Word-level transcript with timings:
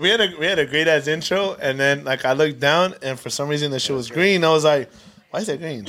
we 0.00 0.08
had 0.08 0.20
a 0.20 0.34
we 0.38 0.46
had 0.46 0.58
a 0.58 0.66
great 0.66 0.88
ass 0.88 1.06
intro, 1.06 1.54
and 1.60 1.78
then 1.78 2.04
like 2.04 2.24
I 2.24 2.32
looked 2.32 2.60
down, 2.60 2.94
and 3.02 3.18
for 3.18 3.30
some 3.30 3.48
reason 3.48 3.70
the 3.70 3.80
shit 3.80 3.94
was 3.96 4.10
green. 4.10 4.44
I 4.44 4.50
was 4.50 4.64
like, 4.64 4.90
"Why 5.30 5.40
is 5.40 5.46
that 5.46 5.58
green?" 5.58 5.86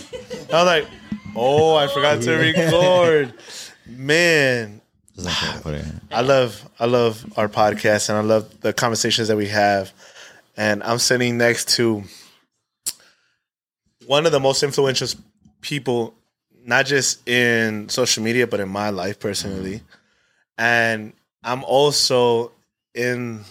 I 0.52 0.64
was 0.64 0.66
like, 0.66 0.88
"Oh, 1.36 1.76
I 1.76 1.88
forgot 1.88 2.22
to 2.24 2.36
record." 2.38 3.34
Man, 3.88 4.82
Just 5.16 5.26
like 5.28 5.40
that, 5.40 5.64
put 5.64 5.74
it 5.74 5.84
uh, 5.84 5.90
in. 5.90 6.02
I 6.12 6.22
love 6.22 6.70
I 6.80 6.86
love 6.86 7.26
our 7.38 7.50
podcast, 7.50 8.10
and 8.10 8.18
I 8.18 8.22
love 8.22 8.62
the 8.62 8.74
conversations 8.74 9.28
that 9.28 9.38
we 9.38 9.48
have. 9.48 9.92
And 10.58 10.84
I'm 10.84 11.00
sitting 11.00 11.38
next 11.38 11.70
to 11.78 12.04
one 14.06 14.26
of 14.26 14.32
the 14.32 14.40
most 14.40 14.62
influential 14.64 15.08
people, 15.62 16.14
not 16.66 16.86
just 16.86 17.28
in 17.28 17.88
social 17.90 18.24
media, 18.24 18.46
but 18.48 18.60
in 18.60 18.68
my 18.70 18.90
life 18.90 19.20
personally. 19.20 19.82
And 20.58 21.14
I'm 21.44 21.64
also 21.64 22.52
in 22.94 23.46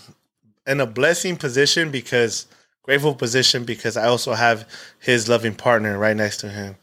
in 0.68 0.80
a 0.80 0.86
blessing 0.86 1.36
position 1.36 1.90
because 1.90 2.46
grateful 2.82 3.14
position 3.14 3.64
because 3.64 3.96
I 3.96 4.06
also 4.06 4.34
have 4.34 4.68
his 5.00 5.28
loving 5.28 5.54
partner 5.54 5.98
right 5.98 6.16
next 6.16 6.38
to 6.38 6.48
him. 6.48 6.76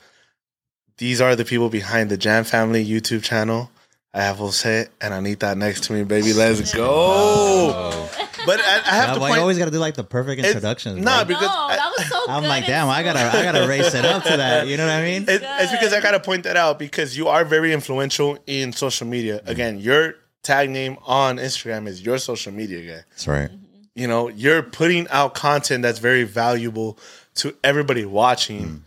These 0.97 1.19
are 1.21 1.35
the 1.35 1.45
people 1.45 1.69
behind 1.69 2.09
the 2.09 2.17
Jam 2.17 2.43
Family 2.43 2.85
YouTube 2.85 3.23
channel. 3.23 3.69
I 4.13 4.21
have 4.23 4.37
Jose 4.37 4.87
and 5.01 5.13
Anita 5.13 5.55
next 5.55 5.83
to 5.85 5.93
me, 5.93 6.03
baby. 6.03 6.31
Let's 6.31 6.73
go. 6.73 8.07
But 8.45 8.59
I, 8.61 8.63
I 8.63 8.95
have 8.95 9.07
Yeah, 9.09 9.13
to 9.15 9.19
but 9.19 9.19
point. 9.19 9.33
you 9.35 9.41
always 9.41 9.57
got 9.57 9.65
to 9.65 9.71
do 9.71 9.79
like 9.79 9.95
the 9.95 10.03
perfect 10.05 10.39
it's- 10.39 10.53
introductions. 10.53 11.03
Nah, 11.03 11.25
bro. 11.25 11.35
because 11.35 11.47
no, 11.49 11.53
I- 11.53 11.75
that 11.75 11.91
was 11.97 12.07
so 12.09 12.25
I'm 12.29 12.41
good 12.43 12.47
like, 12.49 12.63
and 12.63 12.67
damn, 12.67 12.89
I 12.89 13.03
gotta, 13.03 13.19
I 13.37 13.43
gotta 13.43 13.67
race 13.67 13.93
it 13.93 14.05
up 14.05 14.23
to 14.23 14.37
that. 14.37 14.67
You 14.67 14.77
know 14.77 14.85
what 14.85 14.93
I 14.93 15.01
mean? 15.03 15.23
It- 15.23 15.41
it's 15.43 15.71
because 15.71 15.91
I 15.93 15.99
gotta 15.99 16.19
point 16.21 16.43
that 16.43 16.55
out 16.55 16.79
because 16.79 17.17
you 17.17 17.27
are 17.27 17.43
very 17.43 17.73
influential 17.73 18.37
in 18.47 18.71
social 18.71 19.07
media. 19.07 19.39
Mm. 19.41 19.49
Again, 19.49 19.79
your 19.79 20.13
tag 20.43 20.69
name 20.69 20.97
on 21.05 21.37
Instagram 21.37 21.87
is 21.87 22.01
your 22.05 22.17
social 22.19 22.53
media 22.53 22.81
guy. 22.97 23.03
That's 23.09 23.27
right. 23.27 23.49
You 23.95 24.07
know, 24.07 24.27
you're 24.27 24.61
putting 24.61 25.07
out 25.07 25.33
content 25.33 25.83
that's 25.83 25.99
very 25.99 26.23
valuable 26.23 26.97
to 27.35 27.55
everybody 27.63 28.05
watching. 28.05 28.63
Mm. 28.63 28.81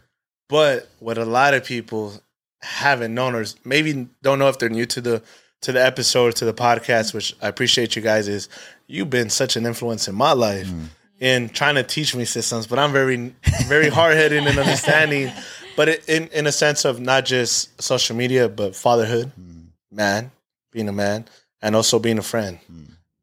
But 0.48 0.89
what 0.98 1.19
a 1.19 1.25
lot 1.25 1.55
of 1.55 1.64
people 1.64 2.12
haven't 2.61 3.14
known 3.14 3.34
or 3.34 3.45
maybe 3.64 4.09
don't 4.23 4.39
know 4.39 4.48
if 4.48 4.59
they're 4.59 4.69
new 4.69 4.86
to 4.86 5.01
the 5.01 5.23
to 5.61 5.73
the 5.73 5.84
episode 5.84 6.36
to 6.36 6.45
the 6.45 6.55
podcast, 6.55 7.14
which 7.14 7.34
I 7.42 7.48
appreciate 7.48 7.97
you 7.97 8.03
guys, 8.03 8.29
is 8.29 8.48
you've 8.86 9.11
been 9.11 9.29
such 9.29 9.56
an 9.56 9.67
influence 9.67 10.06
in 10.06 10.14
my 10.14 10.33
life 10.33 10.69
mm. 10.69 10.86
in 11.19 11.48
trying 11.48 11.75
to 11.75 11.83
teach 11.83 12.14
me 12.14 12.25
systems. 12.25 12.67
But 12.67 12.79
I'm 12.79 12.92
very 12.92 13.34
very 13.67 13.89
hard 13.89 14.14
headed 14.17 14.47
in 14.47 14.59
understanding. 14.59 15.33
But 15.77 15.89
it, 15.91 16.09
in 16.09 16.27
in 16.29 16.48
a 16.48 16.51
sense 16.51 16.84
of 16.84 16.98
not 16.98 17.25
just 17.25 17.81
social 17.81 18.17
media, 18.17 18.48
but 18.48 18.75
fatherhood, 18.75 19.31
mm. 19.41 19.67
man, 19.92 20.33
being 20.73 20.89
a 20.89 20.92
man, 20.92 21.27
and 21.62 21.77
also 21.77 22.01
being 22.01 22.19
a 22.19 22.23
friend, 22.23 22.59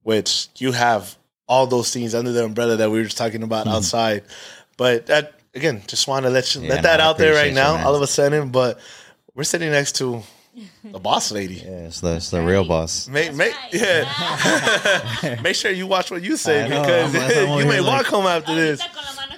which 0.03 0.47
you 0.56 0.72
have 0.72 1.17
all 1.47 1.67
those 1.67 1.93
things 1.93 2.15
under 2.15 2.31
the 2.31 2.43
umbrella 2.43 2.75
that 2.77 2.89
we 2.89 2.97
were 2.97 3.03
just 3.05 3.17
talking 3.17 3.43
about 3.43 3.65
mm-hmm. 3.65 3.75
outside. 3.75 4.23
But 4.77 5.07
that 5.07 5.33
again, 5.53 5.83
just 5.88 6.07
want 6.07 6.25
to 6.25 6.29
let 6.29 6.53
you 6.55 6.61
Yeah, 6.61 6.69
let 6.69 6.83
that 6.83 6.97
no, 6.97 7.05
out 7.05 7.17
there 7.17 7.33
right 7.33 7.53
now, 7.53 7.75
man. 7.75 7.85
all 7.85 7.95
of 7.95 8.01
a 8.01 8.07
sudden. 8.07 8.49
But 8.49 8.79
we're 9.33 9.43
sitting 9.43 9.71
next 9.71 9.95
to 9.97 10.23
the 10.83 10.99
boss 10.99 11.31
lady. 11.31 11.55
Yeah, 11.55 11.88
it's 11.88 11.99
the, 12.01 12.16
it's 12.16 12.29
the 12.29 12.41
real 12.41 12.63
boss. 12.66 13.07
Make, 13.07 13.33
make, 13.33 13.53
right. 13.53 13.73
yeah. 13.73 15.39
make 15.43 15.55
sure 15.55 15.71
you 15.71 15.88
watch 15.88 16.11
what 16.11 16.23
you 16.23 16.38
say 16.38 16.63
I 16.63 16.67
because 16.69 17.16
I'm- 17.16 17.23
I'm 17.23 17.49
over 17.49 17.61
you 17.61 17.67
may 17.67 17.75
here 17.75 17.83
walk 17.83 18.03
like- 18.03 18.05
home 18.05 18.25
after 18.25 18.55
this. 18.55 18.81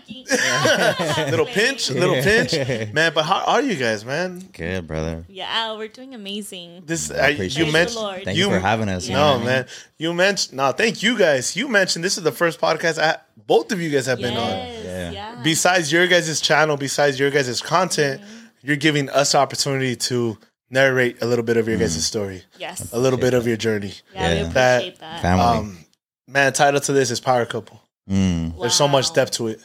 Ahorita 0.08 0.38
con 0.38 0.38
la 0.38 0.64
mano 0.64 0.94
aquí. 0.94 1.32
Little 1.32 1.46
pinch, 1.46 1.90
little 1.90 2.22
pinch, 2.22 2.94
man. 2.94 3.12
But 3.14 3.24
how 3.26 3.44
are 3.46 3.62
you 3.62 3.76
guys, 3.76 4.04
man? 4.06 4.40
Good, 4.54 4.88
brother. 4.88 5.26
Yeah, 5.28 5.76
we're 5.78 5.88
doing 5.88 6.14
amazing. 6.16 6.84
This 6.86 7.12
I 7.12 7.28
I, 7.28 7.30
you 7.30 7.66
it. 7.66 7.74
mentioned. 7.74 7.96
Lord. 8.02 8.24
Thank 8.24 8.38
you, 8.38 8.50
for 8.50 8.60
having 8.60 8.90
us. 8.90 9.08
you 9.08 9.14
know 9.14 9.20
No, 9.20 9.28
what 9.32 9.36
I 9.36 9.38
mean? 9.40 9.46
man. 9.48 9.66
You 9.98 10.14
mentioned. 10.14 10.58
No, 10.58 10.72
thank 10.72 11.04
you 11.04 11.18
guys. 11.18 11.56
You 11.56 11.68
mentioned 11.68 12.04
this 12.06 12.18
is 12.18 12.24
the 12.24 12.32
first 12.32 12.60
podcast 12.60 13.02
I, 13.02 13.18
both 13.46 13.72
of 13.72 13.82
you 13.82 13.90
guys 13.90 14.06
have 14.06 14.20
been 14.20 14.36
on. 14.38 14.50
Yeah. 14.50 15.12
yeah. 15.12 15.42
Besides 15.44 15.92
your 15.92 16.08
guys' 16.08 16.40
channel, 16.42 16.78
besides 16.78 17.20
your 17.20 17.30
guys' 17.32 17.62
content, 17.62 18.22
you're 18.64 18.76
giving 18.78 19.10
us 19.10 19.36
opportunity 19.36 19.96
to 19.96 20.38
narrate 20.70 21.22
a 21.22 21.26
little 21.26 21.46
bit 21.46 21.56
of 21.58 21.68
your 21.68 21.78
guys' 21.78 22.04
story, 22.06 22.44
yes. 22.60 22.92
a 22.92 23.00
little 23.00 23.18
bit 23.20 23.34
of 23.34 23.48
your 23.48 23.56
journey. 23.56 23.94
Yeah, 24.14 24.34
Yeah. 24.34 24.44
we 24.48 24.50
That- 24.54 24.76
appreciate 24.82 25.00
that. 25.00 25.22
Family. 25.22 25.44
Um, 25.46 25.78
man, 26.28 26.52
title 26.54 26.82
to 26.82 26.92
this 26.92 27.10
is 27.10 27.20
Power 27.22 27.46
Couple. 27.46 27.82
Mm, 28.10 28.60
There's 28.60 28.74
so 28.74 28.88
much 28.88 29.14
depth 29.14 29.32
to 29.34 29.48
it. 29.48 29.62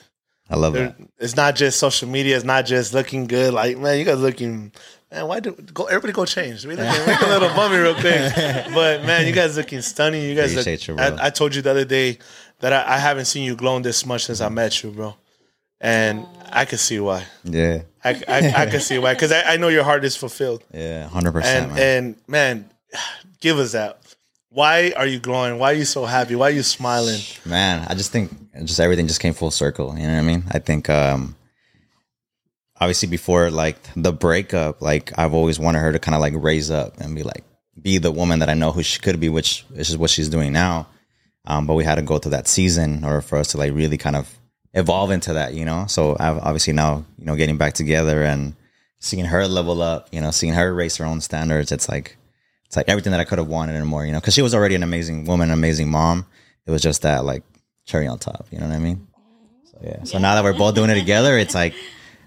I 0.52 0.56
love 0.56 0.74
that. 0.74 0.96
it's 1.18 1.34
not 1.34 1.56
just 1.56 1.78
social 1.78 2.08
media. 2.08 2.36
It's 2.36 2.44
not 2.44 2.66
just 2.66 2.92
looking 2.92 3.26
good. 3.26 3.54
Like, 3.54 3.78
man, 3.78 3.98
you 3.98 4.04
guys 4.04 4.20
looking. 4.20 4.70
Man, 5.10 5.26
why 5.26 5.40
do 5.40 5.52
go? 5.52 5.84
Everybody 5.84 6.12
go 6.12 6.26
change. 6.26 6.66
We 6.66 6.76
looking, 6.76 7.06
make 7.06 7.20
a 7.22 7.26
little 7.26 7.48
bummy 7.50 7.78
real 7.78 7.94
quick. 7.94 8.32
But 8.74 9.04
man, 9.04 9.26
you 9.26 9.32
guys 9.32 9.56
looking 9.56 9.80
stunning. 9.80 10.22
You 10.22 10.34
guys. 10.34 10.54
Look, 10.54 10.88
you, 10.88 10.94
bro. 10.94 11.04
I, 11.04 11.26
I 11.26 11.30
told 11.30 11.54
you 11.54 11.62
the 11.62 11.70
other 11.70 11.86
day 11.86 12.18
that 12.60 12.72
I, 12.72 12.96
I 12.96 12.98
haven't 12.98 13.24
seen 13.24 13.44
you 13.44 13.56
glowing 13.56 13.82
this 13.82 14.04
much 14.04 14.26
since 14.26 14.42
I 14.42 14.46
mm-hmm. 14.46 14.54
met 14.56 14.82
you, 14.82 14.90
bro. 14.90 15.16
And 15.80 16.26
I 16.50 16.66
can 16.66 16.78
see 16.78 17.00
why. 17.00 17.24
Yeah, 17.44 17.82
I 18.04 18.10
I, 18.28 18.52
I 18.56 18.66
can 18.66 18.80
see 18.80 18.98
why 18.98 19.14
because 19.14 19.32
I, 19.32 19.54
I 19.54 19.56
know 19.56 19.68
your 19.68 19.84
heart 19.84 20.04
is 20.04 20.16
fulfilled. 20.16 20.64
yeah, 20.72 21.08
hundred 21.08 21.32
percent, 21.32 21.70
And 21.70 21.74
man. 21.74 21.96
and 21.96 22.16
man, 22.28 22.70
give 23.40 23.58
us 23.58 23.72
that. 23.72 24.01
Why 24.54 24.92
are 24.96 25.06
you 25.06 25.18
glowing? 25.18 25.58
Why 25.58 25.70
are 25.72 25.76
you 25.76 25.86
so 25.86 26.04
happy? 26.04 26.34
Why 26.34 26.48
are 26.48 26.50
you 26.50 26.62
smiling? 26.62 27.20
man 27.44 27.86
i 27.88 27.94
just 27.94 28.12
think 28.12 28.30
just 28.64 28.78
everything 28.80 29.06
just 29.08 29.20
came 29.20 29.34
full 29.34 29.50
circle 29.50 29.96
you 29.96 30.06
know 30.06 30.12
what 30.12 30.18
i 30.18 30.22
mean 30.22 30.44
i 30.52 30.58
think 30.58 30.88
um 30.88 31.34
obviously 32.80 33.08
before 33.08 33.50
like 33.50 33.78
the 33.96 34.12
breakup 34.12 34.80
like 34.80 35.12
i've 35.18 35.34
always 35.34 35.58
wanted 35.58 35.80
her 35.80 35.92
to 35.92 35.98
kind 35.98 36.14
of 36.14 36.20
like 36.20 36.34
raise 36.36 36.70
up 36.70 36.98
and 36.98 37.14
be 37.14 37.22
like 37.22 37.44
be 37.80 37.98
the 37.98 38.12
woman 38.12 38.38
that 38.40 38.48
i 38.48 38.54
know 38.54 38.70
who 38.72 38.82
she 38.82 39.00
could 39.00 39.18
be 39.18 39.28
which, 39.28 39.64
which 39.70 39.88
is 39.90 39.96
what 39.96 40.10
she's 40.10 40.28
doing 40.28 40.52
now 40.52 40.86
um 41.46 41.66
but 41.66 41.74
we 41.74 41.84
had 41.84 41.96
to 41.96 42.02
go 42.02 42.18
through 42.18 42.30
that 42.30 42.46
season 42.46 43.04
order 43.04 43.20
for 43.20 43.38
us 43.38 43.48
to 43.48 43.58
like 43.58 43.72
really 43.72 43.98
kind 43.98 44.16
of 44.16 44.38
evolve 44.74 45.10
into 45.10 45.32
that 45.32 45.54
you 45.54 45.64
know 45.64 45.86
so 45.86 46.16
i've 46.20 46.38
obviously 46.38 46.72
now 46.72 47.04
you 47.18 47.24
know 47.24 47.36
getting 47.36 47.56
back 47.58 47.72
together 47.72 48.22
and 48.22 48.54
seeing 49.00 49.24
her 49.24 49.48
level 49.48 49.82
up 49.82 50.08
you 50.12 50.20
know 50.20 50.30
seeing 50.30 50.52
her 50.54 50.72
raise 50.72 50.96
her 50.96 51.04
own 51.04 51.20
standards 51.20 51.72
it's 51.72 51.88
like 51.88 52.16
it's 52.72 52.76
like 52.78 52.88
everything 52.88 53.10
that 53.10 53.20
I 53.20 53.24
could 53.24 53.36
have 53.36 53.48
wanted 53.48 53.76
and 53.76 53.86
more, 53.86 54.06
you 54.06 54.12
know, 54.12 54.18
because 54.18 54.32
she 54.32 54.40
was 54.40 54.54
already 54.54 54.74
an 54.74 54.82
amazing 54.82 55.26
woman, 55.26 55.50
an 55.50 55.58
amazing 55.58 55.90
mom. 55.90 56.24
It 56.64 56.70
was 56.70 56.80
just 56.80 57.02
that 57.02 57.22
like 57.22 57.42
cherry 57.84 58.06
on 58.06 58.18
top, 58.18 58.46
you 58.50 58.56
know 58.58 58.66
what 58.66 58.74
I 58.74 58.78
mean? 58.78 59.06
So 59.64 59.78
yeah. 59.82 60.04
So 60.04 60.18
now 60.18 60.36
that 60.36 60.42
we're 60.44 60.56
both 60.56 60.74
doing 60.74 60.88
it 60.88 60.94
together, 60.94 61.36
it's 61.36 61.54
like, 61.54 61.74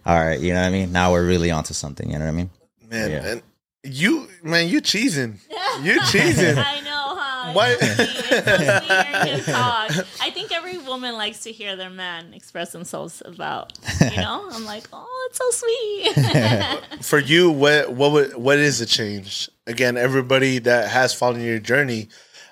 all 0.05 0.16
right, 0.23 0.39
you 0.39 0.53
know 0.53 0.61
what 0.61 0.67
I 0.67 0.69
mean? 0.69 0.91
Now 0.91 1.13
we're 1.13 1.25
really 1.25 1.50
onto 1.50 1.73
something, 1.73 2.11
you 2.11 2.19
know 2.19 2.25
what 2.25 2.31
I 2.31 2.35
mean? 2.35 2.50
Man, 2.91 3.09
Yeah. 3.09 3.25
and 3.25 3.41
you 3.84 4.28
man, 4.44 4.67
you 4.67 4.81
cheesing. 4.81 5.39
You 5.81 6.00
cheesing. 6.11 6.57
I 6.63 6.79
know, 6.81 7.16
huh? 7.17 7.53
Why- 7.53 7.78
It's 7.79 7.95
so 7.97 8.05
sweet 8.05 9.25
hearing 9.25 9.44
talk. 9.45 9.91
I 10.22 10.29
think 10.29 10.51
every 10.51 10.78
woman 10.95 11.16
likes 11.16 11.41
to 11.41 11.51
hear 11.51 11.75
their 11.75 11.89
man 11.89 12.33
express 12.33 12.72
themselves 12.72 13.22
about, 13.25 13.73
you 14.01 14.17
know? 14.17 14.47
I'm 14.51 14.66
like, 14.66 14.85
oh, 14.94 15.29
it's 15.29 15.38
so 15.38 15.51
sweet. 15.51 17.01
For 17.03 17.19
you, 17.19 17.51
what 17.51 17.91
what 17.91 18.11
would, 18.13 18.35
what 18.35 18.57
is 18.57 18.79
the 18.79 18.85
change? 18.85 19.50
Again, 19.67 19.97
everybody 19.97 20.59
that 20.59 20.89
has 20.89 21.13
followed 21.13 21.41
your 21.41 21.59
journey 21.59 22.07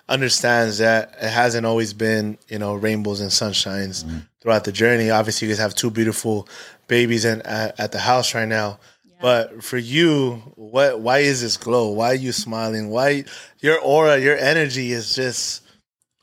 understands 0.09 0.79
that 0.79 1.15
it 1.21 1.29
hasn't 1.29 1.65
always 1.65 1.93
been, 1.93 2.37
you 2.49 2.59
know, 2.59 2.75
rainbows 2.75 3.21
and 3.21 3.31
sunshines 3.31 4.03
mm-hmm. 4.03 4.19
throughout 4.41 4.65
the 4.65 4.71
journey. 4.73 5.09
Obviously, 5.09 5.47
you 5.47 5.53
guys 5.53 5.59
have 5.59 5.73
two 5.73 5.89
beautiful 5.89 6.47
babies 6.87 7.23
and 7.23 7.45
at, 7.47 7.79
at 7.79 7.91
the 7.93 7.99
house 7.99 8.35
right 8.35 8.47
now. 8.47 8.79
But 9.21 9.63
for 9.63 9.77
you, 9.77 10.43
what 10.55 10.99
why 10.99 11.19
is 11.19 11.41
this 11.41 11.55
glow? 11.55 11.91
Why 11.91 12.11
are 12.11 12.15
you 12.15 12.33
smiling? 12.33 12.89
Why 12.89 13.23
your 13.59 13.79
aura, 13.79 14.19
your 14.19 14.35
energy 14.35 14.91
is 14.91 15.15
just 15.15 15.62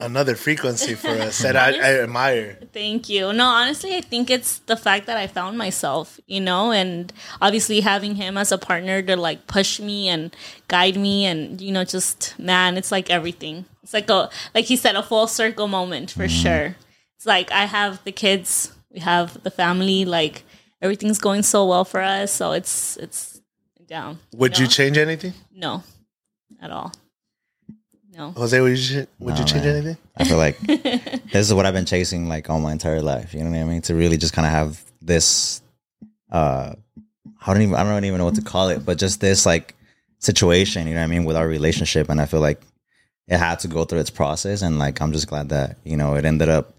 another 0.01 0.35
frequency 0.35 0.95
for 0.95 1.09
us 1.09 1.39
that 1.39 1.57
I, 1.57 1.71
I 1.75 2.03
admire. 2.03 2.59
Thank 2.73 3.09
you. 3.09 3.33
No, 3.33 3.47
honestly, 3.47 3.95
I 3.97 4.01
think 4.01 4.31
it's 4.31 4.59
the 4.61 4.77
fact 4.77 5.07
that 5.07 5.17
I 5.17 5.27
found 5.27 5.59
myself, 5.59 6.19
you 6.27 6.41
know, 6.41 6.73
and 6.73 7.13
obviously 7.41 7.81
having 7.81 8.17
him 8.17 8.37
as 8.37 8.53
a 8.53 8.59
partner 8.59 9.03
to 9.03 9.17
like 9.17 9.47
push 9.47 9.81
me 9.81 10.09
and 10.09 10.35
guide 10.69 10.97
me 10.97 11.27
and, 11.27 11.61
you 11.61 11.73
know, 11.73 11.85
just 11.85 12.39
man, 12.39 12.77
it's 12.77 12.91
like 12.91 13.11
everything. 13.11 13.65
It's 13.83 13.95
like 13.95 14.11
a 14.11 14.31
like 14.55 14.67
he 14.67 14.77
said, 14.77 14.97
a 14.97 15.03
full 15.03 15.27
circle 15.27 15.69
moment 15.69 16.11
for 16.11 16.25
mm-hmm. 16.25 16.43
sure. 16.43 16.77
It's 17.17 17.27
like 17.27 17.53
I 17.53 17.67
have 17.67 18.03
the 18.05 18.13
kids, 18.13 18.73
we 18.91 19.01
have 19.01 19.43
the 19.43 19.51
family, 19.51 20.05
like 20.05 20.45
everything's 20.81 21.19
going 21.19 21.43
so 21.43 21.67
well 21.67 21.85
for 21.85 22.01
us. 22.01 22.33
So 22.33 22.53
it's 22.53 22.97
it's 22.97 23.41
down. 23.87 24.19
Would 24.35 24.59
you 24.59 24.65
know? 24.65 24.71
change 24.71 24.97
anything, 24.97 25.35
No. 25.53 25.83
At 26.63 26.71
all. 26.71 26.93
No. 28.21 28.33
Jose? 28.33 28.61
Would 28.61 28.79
you 28.79 29.07
would 29.19 29.39
you 29.39 29.47
change 29.47 29.65
man. 29.65 29.77
anything? 29.77 29.97
I 30.15 30.25
feel 30.25 30.37
like 30.37 30.59
this 30.67 31.49
is 31.49 31.55
what 31.55 31.65
I've 31.65 31.73
been 31.73 31.87
chasing 31.87 32.29
like 32.29 32.51
all 32.51 32.61
my 32.61 32.71
entire 32.71 33.01
life. 33.01 33.33
You 33.33 33.43
know 33.43 33.51
what 33.51 33.59
I 33.59 33.65
mean? 33.65 33.81
To 33.83 33.95
really 33.95 34.19
just 34.19 34.35
kind 34.35 34.45
of 34.45 34.53
have 34.53 34.85
this, 35.01 35.63
uh, 36.31 36.75
I 37.41 37.53
don't 37.55 37.63
even, 37.63 37.75
I 37.77 37.83
don't 37.83 38.05
even 38.05 38.19
know 38.19 38.27
what 38.27 38.35
to 38.35 38.43
call 38.43 38.69
it, 38.69 38.85
but 38.85 38.99
just 38.99 39.23
this 39.23 39.47
like 39.47 39.75
situation, 40.19 40.87
you 40.87 40.93
know 40.93 41.01
what 41.01 41.05
I 41.05 41.09
mean, 41.09 41.25
with 41.25 41.35
our 41.35 41.49
relationship. 41.49 42.11
And 42.11 42.21
I 42.21 42.27
feel 42.27 42.41
like 42.41 42.61
it 43.27 43.39
had 43.39 43.61
to 43.61 43.69
go 43.69 43.87
through 43.87 44.01
its 44.01 44.11
process. 44.11 44.61
And 44.61 44.79
like, 44.79 45.01
I'm 45.01 45.13
just 45.13 45.27
glad 45.27 45.49
that, 45.49 45.79
you 45.85 45.97
know, 45.97 46.15
it 46.17 46.27
ended 46.27 46.51
up 46.51 46.75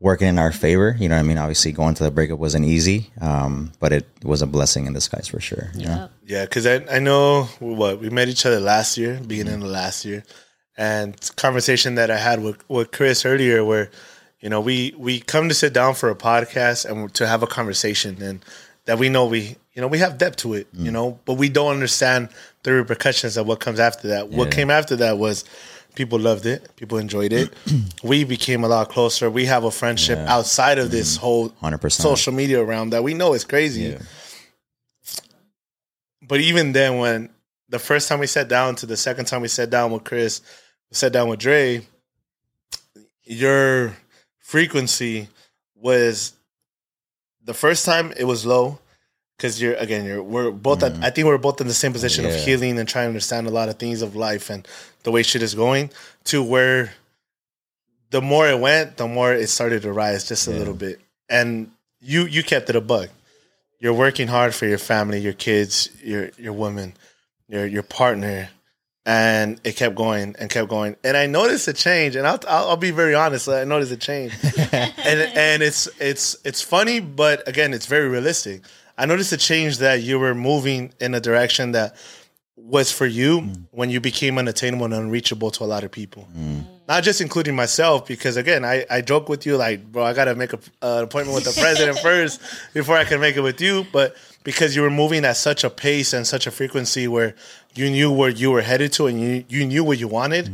working 0.00 0.26
in 0.26 0.36
our 0.36 0.50
favor. 0.50 0.96
You 0.98 1.08
know 1.08 1.14
what 1.14 1.20
I 1.20 1.28
mean? 1.28 1.38
Obviously 1.38 1.70
going 1.70 1.94
to 1.94 2.02
the 2.02 2.10
breakup 2.10 2.40
wasn't 2.40 2.64
easy. 2.64 3.12
Um, 3.20 3.70
but 3.78 3.92
it 3.92 4.08
was 4.24 4.42
a 4.42 4.48
blessing 4.48 4.86
in 4.86 4.94
disguise 4.94 5.28
for 5.28 5.38
sure. 5.38 5.70
You 5.76 5.86
know? 5.86 5.94
Yeah. 6.24 6.38
Yeah, 6.38 6.44
because 6.44 6.66
I, 6.66 6.84
I 6.90 6.98
know 6.98 7.44
what 7.60 8.00
we 8.00 8.10
met 8.10 8.26
each 8.26 8.44
other 8.46 8.58
last 8.58 8.98
year, 8.98 9.20
beginning 9.24 9.62
of 9.62 9.68
last 9.68 10.04
year, 10.04 10.24
and 10.76 11.18
conversation 11.36 11.94
that 11.94 12.10
I 12.10 12.18
had 12.18 12.42
with 12.42 12.68
with 12.68 12.92
Chris 12.92 13.24
earlier, 13.24 13.64
where 13.64 13.90
you 14.40 14.48
know 14.48 14.60
we 14.60 14.94
we 14.96 15.20
come 15.20 15.48
to 15.48 15.54
sit 15.54 15.72
down 15.72 15.94
for 15.94 16.10
a 16.10 16.14
podcast 16.14 16.84
and 16.84 17.12
to 17.14 17.26
have 17.26 17.42
a 17.42 17.46
conversation, 17.46 18.20
and 18.22 18.44
that 18.84 18.98
we 18.98 19.08
know 19.08 19.26
we 19.26 19.56
you 19.74 19.82
know 19.82 19.88
we 19.88 19.98
have 19.98 20.18
depth 20.18 20.36
to 20.38 20.54
it, 20.54 20.68
you 20.72 20.90
mm. 20.90 20.94
know, 20.94 21.18
but 21.24 21.34
we 21.34 21.48
don't 21.48 21.72
understand 21.72 22.28
the 22.62 22.72
repercussions 22.72 23.36
of 23.36 23.46
what 23.46 23.60
comes 23.60 23.80
after 23.80 24.08
that. 24.08 24.28
What 24.30 24.50
came 24.50 24.70
after 24.70 24.96
that 24.96 25.18
was 25.18 25.44
people 25.96 26.18
loved 26.18 26.46
it, 26.46 26.76
people 26.76 26.98
enjoyed 26.98 27.32
it. 27.32 27.52
we 28.04 28.22
became 28.22 28.62
a 28.62 28.68
lot 28.68 28.88
closer. 28.88 29.28
We 29.28 29.46
have 29.46 29.64
a 29.64 29.70
friendship 29.70 30.18
Yeah. 30.18 30.32
outside 30.32 30.78
of 30.78 30.92
this 30.92 31.14
mm-hmm. 31.14 31.24
whole 31.24 31.48
100%. 31.62 31.90
social 31.92 32.32
media 32.32 32.62
realm 32.62 32.90
that 32.90 33.02
we 33.02 33.14
know 33.14 33.32
is 33.34 33.44
crazy. 33.44 33.82
Yeah. 33.82 33.98
But 36.22 36.40
even 36.40 36.72
then, 36.72 36.98
when 36.98 37.30
the 37.68 37.78
first 37.78 38.08
time 38.08 38.20
we 38.20 38.26
sat 38.26 38.48
down 38.48 38.76
to 38.76 38.86
the 38.86 38.96
second 38.96 39.26
time 39.26 39.42
we 39.42 39.48
sat 39.48 39.70
down 39.70 39.90
with 39.90 40.04
Chris, 40.04 40.40
sat 40.92 41.12
down 41.12 41.28
with 41.28 41.40
Dre, 41.40 41.82
your 43.24 43.96
frequency 44.38 45.28
was 45.74 46.32
the 47.44 47.54
first 47.54 47.84
time 47.84 48.12
it 48.16 48.24
was 48.24 48.46
low 48.46 48.78
because 49.36 49.60
you're 49.60 49.74
again 49.74 50.04
you're 50.04 50.22
we're 50.22 50.50
both 50.50 50.82
at, 50.82 50.92
mm-hmm. 50.92 51.04
I 51.04 51.10
think 51.10 51.26
we're 51.26 51.38
both 51.38 51.60
in 51.60 51.66
the 51.66 51.74
same 51.74 51.92
position 51.92 52.24
of 52.24 52.34
healing 52.34 52.78
and 52.78 52.88
trying 52.88 53.04
to 53.04 53.08
understand 53.08 53.46
a 53.46 53.50
lot 53.50 53.68
of 53.68 53.78
things 53.78 54.02
of 54.02 54.16
life 54.16 54.50
and 54.50 54.66
the 55.02 55.10
way 55.10 55.22
shit 55.22 55.42
is 55.42 55.54
going 55.54 55.90
to 56.24 56.42
where 56.42 56.92
the 58.10 58.22
more 58.22 58.48
it 58.48 58.58
went, 58.58 58.96
the 58.96 59.06
more 59.06 59.32
it 59.32 59.48
started 59.48 59.82
to 59.82 59.92
rise 59.92 60.26
just 60.26 60.46
a 60.48 60.52
Yeah. 60.52 60.58
little 60.58 60.74
bit. 60.74 61.00
And 61.28 61.70
you 62.00 62.24
you 62.26 62.42
kept 62.42 62.70
it 62.70 62.76
a 62.76 62.80
bug. 62.80 63.08
You're 63.78 63.92
working 63.92 64.28
hard 64.28 64.54
for 64.54 64.66
your 64.66 64.78
family, 64.78 65.18
your 65.20 65.32
kids, 65.34 65.90
your 66.02 66.30
your 66.38 66.52
woman, 66.52 66.94
your 67.48 67.66
your 67.66 67.82
partner, 67.82 68.48
and 69.06 69.60
it 69.62 69.76
kept 69.76 69.94
going 69.94 70.34
and 70.38 70.50
kept 70.50 70.68
going. 70.68 70.96
And 71.04 71.16
I 71.16 71.26
noticed 71.26 71.68
a 71.68 71.72
change, 71.72 72.16
and 72.16 72.26
I'll 72.26 72.40
I'll, 72.48 72.70
I'll 72.70 72.76
be 72.76 72.90
very 72.90 73.14
honest. 73.14 73.48
I 73.48 73.64
noticed 73.64 73.92
a 73.92 73.96
change, 73.96 74.32
and 74.72 75.20
and 75.36 75.62
it's 75.62 75.88
it's 76.00 76.36
it's 76.44 76.60
funny, 76.60 76.98
but 77.00 77.46
again, 77.48 77.72
it's 77.72 77.86
very 77.86 78.08
realistic. 78.08 78.62
I 78.98 79.06
noticed 79.06 79.32
a 79.32 79.36
change 79.36 79.78
that 79.78 80.02
you 80.02 80.18
were 80.18 80.34
moving 80.34 80.92
in 81.00 81.14
a 81.14 81.20
direction 81.20 81.72
that 81.72 81.96
was 82.56 82.90
for 82.90 83.06
you 83.06 83.42
mm. 83.42 83.62
when 83.70 83.90
you 83.90 84.00
became 84.00 84.38
unattainable 84.38 84.86
and 84.86 84.94
unreachable 84.94 85.50
to 85.52 85.62
a 85.62 85.66
lot 85.66 85.84
of 85.84 85.92
people. 85.92 86.26
Mm. 86.36 86.64
Not 86.88 87.04
just 87.04 87.20
including 87.20 87.54
myself, 87.54 88.08
because 88.08 88.36
again, 88.36 88.64
I, 88.64 88.86
I 88.90 89.02
joke 89.02 89.28
with 89.28 89.44
you 89.46 89.56
like, 89.56 89.84
bro, 89.92 90.02
I 90.02 90.14
gotta 90.14 90.34
make 90.34 90.52
a, 90.52 90.58
an 90.82 91.04
appointment 91.04 91.34
with 91.34 91.44
the 91.44 91.60
president 91.60 91.98
first 92.02 92.40
before 92.74 92.96
I 92.96 93.04
can 93.04 93.20
make 93.20 93.36
it 93.36 93.42
with 93.42 93.60
you. 93.60 93.86
But 93.92 94.16
because 94.46 94.76
you 94.76 94.82
were 94.82 94.90
moving 94.90 95.24
at 95.24 95.36
such 95.36 95.64
a 95.64 95.68
pace 95.68 96.12
and 96.12 96.24
such 96.24 96.46
a 96.46 96.52
frequency 96.52 97.08
where 97.08 97.34
you 97.74 97.90
knew 97.90 98.12
where 98.12 98.30
you 98.30 98.52
were 98.52 98.62
headed 98.62 98.92
to 98.92 99.08
and 99.08 99.20
you, 99.20 99.44
you 99.48 99.66
knew 99.66 99.82
what 99.82 99.98
you 99.98 100.06
wanted 100.06 100.48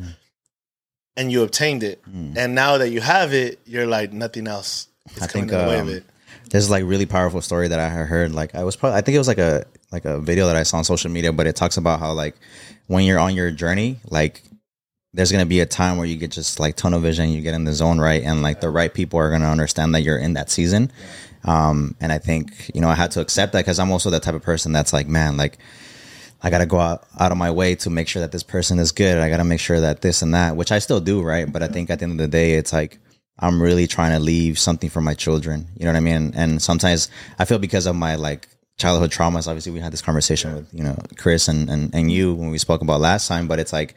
and 1.15 1.31
you 1.31 1.43
obtained 1.43 1.83
it. 1.83 2.03
And 2.35 2.55
now 2.55 2.79
that 2.79 2.89
you 2.89 3.03
have 3.03 3.35
it, 3.35 3.61
you're 3.67 3.87
like 3.87 4.11
nothing 4.11 4.49
else 4.49 4.89
is 5.15 5.23
I 5.23 5.27
think 5.27 5.53
in 5.53 5.59
the 5.59 5.65
way 5.69 5.79
of 5.79 5.89
um, 5.89 6.03
there's 6.49 6.71
like 6.71 6.85
really 6.87 7.05
powerful 7.05 7.43
story 7.43 7.69
that 7.69 7.79
I 7.79 7.91
heard. 7.91 8.33
Like 8.33 8.55
I 8.55 8.65
was 8.65 8.77
probably 8.77 8.97
I 8.97 9.03
think 9.03 9.15
it 9.15 9.19
was 9.19 9.29
like 9.29 9.37
a 9.37 9.67
like 9.93 10.07
a 10.07 10.19
video 10.19 10.47
that 10.47 10.57
I 10.57 10.63
saw 10.63 10.79
on 10.79 10.85
social 10.85 11.11
media, 11.11 11.31
but 11.31 11.47
it 11.47 11.55
talks 11.55 11.77
about 11.77 12.01
how 12.01 12.13
like 12.13 12.35
when 12.87 13.05
you're 13.05 13.19
on 13.19 13.35
your 13.35 13.51
journey, 13.51 13.99
like 14.09 14.43
there's 15.15 15.31
gonna 15.31 15.47
be 15.47 15.61
a 15.61 15.67
time 15.67 15.97
where 15.97 16.07
you 16.07 16.17
get 16.17 16.31
just 16.31 16.59
like 16.59 16.77
tunnel 16.77 17.01
vision, 17.01 17.31
you 17.31 17.43
get 17.43 17.55
in 17.55 17.65
the 17.65 17.73
zone 17.73 17.99
right, 17.99 18.23
and 18.23 18.43
like 18.43 18.61
the 18.61 18.71
right 18.71 18.93
people 18.93 19.19
are 19.19 19.31
gonna 19.31 19.51
understand 19.51 19.95
that 19.95 20.03
you're 20.03 20.19
in 20.19 20.35
that 20.35 20.51
season. 20.51 20.91
Um, 21.45 21.97
and 22.01 22.13
I 22.13 22.19
think 22.19 22.71
you 22.75 22.81
know 22.81 22.89
I 22.89 22.95
had 22.95 23.11
to 23.13 23.21
accept 23.21 23.53
that 23.53 23.61
because 23.61 23.79
I'm 23.79 23.91
also 23.91 24.11
the 24.11 24.21
type 24.21 24.35
of 24.35 24.43
person 24.43 24.73
that's 24.73 24.93
like, 24.93 25.09
man, 25.09 25.37
like 25.37 25.59
I 26.43 26.51
got 26.51 26.59
to 26.59 26.67
go 26.67 26.81
out, 26.81 27.05
out 27.19 27.31
of 27.31 27.39
my 27.39 27.51
way 27.51 27.77
to 27.77 27.91
make 27.91 28.09
sure 28.09 28.21
that 28.21 28.33
this 28.33 28.43
person 28.43 28.79
is 28.79 28.91
good. 28.91 29.19
I 29.19 29.29
got 29.29 29.37
to 29.37 29.45
make 29.45 29.61
sure 29.61 29.81
that 29.81 30.01
this 30.01 30.23
and 30.23 30.35
that, 30.35 30.57
which 30.57 30.73
I 30.73 30.81
still 30.81 31.01
do, 31.01 31.23
right? 31.23 31.51
But 31.51 31.63
I 31.63 31.69
think 31.69 31.89
at 31.89 32.01
the 32.01 32.05
end 32.05 32.13
of 32.13 32.19
the 32.19 32.29
day, 32.29 32.55
it's 32.55 32.73
like 32.73 32.99
I'm 33.39 33.63
really 33.63 33.87
trying 33.87 34.13
to 34.13 34.19
leave 34.19 34.59
something 34.59 34.91
for 34.91 35.01
my 35.01 35.15
children. 35.15 35.69
You 35.77 35.85
know 35.85 35.93
what 35.93 35.99
I 35.99 36.01
mean? 36.01 36.33
And 36.35 36.61
sometimes 36.61 37.11
I 37.39 37.45
feel 37.45 37.59
because 37.59 37.87
of 37.87 37.95
my 37.95 38.17
like 38.17 38.49
childhood 38.77 39.11
traumas. 39.11 39.47
Obviously, 39.47 39.73
we 39.73 39.81
had 39.81 39.93
this 39.93 40.03
conversation 40.03 40.55
with 40.55 40.75
you 40.75 40.83
know 40.83 40.97
Chris 41.17 41.49
and 41.49 41.71
and 41.71 41.95
and 41.95 42.11
you 42.11 42.35
when 42.35 42.51
we 42.51 42.59
spoke 42.59 42.83
about 42.83 43.01
last 43.01 43.29
time. 43.29 43.47
But 43.47 43.61
it's 43.61 43.73
like 43.73 43.95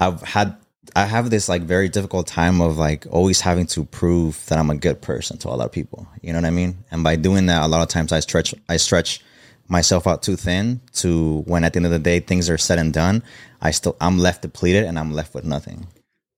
I've 0.00 0.22
had 0.22 0.56
I 0.96 1.04
have 1.04 1.30
this 1.30 1.48
like 1.48 1.62
very 1.62 1.88
difficult 1.88 2.26
time 2.26 2.60
of 2.60 2.78
like 2.78 3.06
always 3.10 3.40
having 3.40 3.66
to 3.66 3.84
prove 3.84 4.44
that 4.46 4.58
I'm 4.58 4.70
a 4.70 4.74
good 4.74 5.00
person 5.00 5.38
to 5.38 5.48
a 5.48 5.50
lot 5.50 5.66
of 5.66 5.72
people. 5.72 6.08
You 6.22 6.32
know 6.32 6.38
what 6.38 6.46
I 6.46 6.50
mean? 6.50 6.84
And 6.90 7.04
by 7.04 7.16
doing 7.16 7.46
that, 7.46 7.62
a 7.62 7.68
lot 7.68 7.82
of 7.82 7.88
times 7.88 8.12
I 8.12 8.20
stretch 8.20 8.54
I 8.68 8.76
stretch 8.76 9.20
myself 9.68 10.06
out 10.06 10.22
too 10.22 10.36
thin 10.36 10.80
to 10.94 11.42
when 11.46 11.62
at 11.62 11.74
the 11.74 11.78
end 11.78 11.86
of 11.86 11.92
the 11.92 11.98
day 11.98 12.18
things 12.18 12.50
are 12.50 12.58
said 12.58 12.78
and 12.78 12.92
done, 12.92 13.22
I 13.60 13.70
still 13.70 13.96
I'm 14.00 14.18
left 14.18 14.42
depleted 14.42 14.84
and 14.84 14.98
I'm 14.98 15.12
left 15.12 15.34
with 15.34 15.44
nothing. 15.44 15.86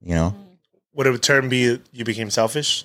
You 0.01 0.15
know? 0.15 0.31
Mm-hmm. 0.31 0.49
Would 0.95 1.07
a 1.07 1.19
term 1.19 1.49
be 1.49 1.79
you 1.93 2.05
became 2.05 2.29
selfish? 2.29 2.85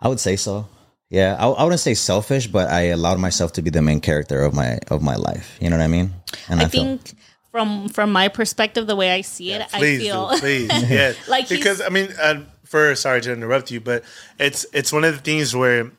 I 0.00 0.08
would 0.08 0.20
say 0.20 0.36
so. 0.36 0.68
Yeah, 1.10 1.36
I, 1.38 1.46
I 1.46 1.62
wouldn't 1.62 1.80
say 1.80 1.94
selfish, 1.94 2.46
but 2.46 2.70
I 2.70 2.86
allowed 2.86 3.18
myself 3.18 3.52
to 3.52 3.62
be 3.62 3.70
the 3.70 3.82
main 3.82 4.00
character 4.00 4.40
of 4.42 4.54
my 4.54 4.78
of 4.88 5.02
my 5.02 5.16
life. 5.16 5.58
You 5.60 5.70
know 5.70 5.76
what 5.76 5.84
I 5.84 5.88
mean? 5.88 6.14
And 6.48 6.60
I 6.60 6.68
feel- 6.68 6.84
think 6.84 7.12
from 7.54 7.88
from 7.88 8.10
my 8.10 8.26
perspective, 8.26 8.88
the 8.88 8.96
way 8.96 9.12
I 9.12 9.20
see 9.20 9.52
it, 9.52 9.62
I 9.72 9.78
Please, 9.78 10.00
feel 10.02 10.30
do, 10.30 10.38
please, 10.40 10.70
yeah. 10.90 11.12
Like 11.28 11.48
because 11.48 11.80
I 11.80 11.88
mean, 11.88 12.08
uh, 12.20 12.42
for 12.64 12.96
sorry 12.96 13.20
to 13.20 13.32
interrupt 13.32 13.70
you, 13.70 13.80
but 13.80 14.02
it's 14.40 14.66
it's 14.72 14.92
one 14.92 15.04
of 15.04 15.14
the 15.14 15.20
things 15.22 15.54
where 15.54 15.92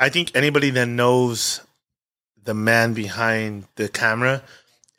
I 0.00 0.08
think 0.08 0.34
anybody 0.34 0.70
that 0.70 0.86
knows 0.88 1.60
the 2.42 2.54
man 2.54 2.94
behind 2.94 3.66
the 3.76 3.90
camera, 3.90 4.42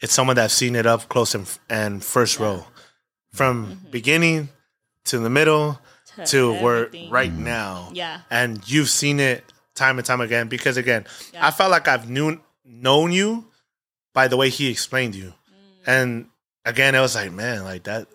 it's 0.02 0.14
someone 0.14 0.36
that's 0.36 0.54
seen 0.54 0.76
it 0.76 0.86
up 0.86 1.10
close 1.10 1.34
and, 1.34 1.50
and 1.68 2.04
first 2.04 2.40
row, 2.40 2.66
from 3.34 3.66
Mm-hmm. 3.66 3.90
beginning 3.90 4.50
to 5.06 5.18
the 5.18 5.32
middle 5.32 5.80
to 6.28 6.54
where 6.62 6.86
everything. 6.86 7.10
right 7.10 7.34
now. 7.34 7.90
Yeah. 7.92 8.20
and 8.30 8.62
you've 8.70 8.90
seen 8.90 9.20
it 9.20 9.44
time 9.74 9.98
and 9.98 10.06
time 10.06 10.22
again. 10.22 10.48
Because 10.48 10.78
again, 10.78 11.06
Yeah. 11.34 11.48
I 11.48 11.50
felt 11.50 11.72
like 11.72 11.88
I've 11.88 12.08
knew 12.08 12.40
known 12.64 13.12
you 13.12 13.46
by 14.14 14.28
the 14.28 14.38
way 14.38 14.50
he 14.50 14.70
explained 14.70 15.16
you. 15.16 15.34
And 15.86 16.28
again, 16.66 16.96
I 16.96 17.02
was 17.02 17.16
like, 17.16 17.32
man, 17.32 17.64
like 17.64 17.84
that. 17.84 18.08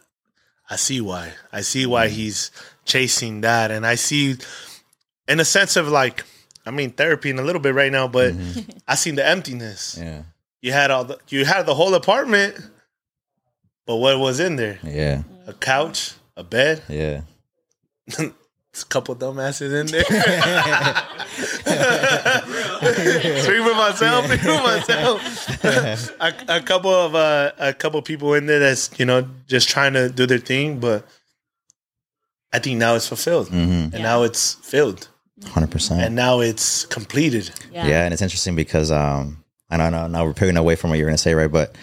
I 0.68 0.76
see 0.76 1.00
why. 1.00 1.32
I 1.52 1.60
see 1.62 1.86
why 1.86 2.06
Mm-hmm. 2.06 2.14
he's 2.16 2.50
chasing 2.84 3.40
that, 3.42 3.70
and 3.70 3.86
I 3.86 3.94
see, 3.96 4.36
in 5.28 5.40
a 5.40 5.44
sense 5.44 5.76
of 5.76 5.88
like, 5.88 6.24
I 6.66 6.70
mean, 6.70 6.90
therapy 6.90 7.30
in 7.30 7.38
a 7.38 7.42
little 7.42 7.60
bit 7.62 7.74
right 7.74 7.92
now, 7.92 8.08
but 8.08 8.34
I 8.88 8.94
seen 8.94 9.14
the 9.16 9.26
emptiness. 9.26 9.96
Mm-hmm. 9.96 10.06
Yeah. 10.06 10.22
You 10.62 10.72
had 10.72 10.90
all 10.90 11.04
the, 11.04 11.18
you 11.28 11.44
had 11.44 11.66
the 11.66 11.74
whole 11.74 11.94
apartment, 11.94 12.56
but 13.86 13.96
what 13.96 14.18
was 14.18 14.40
in 14.40 14.56
there? 14.56 14.78
Yeah. 14.84 15.22
A 15.46 15.52
couch, 15.54 16.12
a 16.36 16.44
bed, 16.44 16.82
Yeah. 16.88 17.22
a 18.18 18.32
couple 18.88 19.16
dumbasses 19.16 19.72
in 19.72 19.86
there. 19.86 20.04
Speak 23.42 23.62
for 23.62 23.74
myself. 23.74 24.26
Speak 24.26 24.40
for 24.40 24.62
myself. 24.62 25.64
a, 26.20 26.34
a 26.48 26.60
couple 26.62 26.90
of 26.92 27.14
uh, 27.14 27.52
a 27.58 27.72
couple 27.72 28.00
people 28.02 28.34
in 28.34 28.46
there 28.46 28.58
that's 28.60 28.90
you 28.98 29.04
know 29.06 29.26
just 29.46 29.68
trying 29.68 29.92
to 29.94 30.08
do 30.08 30.26
their 30.26 30.38
thing, 30.38 30.80
but 30.80 31.06
I 32.52 32.58
think 32.58 32.78
now 32.78 32.94
it's 32.96 33.06
fulfilled, 33.06 33.48
Mm-hmm. 33.48 33.94
and 33.94 34.02
now 34.02 34.22
it's 34.24 34.54
filled, 34.54 35.08
Hundred 35.46 35.70
percent. 35.70 36.00
and 36.02 36.14
now 36.16 36.40
it's 36.40 36.84
completed. 36.86 37.50
Yeah. 37.72 37.86
Yeah, 37.86 38.04
and 38.04 38.12
it's 38.12 38.22
interesting 38.22 38.56
because 38.56 38.90
um, 38.90 39.44
I 39.70 39.76
don't 39.76 39.92
know. 39.92 40.06
Now 40.08 40.24
we're 40.24 40.34
picking 40.34 40.56
away 40.56 40.74
from 40.76 40.90
what 40.90 40.98
you're 40.98 41.06
gonna 41.08 41.18
say, 41.18 41.34
right? 41.34 41.50
But 41.50 41.76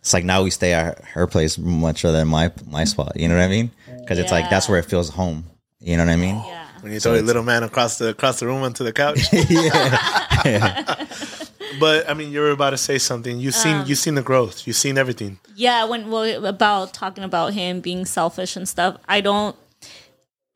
it's 0.00 0.12
like 0.12 0.24
now 0.24 0.42
we 0.42 0.50
stay 0.50 0.72
at 0.74 1.02
her 1.04 1.26
place 1.26 1.56
much 1.58 2.04
rather 2.04 2.18
than 2.18 2.28
my 2.28 2.52
my 2.66 2.84
spot. 2.84 3.12
You 3.16 3.28
know 3.28 3.36
what 3.36 3.44
I 3.44 3.48
mean? 3.48 3.70
Because 4.00 4.18
it's 4.18 4.32
like 4.32 4.50
that's 4.50 4.68
where 4.68 4.78
it 4.78 4.84
feels 4.86 5.08
home. 5.10 5.44
You 5.78 5.96
know 5.96 6.04
what 6.04 6.12
I 6.12 6.16
mean? 6.16 6.36
Yeah. 6.36 6.66
When 6.80 6.92
you 6.92 7.00
throw 7.00 7.12
your 7.14 7.22
little 7.22 7.42
man 7.42 7.62
across 7.62 7.98
the 7.98 8.08
across 8.08 8.40
the 8.40 8.46
room 8.46 8.62
onto 8.62 8.84
the 8.84 8.92
couch. 8.92 9.18
but 11.80 12.08
I 12.08 12.14
mean, 12.14 12.32
you 12.32 12.40
were 12.40 12.50
about 12.50 12.70
to 12.70 12.76
say 12.78 12.98
something. 12.98 13.38
You've 13.38 13.54
seen 13.54 13.76
Um, 13.76 13.86
you've 13.86 13.98
seen 13.98 14.14
the 14.14 14.22
growth. 14.22 14.66
You've 14.66 14.76
seen 14.76 14.98
everything. 14.98 15.38
Yeah, 15.54 15.84
when 15.84 16.10
well 16.10 16.44
about 16.46 16.94
talking 16.94 17.24
about 17.24 17.52
him 17.54 17.80
being 17.80 18.04
selfish 18.04 18.56
and 18.56 18.68
stuff, 18.68 18.96
I 19.08 19.20
don't. 19.20 19.56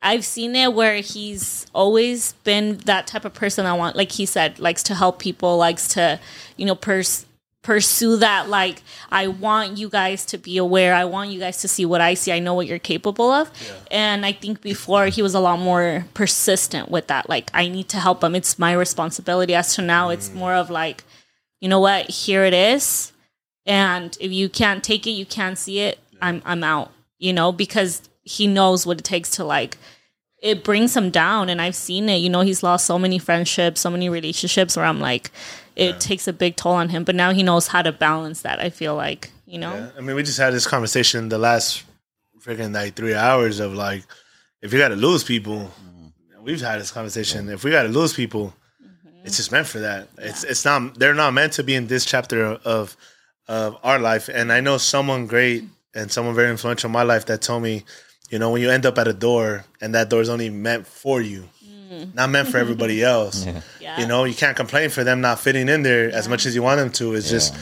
I've 0.01 0.25
seen 0.25 0.55
it 0.55 0.73
where 0.73 0.97
he's 0.97 1.65
always 1.73 2.33
been 2.43 2.77
that 2.85 3.07
type 3.07 3.25
of 3.25 3.33
person. 3.33 3.65
I 3.65 3.73
want, 3.73 3.95
like 3.95 4.11
he 4.11 4.27
said, 4.27 4.59
likes 4.59 4.83
to 4.83 4.93
help 4.93 5.17
people, 5.17 5.57
likes 5.57 5.87
to, 5.89 6.19
you 6.57 6.65
know, 6.67 6.75
pers- 6.75 7.24
pursue 7.65 8.17
that. 8.17 8.49
Like 8.49 8.81
I 9.11 9.27
want 9.27 9.77
you 9.77 9.89
guys 9.89 10.25
to 10.27 10.37
be 10.37 10.57
aware. 10.57 10.93
I 10.93 11.05
want 11.05 11.31
you 11.31 11.39
guys 11.39 11.61
to 11.61 11.67
see 11.67 11.85
what 11.85 12.01
I 12.01 12.13
see. 12.13 12.31
I 12.31 12.39
know 12.39 12.53
what 12.53 12.67
you're 12.67 12.79
capable 12.79 13.31
of. 13.31 13.51
And 13.91 14.25
I 14.25 14.31
think 14.31 14.61
before 14.61 15.07
he 15.07 15.21
was 15.21 15.33
a 15.33 15.39
lot 15.39 15.59
more 15.59 16.05
persistent 16.13 16.89
with 16.89 17.07
that. 17.07 17.29
Like 17.29 17.49
I 17.53 17.67
need 17.67 17.89
to 17.89 17.97
help 17.97 18.23
him. 18.23 18.35
It's 18.35 18.59
my 18.59 18.73
responsibility. 18.73 19.55
As 19.55 19.75
to 19.75 19.81
now, 19.81 20.09
it's 20.09 20.29
mm. 20.29 20.35
more 20.35 20.53
of 20.53 20.69
like, 20.69 21.03
you 21.59 21.69
know 21.69 21.79
what? 21.79 22.09
Here 22.09 22.43
it 22.43 22.53
is 22.53 23.11
and 23.65 24.17
if 24.19 24.31
you 24.31 24.47
can't 24.47 24.83
take 24.83 25.07
it 25.07 25.11
you 25.11 25.25
can't 25.25 25.57
see 25.57 25.79
it 25.79 25.99
i'm 26.21 26.41
i'm 26.45 26.63
out 26.63 26.91
you 27.17 27.33
know 27.33 27.51
because 27.51 28.01
he 28.23 28.47
knows 28.47 28.85
what 28.85 28.99
it 28.99 29.03
takes 29.03 29.29
to 29.31 29.43
like 29.43 29.77
it 30.41 30.63
brings 30.63 30.95
him 30.95 31.09
down 31.09 31.49
and 31.49 31.61
i've 31.61 31.75
seen 31.75 32.07
it 32.09 32.17
you 32.17 32.29
know 32.29 32.41
he's 32.41 32.63
lost 32.63 32.85
so 32.85 32.99
many 32.99 33.17
friendships 33.17 33.81
so 33.81 33.89
many 33.89 34.09
relationships 34.09 34.77
where 34.77 34.85
i'm 34.85 34.99
like 34.99 35.31
it 35.75 35.99
takes 35.99 36.27
a 36.27 36.33
big 36.33 36.55
toll 36.55 36.73
on 36.73 36.89
him 36.89 37.03
but 37.03 37.15
now 37.15 37.31
he 37.31 37.43
knows 37.43 37.67
how 37.67 37.81
to 37.81 37.91
balance 37.91 38.41
that 38.41 38.59
i 38.59 38.69
feel 38.69 38.95
like 38.95 39.31
you 39.45 39.59
know 39.59 39.73
Yeah. 39.73 39.89
I 39.97 40.01
mean, 40.01 40.15
we 40.15 40.23
just 40.23 40.37
had 40.37 40.53
this 40.53 40.67
conversation 40.67 41.29
the 41.29 41.37
last 41.37 41.83
freaking 42.45 42.73
like 42.73 42.95
three 42.95 43.15
hours 43.15 43.59
of 43.59 43.73
like, 43.73 44.03
if 44.61 44.71
you 44.71 44.79
got 44.79 44.89
to 44.89 44.95
lose 44.95 45.23
people, 45.23 45.55
mm-hmm. 45.55 46.43
we've 46.43 46.61
had 46.61 46.79
this 46.79 46.91
conversation. 46.91 47.49
If 47.49 47.63
we 47.63 47.71
got 47.71 47.83
to 47.83 47.89
lose 47.89 48.13
people, 48.13 48.53
mm-hmm. 48.81 49.25
it's 49.25 49.37
just 49.37 49.51
meant 49.51 49.67
for 49.67 49.79
that. 49.79 50.07
It's 50.17 50.43
it's 50.43 50.63
not. 50.63 50.97
They're 50.97 51.15
not 51.15 51.33
meant 51.33 51.53
to 51.53 51.63
be 51.63 51.75
in 51.75 51.87
this 51.87 52.05
chapter 52.05 52.43
of 52.45 52.95
of 53.47 53.77
our 53.83 53.99
life. 53.99 54.29
And 54.29 54.51
I 54.51 54.61
know 54.61 54.77
someone 54.77 55.27
great 55.27 55.63
and 55.93 56.11
someone 56.11 56.35
very 56.35 56.49
influential 56.49 56.87
in 56.87 56.93
my 56.93 57.03
life 57.03 57.25
that 57.27 57.41
told 57.41 57.63
me, 57.63 57.83
you 58.29 58.39
know, 58.39 58.51
when 58.51 58.61
you 58.61 58.69
end 58.69 58.85
up 58.85 58.97
at 58.97 59.07
a 59.07 59.13
door 59.13 59.65
and 59.81 59.93
that 59.95 60.09
door 60.09 60.21
is 60.21 60.29
only 60.29 60.49
meant 60.49 60.87
for 60.87 61.21
you, 61.21 61.47
Mm. 61.91 62.15
not 62.15 62.29
meant 62.29 62.47
for 62.47 62.57
everybody 62.57 63.03
else. 63.15 63.45
Yeah. 63.79 63.99
You 63.99 64.07
know, 64.07 64.23
you 64.23 64.33
can't 64.33 64.57
complain 64.57 64.89
for 64.89 65.03
them 65.03 65.21
not 65.21 65.39
fitting 65.39 65.69
in 65.69 65.83
there 65.83 66.09
as 66.11 66.27
much 66.27 66.45
as 66.45 66.55
you 66.55 66.61
want 66.63 66.79
them 66.79 66.89
to. 66.93 67.13
It's 67.13 67.29
just 67.29 67.53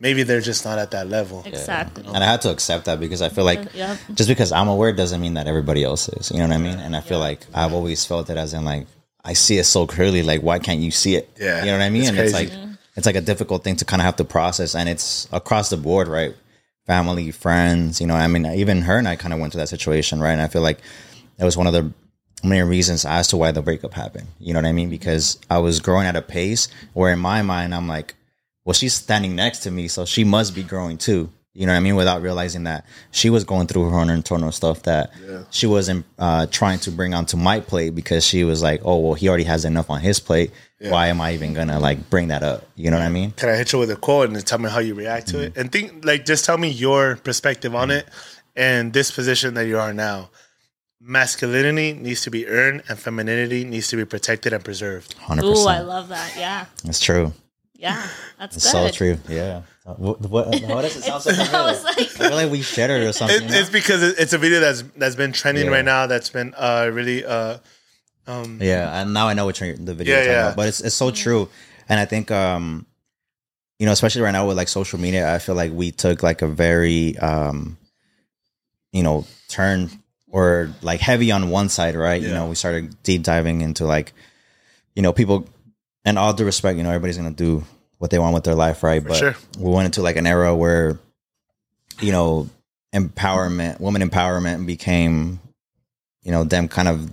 maybe 0.00 0.22
they're 0.22 0.40
just 0.40 0.64
not 0.64 0.78
at 0.78 0.90
that 0.92 1.08
level. 1.08 1.42
Exactly. 1.44 2.04
and 2.06 2.16
I 2.22 2.26
had 2.26 2.40
to 2.42 2.50
accept 2.50 2.84
that 2.86 3.00
because 3.00 3.22
I 3.22 3.28
feel 3.28 3.44
like 3.44 3.74
Yeah. 3.74 3.96
just 4.14 4.28
because 4.28 4.52
I'm 4.52 4.68
aware 4.68 4.92
doesn't 4.92 5.20
mean 5.20 5.34
that 5.34 5.46
everybody 5.46 5.82
else 5.84 6.08
is. 6.08 6.30
You 6.30 6.38
know 6.38 6.48
what 6.48 6.54
I 6.54 6.58
mean? 6.58 6.78
And 6.78 6.94
I 6.96 7.00
feel 7.00 7.18
like 7.18 7.40
I've 7.54 7.72
always 7.72 8.04
felt 8.04 8.30
it 8.30 8.36
as 8.36 8.54
in 8.54 8.64
like 8.64 8.86
I 9.24 9.32
see 9.34 9.58
it 9.58 9.64
so 9.64 9.86
clearly. 9.86 10.22
Like 10.22 10.42
why 10.42 10.58
can't 10.58 10.80
you 10.80 10.90
see 10.90 11.14
it? 11.16 11.28
Yeah, 11.38 11.60
you 11.60 11.66
know 11.66 11.78
what 11.78 11.84
I 11.84 11.90
mean. 11.90 12.02
it's 12.02 12.10
and 12.10 12.18
it's 12.18 12.32
crazy. 12.32 12.50
like 12.56 12.68
it's 12.96 13.06
like 13.06 13.16
a 13.16 13.20
difficult 13.20 13.64
thing 13.64 13.76
to 13.76 13.84
kind 13.84 14.02
of 14.02 14.04
have 14.06 14.16
to 14.16 14.24
process, 14.24 14.74
and 14.74 14.88
it's 14.88 15.26
across 15.32 15.70
the 15.70 15.76
board, 15.76 16.08
right? 16.08 16.34
Family, 16.86 17.30
friends. 17.30 18.00
You 18.00 18.06
know, 18.06 18.14
I 18.14 18.26
mean, 18.26 18.44
even 18.44 18.82
her 18.82 18.98
and 18.98 19.06
I 19.08 19.16
kind 19.16 19.32
of 19.32 19.40
went 19.40 19.52
through 19.52 19.60
that 19.62 19.68
situation, 19.68 20.20
right? 20.20 20.32
And 20.32 20.42
I 20.42 20.48
feel 20.48 20.62
like 20.62 20.78
it 21.38 21.44
was 21.44 21.56
one 21.56 21.66
of 21.68 21.72
the 21.72 21.90
main 22.42 22.64
reasons 22.64 23.04
as 23.04 23.28
to 23.28 23.36
why 23.36 23.52
the 23.52 23.62
breakup 23.62 23.94
happened. 23.94 24.26
You 24.38 24.52
know 24.52 24.58
what 24.60 24.66
I 24.66 24.72
mean? 24.72 24.90
Because 24.90 25.38
I 25.48 25.58
was 25.58 25.80
growing 25.80 26.06
at 26.06 26.16
a 26.16 26.22
pace 26.22 26.68
where 26.92 27.12
in 27.12 27.18
my 27.18 27.42
mind 27.42 27.74
I'm 27.74 27.88
like, 27.88 28.14
well, 28.64 28.74
she's 28.74 28.94
standing 28.94 29.34
next 29.34 29.60
to 29.60 29.70
me, 29.70 29.88
so 29.88 30.04
she 30.04 30.24
must 30.24 30.54
be 30.54 30.62
growing 30.62 30.98
too. 30.98 31.30
You 31.54 31.66
know 31.66 31.72
what 31.72 31.78
I 31.78 31.80
mean? 31.80 31.96
Without 31.96 32.22
realizing 32.22 32.64
that 32.64 32.86
she 33.10 33.28
was 33.28 33.44
going 33.44 33.66
through 33.66 33.90
her 33.90 33.98
own 33.98 34.08
internal 34.08 34.52
stuff 34.52 34.84
that 34.84 35.12
she 35.50 35.66
wasn't 35.66 36.06
uh, 36.18 36.46
trying 36.46 36.78
to 36.80 36.90
bring 36.90 37.12
onto 37.12 37.36
my 37.36 37.60
plate 37.60 37.94
because 37.94 38.24
she 38.24 38.42
was 38.42 38.62
like, 38.62 38.80
oh, 38.84 38.98
well, 38.98 39.14
he 39.14 39.28
already 39.28 39.44
has 39.44 39.66
enough 39.66 39.90
on 39.90 40.00
his 40.00 40.18
plate. 40.18 40.50
Why 40.80 41.08
am 41.08 41.20
I 41.20 41.34
even 41.34 41.52
gonna 41.52 41.78
like 41.78 42.08
bring 42.10 42.28
that 42.28 42.42
up? 42.42 42.66
You 42.74 42.90
know 42.90 42.96
what 42.96 43.04
I 43.04 43.10
mean? 43.10 43.32
Can 43.32 43.50
I 43.50 43.56
hit 43.56 43.72
you 43.72 43.78
with 43.78 43.90
a 43.90 43.96
quote 43.96 44.30
and 44.30 44.46
tell 44.46 44.58
me 44.58 44.70
how 44.70 44.78
you 44.80 44.94
react 44.94 45.28
to 45.28 45.40
it? 45.40 45.56
And 45.56 45.70
think 45.70 46.04
like 46.04 46.24
just 46.24 46.44
tell 46.44 46.56
me 46.58 46.70
your 46.70 47.16
perspective 47.16 47.74
on 47.74 47.90
it 47.90 48.08
and 48.56 48.92
this 48.92 49.10
position 49.10 49.54
that 49.54 49.66
you 49.66 49.78
are 49.78 49.92
now. 49.92 50.30
Masculinity 51.04 51.94
needs 51.94 52.22
to 52.22 52.30
be 52.30 52.46
earned 52.46 52.84
and 52.88 52.96
femininity 52.98 53.64
needs 53.64 53.88
to 53.88 53.96
be 53.96 54.04
protected 54.04 54.52
and 54.52 54.64
preserved. 54.64 55.16
100%. 55.18 55.42
Ooh, 55.44 55.66
I 55.68 55.80
love 55.80 56.08
that. 56.08 56.34
Yeah. 56.36 56.66
That's 56.84 57.00
true. 57.00 57.32
Yeah. 57.74 58.06
That's 58.38 58.56
It's 58.56 58.72
good. 58.72 58.92
so 58.92 58.96
true. 58.96 59.18
Yeah. 59.28 59.62
What, 59.84 60.20
what, 60.20 60.46
what 60.46 60.52
does 60.82 60.96
it 60.96 61.02
sound 61.02 61.22
so 61.24 61.30
I 61.30 61.34
familiar? 61.34 61.72
was 61.72 61.82
like, 61.84 61.98
I 61.98 62.04
feel 62.04 62.30
like 62.30 62.50
we 62.52 62.62
shared 62.62 62.92
it 62.92 63.04
or 63.04 63.12
something. 63.12 63.36
It, 63.36 63.42
you 63.42 63.48
know? 63.48 63.56
it's 63.58 63.70
because 63.70 64.02
it's 64.04 64.32
a 64.32 64.38
video 64.38 64.60
that's 64.60 64.82
that's 64.96 65.16
been 65.16 65.32
trending 65.32 65.64
Yeah. 65.66 65.72
right 65.72 65.84
now. 65.84 66.06
That's 66.06 66.30
been 66.30 66.54
uh, 66.56 66.88
really 66.92 67.24
uh, 67.24 67.58
um, 68.28 68.58
Yeah, 68.62 69.00
and 69.02 69.12
now 69.12 69.26
I 69.26 69.34
know 69.34 69.46
which 69.46 69.60
one 69.60 69.84
the 69.84 69.94
video 69.94 70.14
Yeah, 70.14 70.18
you're 70.20 70.24
talking 70.26 70.32
yeah. 70.38 70.44
about. 70.46 70.56
But 70.56 70.68
it's 70.68 70.80
it's 70.80 70.94
so 70.94 71.10
true. 71.10 71.48
And 71.88 71.98
I 71.98 72.04
think 72.04 72.30
um 72.30 72.86
you 73.80 73.86
know, 73.86 73.92
especially 73.92 74.22
right 74.22 74.30
now 74.30 74.46
with 74.46 74.56
like 74.56 74.68
social 74.68 75.00
media, 75.00 75.34
I 75.34 75.40
feel 75.40 75.56
like 75.56 75.72
we 75.72 75.90
took 75.90 76.22
like 76.22 76.42
a 76.42 76.46
very 76.46 77.18
um 77.18 77.76
you 78.92 79.02
know, 79.02 79.26
turn 79.48 79.90
or 80.32 80.70
like 80.82 80.98
heavy 80.98 81.30
on 81.30 81.50
one 81.50 81.68
side, 81.68 81.94
right? 81.94 82.20
You 82.20 82.28
know, 82.34 82.48
we 82.48 82.56
started 82.56 83.00
deep 83.04 83.22
diving 83.22 83.60
into 83.60 83.84
like 83.84 84.12
you 84.94 85.02
know, 85.02 85.12
people 85.12 85.48
and 86.04 86.18
all 86.18 86.32
due 86.32 86.44
respect, 86.44 86.76
you 86.76 86.82
know, 86.82 86.90
everybody's 86.90 87.16
gonna 87.16 87.30
do 87.30 87.64
what 87.98 88.10
they 88.10 88.18
want 88.18 88.34
with 88.34 88.44
their 88.44 88.54
life, 88.54 88.82
right? 88.82 89.02
but 89.02 89.16
sure. 89.16 89.36
we 89.58 89.70
went 89.70 89.86
into 89.86 90.02
like 90.02 90.16
an 90.16 90.26
era 90.26 90.54
where, 90.54 90.98
you 92.00 92.12
know, 92.12 92.48
empowerment, 92.92 93.80
woman 93.80 94.02
empowerment 94.02 94.66
became, 94.66 95.40
you 96.22 96.32
know, 96.32 96.44
them 96.44 96.68
kind 96.68 96.88
of 96.88 97.12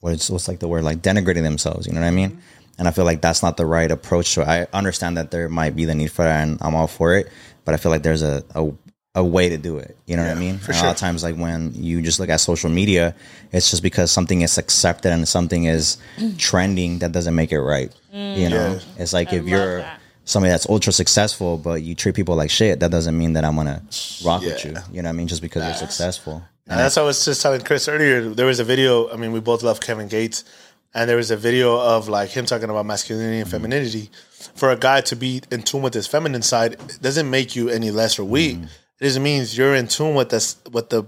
what's 0.00 0.28
what's 0.28 0.48
like 0.48 0.58
the 0.58 0.68
word 0.68 0.84
like 0.84 0.98
denigrating 0.98 1.42
themselves. 1.42 1.86
You 1.86 1.92
know 1.92 2.00
what 2.00 2.08
I 2.08 2.10
mean? 2.10 2.30
Mm-hmm. 2.30 2.40
And 2.78 2.88
I 2.88 2.90
feel 2.90 3.06
like 3.06 3.22
that's 3.22 3.42
not 3.42 3.56
the 3.56 3.64
right 3.64 3.90
approach 3.90 4.34
to 4.34 4.42
it. 4.42 4.48
I 4.48 4.66
understand 4.72 5.16
that 5.16 5.30
there 5.30 5.48
might 5.48 5.74
be 5.74 5.86
the 5.86 5.94
need 5.94 6.12
for 6.12 6.24
that, 6.24 6.42
and 6.42 6.58
I'm 6.60 6.74
all 6.74 6.86
for 6.86 7.16
it. 7.16 7.30
But 7.64 7.72
I 7.72 7.78
feel 7.78 7.90
like 7.90 8.02
there's 8.02 8.22
a 8.22 8.44
a, 8.54 8.70
a 9.16 9.24
way 9.24 9.48
to 9.48 9.56
do 9.56 9.78
it. 9.78 9.96
You 10.06 10.14
know 10.14 10.22
what 10.22 10.36
I 10.36 10.38
mean? 10.38 10.58
for 10.58 10.72
And 10.72 10.80
A 10.80 10.84
lot 10.84 10.90
of 10.92 10.98
times, 10.98 11.22
like 11.24 11.36
when 11.36 11.72
you 11.74 12.02
just 12.02 12.20
look 12.20 12.28
at 12.28 12.36
social 12.36 12.68
media, 12.70 13.14
it's 13.50 13.70
just 13.70 13.82
because 13.82 14.12
something 14.12 14.42
is 14.42 14.58
accepted 14.58 15.10
and 15.10 15.26
something 15.26 15.64
is 15.64 15.96
mm. 16.18 16.38
trending 16.38 16.98
that 16.98 17.12
doesn't 17.12 17.34
make 17.34 17.50
it 17.50 17.60
right. 17.60 17.90
You 18.12 18.18
mm. 18.18 18.50
know, 18.50 18.72
Yeah. 18.74 19.02
it's 19.02 19.14
like 19.14 19.32
I 19.32 19.36
if 19.36 19.46
you're 19.46 19.78
that. 19.78 20.00
somebody 20.26 20.50
that's 20.50 20.68
ultra 20.68 20.92
successful, 20.92 21.56
but 21.56 21.82
you 21.82 21.94
treat 21.94 22.14
people 22.14 22.36
like 22.36 22.50
shit, 22.50 22.78
that 22.80 22.90
doesn't 22.90 23.16
mean 23.16 23.32
that 23.32 23.44
I'm 23.44 23.56
gonna 23.56 23.82
rock 24.22 24.42
with 24.42 24.62
you. 24.66 24.76
You 24.92 25.00
know 25.00 25.08
what 25.08 25.08
I 25.08 25.12
mean? 25.12 25.28
Just 25.28 25.40
because 25.40 25.64
you're 25.64 25.88
successful. 25.88 26.42
And 26.68 26.78
that's 26.78 26.96
what 26.96 27.02
I 27.02 27.06
was 27.06 27.24
just 27.24 27.40
telling 27.40 27.62
Chris 27.62 27.88
earlier. 27.88 28.28
There 28.28 28.46
was 28.46 28.60
a 28.60 28.64
video. 28.64 29.10
I 29.10 29.16
mean, 29.16 29.32
we 29.32 29.40
both 29.40 29.62
love 29.62 29.80
Kevin 29.80 30.08
Gates, 30.08 30.44
and 30.92 31.08
there 31.08 31.16
was 31.16 31.30
a 31.30 31.36
video 31.36 31.78
of 31.80 32.08
like 32.08 32.30
him 32.30 32.44
talking 32.44 32.68
about 32.68 32.84
masculinity 32.84 33.38
and 33.38 33.46
mm-hmm. 33.46 33.56
femininity. 33.56 34.10
For 34.56 34.70
a 34.70 34.76
guy 34.76 35.00
to 35.02 35.16
be 35.16 35.42
in 35.50 35.62
tune 35.62 35.82
with 35.82 35.94
his 35.94 36.06
feminine 36.06 36.42
side 36.42 36.74
it 36.74 36.98
doesn't 37.00 37.30
make 37.30 37.56
you 37.56 37.70
any 37.70 37.90
less 37.90 38.18
or 38.18 38.24
weak. 38.24 38.56
Mm-hmm. 38.56 38.66
It 39.00 39.04
just 39.04 39.20
means 39.20 39.56
you're 39.56 39.74
in 39.74 39.88
tune 39.88 40.14
with 40.14 40.30
this, 40.30 40.56
with 40.70 40.88
the 40.90 41.04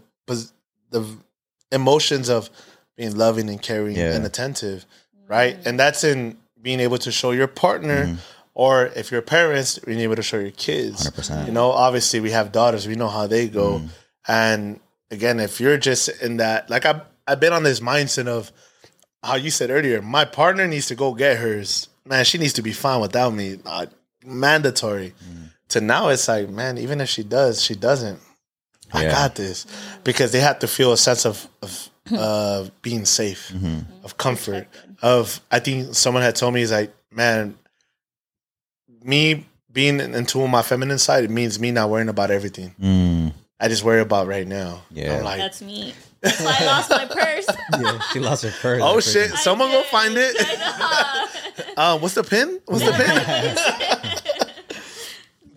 the 0.90 1.04
emotions 1.72 2.28
of 2.28 2.48
being 2.96 3.16
loving 3.16 3.48
and 3.48 3.60
caring 3.60 3.96
Yeah. 3.96 4.14
and 4.14 4.24
attentive, 4.24 4.84
right? 5.26 5.58
Mm. 5.60 5.66
And 5.66 5.80
that's 5.80 6.02
in 6.04 6.36
being 6.60 6.80
able 6.80 6.98
to 6.98 7.12
show 7.12 7.30
your 7.32 7.46
partner. 7.46 8.06
Mm. 8.06 8.16
Or 8.54 8.86
if 8.96 9.12
you're 9.12 9.22
parents, 9.22 9.78
being 9.78 10.00
able 10.00 10.16
to 10.16 10.22
show 10.22 10.38
your 10.38 10.50
kids. 10.50 11.08
100%. 11.08 11.46
You 11.46 11.52
know, 11.52 11.70
obviously 11.70 12.18
we 12.20 12.32
have 12.32 12.50
daughters. 12.50 12.88
We 12.88 12.96
know 12.96 13.06
how 13.08 13.26
they 13.28 13.46
go. 13.48 13.78
Mm. 13.78 13.88
And 14.26 14.80
again, 15.12 15.38
if 15.38 15.60
you're 15.60 15.78
just 15.78 16.08
in 16.20 16.38
that, 16.38 16.68
like 16.68 16.84
I've, 16.84 17.02
I've 17.26 17.38
been 17.38 17.52
on 17.52 17.62
this 17.62 17.78
mindset 17.80 18.26
of 18.26 18.50
how 19.22 19.36
you 19.36 19.50
said 19.50 19.70
earlier, 19.70 20.02
my 20.02 20.24
partner 20.24 20.66
needs 20.66 20.86
to 20.86 20.94
go 20.96 21.14
get 21.14 21.38
hers. 21.38 21.88
Man, 22.04 22.24
she 22.24 22.38
needs 22.38 22.54
to 22.54 22.62
be 22.62 22.72
fine 22.72 23.00
without 23.00 23.32
me. 23.32 23.58
Uh, 23.64 23.86
mandatory. 24.24 25.14
To 25.70 25.80
now, 25.80 26.08
it's 26.08 26.28
like, 26.28 26.48
man, 26.48 26.78
even 26.78 27.00
if 27.00 27.08
she 27.08 27.22
does, 27.22 27.62
she 27.62 27.74
doesn't. 27.74 28.20
I 28.92 29.02
Yeah. 29.02 29.10
got 29.12 29.34
this 29.34 29.66
because 30.02 30.32
they 30.32 30.40
have 30.40 30.60
to 30.60 30.66
feel 30.68 30.92
a 30.92 30.96
sense 30.96 31.26
of 31.26 31.46
of 31.62 31.90
uh, 32.10 32.68
being 32.80 33.04
safe, 33.04 33.52
of 34.02 34.16
comfort. 34.16 34.66
Of 35.02 35.40
I 35.50 35.58
think 35.58 35.94
someone 35.94 36.22
had 36.22 36.36
told 36.36 36.54
me 36.54 36.62
is 36.62 36.72
like, 36.72 36.94
man, 37.12 37.58
me 39.02 39.46
being 39.70 40.00
in 40.00 40.24
tune 40.26 40.42
with 40.42 40.50
my 40.50 40.62
feminine 40.62 40.98
side, 40.98 41.24
it 41.24 41.30
means 41.30 41.60
me 41.60 41.70
not 41.70 41.90
worrying 41.90 42.08
about 42.08 42.30
everything. 42.30 42.74
Mm, 42.80 43.34
I 43.60 43.68
just 43.68 43.84
worry 43.84 44.00
about 44.00 44.26
right 44.26 44.46
now. 44.46 44.82
Yeah. 44.90 45.18
I'm 45.18 45.24
like, 45.24 45.38
that's 45.38 45.60
me. 45.60 45.92
That's 46.22 46.40
I 46.44 46.64
lost 46.64 46.90
my 46.90 47.04
purse. 47.04 47.46
yeah, 47.80 47.98
she 48.12 48.18
lost 48.20 48.42
her 48.44 48.50
purse. 48.60 48.80
oh 48.82 48.94
That's 48.94 49.12
shit, 49.12 49.28
crazy. 49.28 49.42
someone 49.42 49.70
go 49.70 49.82
find 49.84 50.14
it. 50.16 50.36
Uh, 51.76 51.96
what's 51.96 52.14
the 52.14 52.24
pin? 52.24 52.58
What's 52.66 52.84
the 52.84 52.90
pin? 52.92 53.97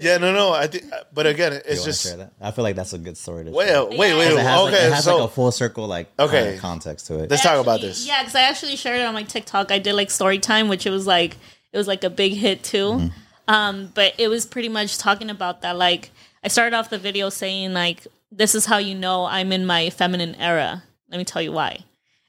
Yeah, 0.01 0.17
no, 0.17 0.33
no. 0.33 0.51
I 0.53 0.67
think, 0.67 0.85
but 1.13 1.27
again, 1.27 1.53
it's 1.53 1.79
wanna 1.79 1.83
just? 1.83 2.17
I 2.41 2.51
feel 2.51 2.63
like 2.63 2.75
that's 2.75 2.93
a 2.93 2.97
good 2.97 3.17
story. 3.17 3.45
To 3.45 3.51
wait, 3.51 3.67
share. 3.67 3.85
wait, 3.85 3.97
wait. 3.99 4.13
Wait. 4.15 4.27
It 4.33 4.37
has, 4.39 4.61
like, 4.61 4.73
okay, 4.73 4.87
it 4.87 4.93
has 4.93 5.03
so 5.03 5.17
like 5.17 5.25
a 5.29 5.33
full 5.33 5.51
circle, 5.51 5.87
like 5.87 6.07
Okay. 6.19 6.43
kind 6.43 6.55
of 6.55 6.61
context 6.61 7.07
to 7.07 7.19
it. 7.23 7.29
let's 7.29 7.43
talk 7.43 7.59
about 7.59 7.81
this. 7.81 8.05
Yeah, 8.07 8.21
because 8.21 8.35
I 8.35 8.41
actually 8.41 8.75
shared 8.75 8.99
it 8.99 9.05
on 9.05 9.13
my 9.13 9.23
TikTok. 9.23 9.71
I 9.71 9.79
did 9.79 9.93
like 9.93 10.09
story 10.11 10.39
time, 10.39 10.67
which 10.67 10.85
it 10.85 10.91
was 10.91 11.07
like 11.07 11.37
it 11.71 11.77
was 11.77 11.87
like 11.87 12.03
a 12.03 12.09
big 12.09 12.33
hit 12.33 12.63
too. 12.63 12.87
Mm-hmm. 12.93 13.07
Um, 13.53 13.91
but 13.93 14.13
it 14.17 14.27
was 14.27 14.45
pretty 14.45 14.69
much 14.69 14.97
talking 14.97 15.29
about 15.29 15.61
that. 15.61 15.77
Like 15.77 16.11
I 16.43 16.47
started 16.47 16.75
off 16.75 16.89
the 16.89 16.97
video 16.97 17.29
saying 17.29 17.73
like, 17.73 18.07
"This 18.31 18.55
is 18.55 18.65
how 18.65 18.77
you 18.77 18.95
know 18.95 19.25
I'm 19.25 19.51
in 19.51 19.65
my 19.65 19.89
feminine 19.89 20.35
era." 20.35 20.83
Let 21.09 21.17
me 21.17 21.25
tell 21.25 21.41
you 21.41 21.51
why. 21.51 21.79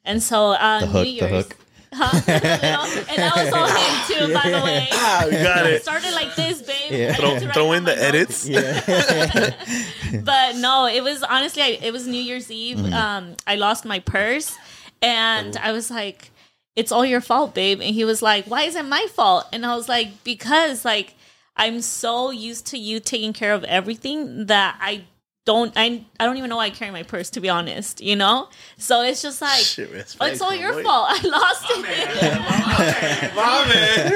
And 0.05 0.21
so 0.23 0.51
uh, 0.53 0.81
The 0.81 0.87
hook, 0.87 0.95
New 0.95 1.03
the 1.05 1.11
Year's, 1.11 1.31
hook. 1.47 1.57
Huh? 1.95 2.21
You 2.27 2.33
know? 2.33 3.05
and 3.09 3.19
that 3.19 3.33
was 3.37 3.53
all 3.53 3.69
him 3.69 4.29
too, 4.29 4.35
by 4.35 4.51
the 4.51 4.65
way. 4.65 4.89
Ah, 4.93 5.25
we 5.27 5.33
got 5.33 5.67
It 5.67 5.75
it. 5.75 5.83
started 5.83 6.13
like 6.15 6.35
this, 6.37 6.63
babe. 6.63 6.91
Yeah. 6.91 7.15
Throw, 7.15 7.39
need 7.39 7.53
throw 7.53 7.73
in 7.73 7.85
the 7.85 7.95
notes. 7.95 8.03
edits. 8.03 8.49
Yeah. 8.49 10.21
but 10.25 10.57
no, 10.57 10.87
it 10.87 11.03
was 11.03 11.23
honestly, 11.23 11.63
I, 11.63 11.79
it 11.83 11.93
was 11.93 12.07
New 12.07 12.21
Year's 12.21 12.51
Eve. 12.51 12.79
Mm-hmm. 12.79 12.93
Um, 12.95 13.37
I 13.47 13.57
lost 13.57 13.85
my 13.85 13.99
purse, 14.01 14.57
and 15.03 15.57
I 15.57 15.73
was 15.73 15.91
like, 15.91 16.31
"It's 16.77 16.93
all 16.93 17.05
your 17.05 17.21
fault, 17.21 17.55
babe." 17.55 17.81
And 17.81 17.95
he 17.95 18.05
was 18.05 18.23
like, 18.23 18.47
"Why 18.47 18.63
is 18.63 18.75
it 18.77 18.85
my 18.85 19.07
fault?" 19.11 19.47
And 19.53 19.67
I 19.67 19.75
was 19.77 19.89
like, 19.89 20.23
"Because 20.25 20.85
like 20.85 21.15
I'm 21.57 21.81
so 21.83 22.31
used 22.31 22.67
to 22.69 22.79
you 22.79 23.01
taking 23.01 23.33
care 23.33 23.53
of 23.55 23.65
everything 23.65 24.47
that 24.47 24.79
I." 24.81 25.05
Don't 25.45 25.73
I? 25.77 26.05
I 26.21 26.25
don't 26.25 26.37
even 26.37 26.49
know 26.51 26.57
why 26.57 26.67
I 26.67 26.71
carry 26.71 26.93
my 26.93 27.03
purse 27.03 27.31
to 27.31 27.41
be 27.41 27.49
honest. 27.49 28.01
You 28.01 28.15
know, 28.15 28.49
so 28.79 29.03
it's 29.03 29.21
just 29.23 29.43
like 29.43 29.61
Shit, 29.61 29.91
oh, 30.21 30.27
it's 30.27 30.41
all 30.41 30.55
your 30.55 30.73
boy. 30.73 30.85
fault. 30.85 31.09
I 31.11 31.21
lost 31.27 31.67
it. 31.69 33.35
My 33.35 33.65
man. 33.67 34.13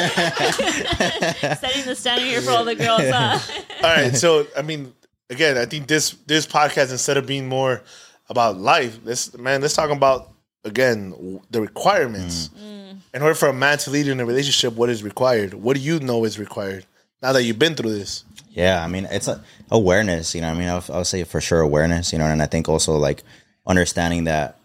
Setting 1.56 1.84
the 1.86 1.94
standard 1.96 2.26
here 2.26 2.42
for 2.42 2.50
all 2.50 2.64
the 2.64 2.74
girls. 2.74 3.02
Huh? 3.04 3.38
All 3.82 3.94
right, 3.94 4.14
so 4.14 4.46
I 4.56 4.62
mean, 4.62 4.92
again, 5.30 5.56
I 5.56 5.64
think 5.64 5.86
this 5.86 6.10
this 6.26 6.46
podcast 6.46 6.90
instead 6.90 7.16
of 7.16 7.26
being 7.26 7.48
more 7.48 7.82
about 8.28 8.58
life, 8.58 9.02
this 9.04 9.36
man, 9.36 9.62
let's 9.62 9.74
talk 9.74 9.90
about 9.90 10.30
again 10.64 11.40
the 11.50 11.60
requirements. 11.62 12.48
Mm. 12.48 12.62
Mm. 12.90 12.96
In 13.14 13.22
order 13.22 13.34
for 13.34 13.48
a 13.48 13.52
man 13.52 13.78
to 13.78 13.90
lead 13.90 14.08
in 14.08 14.20
a 14.20 14.26
relationship, 14.26 14.74
what 14.74 14.90
is 14.90 15.02
required? 15.02 15.54
What 15.54 15.76
do 15.76 15.82
you 15.82 15.98
know 16.00 16.24
is 16.24 16.38
required? 16.38 16.84
Now 17.22 17.32
that 17.32 17.42
you've 17.44 17.58
been 17.58 17.74
through 17.74 17.92
this, 17.92 18.24
Yeah, 18.50 18.82
I 18.84 18.88
mean, 18.88 19.06
it's 19.10 19.28
a 19.28 19.42
awareness. 19.70 20.34
You 20.34 20.40
know, 20.40 20.48
I 20.48 20.54
mean, 20.54 20.68
I'll, 20.68 20.84
I'll 20.92 21.04
say 21.04 21.24
for 21.24 21.40
sure 21.40 21.60
awareness. 21.60 22.12
You 22.12 22.18
know, 22.18 22.26
and 22.26 22.42
I 22.42 22.46
think 22.46 22.68
also 22.68 22.96
like 22.96 23.22
understanding 23.66 24.24
that, 24.24 24.58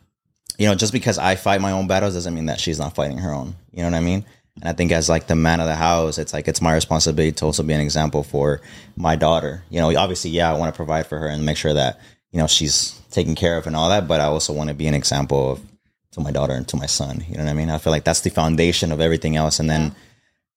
you 0.58 0.68
know, 0.68 0.76
just 0.76 0.92
because 0.92 1.18
I 1.18 1.36
fight 1.36 1.62
my 1.62 1.72
own 1.72 1.88
battles 1.88 2.16
doesn't 2.16 2.34
mean 2.34 2.48
that 2.48 2.60
she's 2.60 2.80
not 2.80 2.96
fighting 2.96 3.20
her 3.20 3.32
own. 3.32 3.56
You 3.72 3.84
know 3.84 3.92
what 3.92 3.98
I 3.98 4.02
mean? 4.02 4.26
And 4.56 4.70
I 4.70 4.74
think 4.74 4.92
as 4.92 5.10
like 5.10 5.28
the 5.28 5.36
man 5.36 5.60
of 5.60 5.68
the 5.68 5.76
house, 5.76 6.18
it's 6.18 6.34
like 6.34 6.48
it's 6.48 6.62
my 6.62 6.74
responsibility 6.74 7.34
to 7.34 7.46
also 7.46 7.62
be 7.62 7.74
an 7.74 7.82
example 7.82 8.24
for 8.24 8.62
my 8.96 9.16
daughter. 9.16 9.64
You 9.70 9.80
know, 9.80 9.96
obviously, 9.96 10.32
yeah, 10.32 10.52
I 10.52 10.58
want 10.58 10.74
to 10.74 10.78
provide 10.78 11.08
for 11.08 11.20
her 11.20 11.28
and 11.28 11.46
make 11.46 11.58
sure 11.58 11.74
that 11.74 12.00
you 12.32 12.40
know 12.40 12.48
she's 12.48 13.00
taken 13.12 13.36
care 13.36 13.58
of 13.58 13.68
and 13.68 13.76
all 13.76 13.90
that, 13.90 14.08
but 14.08 14.20
I 14.20 14.26
also 14.26 14.54
want 14.54 14.70
to 14.70 14.76
be 14.76 14.88
an 14.88 14.94
example 14.94 15.52
of 15.52 15.62
to 16.16 16.22
my 16.22 16.32
daughter 16.32 16.54
and 16.54 16.68
to 16.70 16.78
my 16.78 16.86
son. 16.86 17.24
You 17.28 17.38
know 17.38 17.44
what 17.44 17.52
I 17.52 17.54
mean? 17.54 17.70
I 17.70 17.78
feel 17.78 17.92
like 17.92 18.06
that's 18.06 18.22
the 18.22 18.30
foundation 18.30 18.92
of 18.92 19.02
everything 19.02 19.36
else. 19.36 19.60
And 19.60 19.70
then 19.70 19.94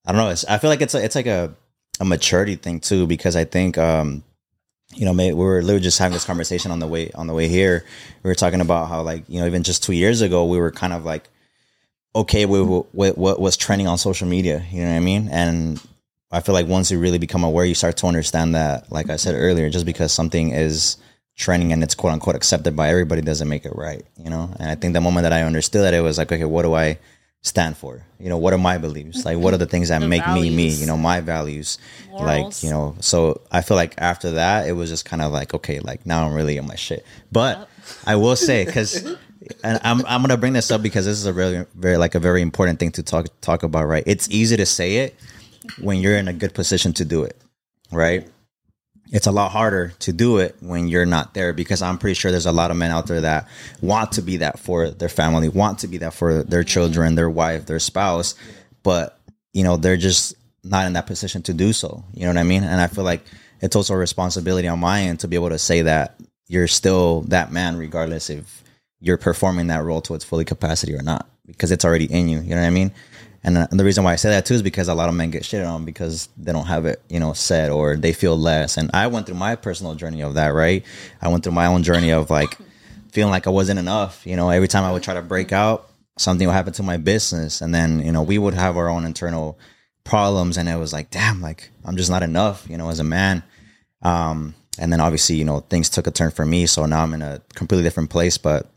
I 0.07 0.13
don't 0.13 0.21
know. 0.21 0.31
It's, 0.31 0.45
I 0.45 0.59
feel 0.59 0.71
like 0.71 0.81
it's 0.81 0.95
a, 0.95 1.05
it's 1.05 1.17
like 1.17 1.27
a 1.27 1.53
a 2.01 2.05
maturity 2.05 2.57
thing 2.57 2.81
too 2.81 3.07
because 3.07 3.37
I 3.37 3.45
think 3.45 3.77
um 3.79 4.23
you 4.95 5.05
know 5.05 5.13
we 5.13 5.33
were 5.33 5.63
literally 5.63 5.83
just 5.83 5.99
having 5.99 6.15
this 6.15 6.25
conversation 6.25 6.71
on 6.71 6.79
the 6.79 6.87
way 6.87 7.11
on 7.13 7.27
the 7.27 7.35
way 7.35 7.49
here. 7.49 7.85
We 8.23 8.29
were 8.29 8.35
talking 8.35 8.61
about 8.61 8.89
how 8.89 9.03
like 9.03 9.25
you 9.29 9.41
know 9.41 9.47
even 9.47 9.63
just 9.63 9.83
two 9.83 9.93
years 9.93 10.21
ago 10.21 10.45
we 10.45 10.59
were 10.59 10.71
kind 10.71 10.93
of 10.93 11.05
like 11.05 11.29
okay 12.15 12.47
with, 12.47 12.87
with 12.93 13.17
what 13.17 13.41
was 13.41 13.57
trending 13.57 13.87
on 13.87 13.99
social 13.99 14.27
media. 14.27 14.65
You 14.71 14.83
know 14.83 14.91
what 14.91 14.97
I 14.97 15.01
mean? 15.01 15.29
And 15.31 15.81
I 16.31 16.41
feel 16.41 16.55
like 16.55 16.67
once 16.67 16.91
you 16.91 16.99
really 16.99 17.19
become 17.19 17.45
aware, 17.45 17.65
you 17.65 17.75
start 17.75 17.97
to 17.99 18.07
understand 18.07 18.55
that, 18.55 18.91
like 18.91 19.09
I 19.09 19.17
said 19.17 19.35
earlier, 19.35 19.71
just 19.71 19.87
because 19.87 20.13
something 20.13 20.51
is 20.53 20.97
trending 21.37 21.73
and 21.73 21.83
it's 21.83 21.95
quote 21.95 22.13
unquote 22.13 22.35
accepted 22.35 22.75
by 22.75 22.89
everybody 22.89 23.23
doesn't 23.23 23.49
make 23.49 23.65
it 23.65 23.75
right, 23.75 24.05
you 24.17 24.29
know? 24.29 24.51
And 24.59 24.69
I 24.69 24.75
think 24.75 24.95
the 24.95 25.01
moment 25.01 25.23
that 25.23 25.33
I 25.33 25.43
understood 25.43 25.85
that, 25.85 25.95
it 25.95 26.01
was 26.01 26.19
like, 26.19 26.33
okay, 26.33 26.45
what 26.45 26.63
do 26.63 26.75
I 26.75 26.99
stand 27.43 27.77
for? 27.77 28.05
You 28.19 28.29
know, 28.29 28.39
what 28.39 28.53
are 28.53 28.59
my 28.59 28.79
beliefs? 28.79 29.25
Like, 29.25 29.39
what 29.39 29.55
are 29.55 29.59
the 29.59 29.67
things 29.67 29.89
that 29.89 30.01
The 30.01 30.09
make 30.09 30.27
me 30.29 30.51
me? 30.51 30.69
You 30.69 30.87
know, 30.87 30.97
my 30.97 31.21
values. 31.21 31.79
Like, 32.13 32.63
you 32.63 32.71
know, 32.71 32.97
so 33.01 33.41
I 33.51 33.63
feel 33.63 33.77
like 33.77 33.95
after 33.99 34.33
that, 34.33 34.69
it 34.69 34.73
was 34.73 34.91
just 34.91 35.05
kind 35.05 35.23
of 35.23 35.33
like, 35.33 35.55
okay, 35.55 35.81
like 35.81 36.05
now 36.05 36.27
I'm 36.27 36.35
really 36.35 36.57
in 36.57 36.67
my 36.67 36.75
shit. 36.75 37.05
But 37.31 37.69
I 38.07 38.17
will 38.17 38.37
say, 38.37 38.65
because, 38.67 39.05
and 39.63 39.81
I'm, 39.83 40.05
I'm 40.07 40.23
to 40.25 40.37
bring 40.37 40.53
this 40.53 40.71
up 40.71 40.83
because 40.83 41.05
this 41.05 41.17
is 41.17 41.27
a 41.27 41.33
really, 41.33 41.65
very, 41.75 41.97
like 41.97 42.15
a 42.15 42.21
very 42.21 42.43
important 42.43 42.81
thing 42.81 42.93
to 42.93 43.03
talk, 43.03 43.27
talk 43.41 43.63
about, 43.63 43.87
right? 43.87 44.05
It's 44.07 44.29
easy 44.31 44.57
to 44.57 44.67
say 44.67 44.97
it 44.97 45.15
when 45.81 45.99
you're 45.99 46.17
in 46.17 46.29
a 46.29 46.33
good 46.33 46.55
position 46.55 46.93
to 46.95 47.05
do 47.05 47.23
it, 47.23 47.37
right? 47.93 48.29
It's 49.11 49.27
a 49.27 49.33
lot 49.33 49.51
harder 49.51 49.93
to 50.01 50.13
do 50.13 50.39
it 50.39 50.57
when 50.61 50.89
you're 50.89 51.07
not 51.07 51.35
there 51.35 51.53
because 51.53 51.81
I'm 51.81 51.99
pretty 51.99 52.15
sure 52.15 52.31
there's 52.31 52.47
a 52.47 52.53
lot 52.53 52.71
of 52.71 52.77
men 52.77 52.91
out 52.91 53.07
there 53.07 53.23
that 53.23 53.49
want 53.81 54.13
to 54.13 54.23
be 54.23 54.39
that 54.39 54.59
for 54.59 54.91
their 54.91 55.09
family, 55.09 55.49
want 55.49 55.81
to 55.81 55.89
be 55.89 55.99
that 55.99 56.15
for 56.15 56.43
their 56.43 56.65
children, 56.65 57.15
their 57.15 57.31
wife, 57.31 57.67
their 57.67 57.79
spouse, 57.79 58.35
but 58.83 59.19
you 59.53 59.65
know, 59.65 59.77
they're 59.77 59.97
just 59.97 60.35
not 60.63 60.87
in 60.87 60.93
that 60.93 61.07
position 61.07 61.43
to 61.43 61.55
do 61.55 61.73
so. 61.73 62.05
You 62.13 62.23
know 62.23 62.29
what 62.29 62.39
I 62.39 62.43
mean? 62.43 62.65
And 62.65 62.81
I 62.81 62.87
feel 62.87 63.05
like 63.05 63.25
it's 63.61 63.77
also 63.77 63.95
a 63.95 63.99
responsibility 63.99 64.69
on 64.69 64.79
my 64.79 65.03
end 65.03 65.21
to 65.21 65.29
be 65.29 65.37
able 65.37 65.49
to 65.51 65.59
say 65.59 65.83
that 65.83 66.21
you're 66.47 66.69
still 66.69 67.23
that 67.23 67.51
man 67.53 67.77
regardless 67.77 68.31
if 68.31 68.63
you're 69.01 69.17
performing 69.17 69.69
that 69.69 69.85
role 69.85 70.01
to 70.03 70.15
its 70.15 70.25
fully 70.25 70.45
capacity 70.45 70.95
or 70.95 71.03
not 71.03 71.29
because 71.47 71.71
it's 71.71 71.85
already 71.85 72.05
in 72.05 72.29
you. 72.29 72.41
You 72.41 72.51
know 72.51 72.61
what 72.61 72.67
I 72.67 72.71
mean? 72.71 72.93
And 73.45 73.57
uh, 73.57 73.67
the 73.71 73.85
reason 73.85 74.05
why 74.05 74.13
I 74.13 74.17
say 74.17 74.31
that 74.31 74.47
too 74.47 74.55
is 74.55 74.63
because 74.63 74.89
a 74.89 74.95
lot 74.95 75.09
of 75.09 75.15
men 75.15 75.31
get 75.31 75.45
shit 75.45 75.65
on 75.65 75.85
because 75.85 76.29
they 76.37 76.53
don't 76.53 76.67
have 76.67 76.87
it, 76.87 77.03
you 77.09 77.21
know, 77.21 77.33
said 77.33 77.71
or 77.71 77.97
they 77.97 78.13
feel 78.13 78.37
less. 78.37 78.77
And 78.77 78.91
I 78.93 79.07
went 79.07 79.27
through 79.27 79.37
my 79.37 79.55
personal 79.57 79.95
journey 79.95 80.23
of 80.23 80.35
that, 80.35 80.49
right? 80.49 80.85
I 81.23 81.29
went 81.29 81.45
through 81.45 81.53
my 81.53 81.67
own 81.67 81.83
journey 81.83 82.11
of 82.11 82.31
like 82.31 82.59
feeling 83.13 83.31
like 83.31 83.47
I 83.47 83.51
wasn't 83.51 83.79
enough. 83.79 84.27
You 84.27 84.37
know, 84.37 84.51
every 84.51 84.69
time 84.69 84.85
I 84.85 84.93
would 84.93 85.03
try 85.03 85.15
to 85.15 85.23
break 85.23 85.53
out, 85.53 85.91
something 86.19 86.47
would 86.47 86.53
happen 86.53 86.73
to 86.75 86.83
my 86.83 86.97
business. 86.97 87.61
And 87.61 87.75
then, 87.75 88.05
you 88.05 88.13
know, 88.13 88.23
we 88.23 88.39
would 88.39 88.55
have 88.55 88.77
our 88.77 88.89
own 88.89 89.05
internal 89.05 89.59
problems. 90.05 90.57
And 90.57 90.69
it 90.69 90.77
was 90.77 90.93
like, 90.93 91.11
damn, 91.11 91.41
like 91.41 91.71
I'm 91.85 91.97
just 91.97 92.11
not 92.11 92.23
enough, 92.23 92.67
you 92.69 92.77
know, 92.77 92.91
as 92.91 92.99
a 92.99 93.05
man. 93.05 93.45
Um, 94.03 94.55
and 94.81 94.93
then 94.93 95.01
obviously, 95.01 95.37
you 95.37 95.45
know, 95.45 95.61
things 95.61 95.89
took 95.89 96.07
a 96.07 96.11
turn 96.11 96.33
for 96.33 96.45
me. 96.45 96.67
So 96.67 96.87
now 96.87 97.03
I'm 97.03 97.15
in 97.15 97.23
a 97.23 97.41
completely 97.55 97.85
different 97.85 98.11
place. 98.11 98.37
But 98.37 98.69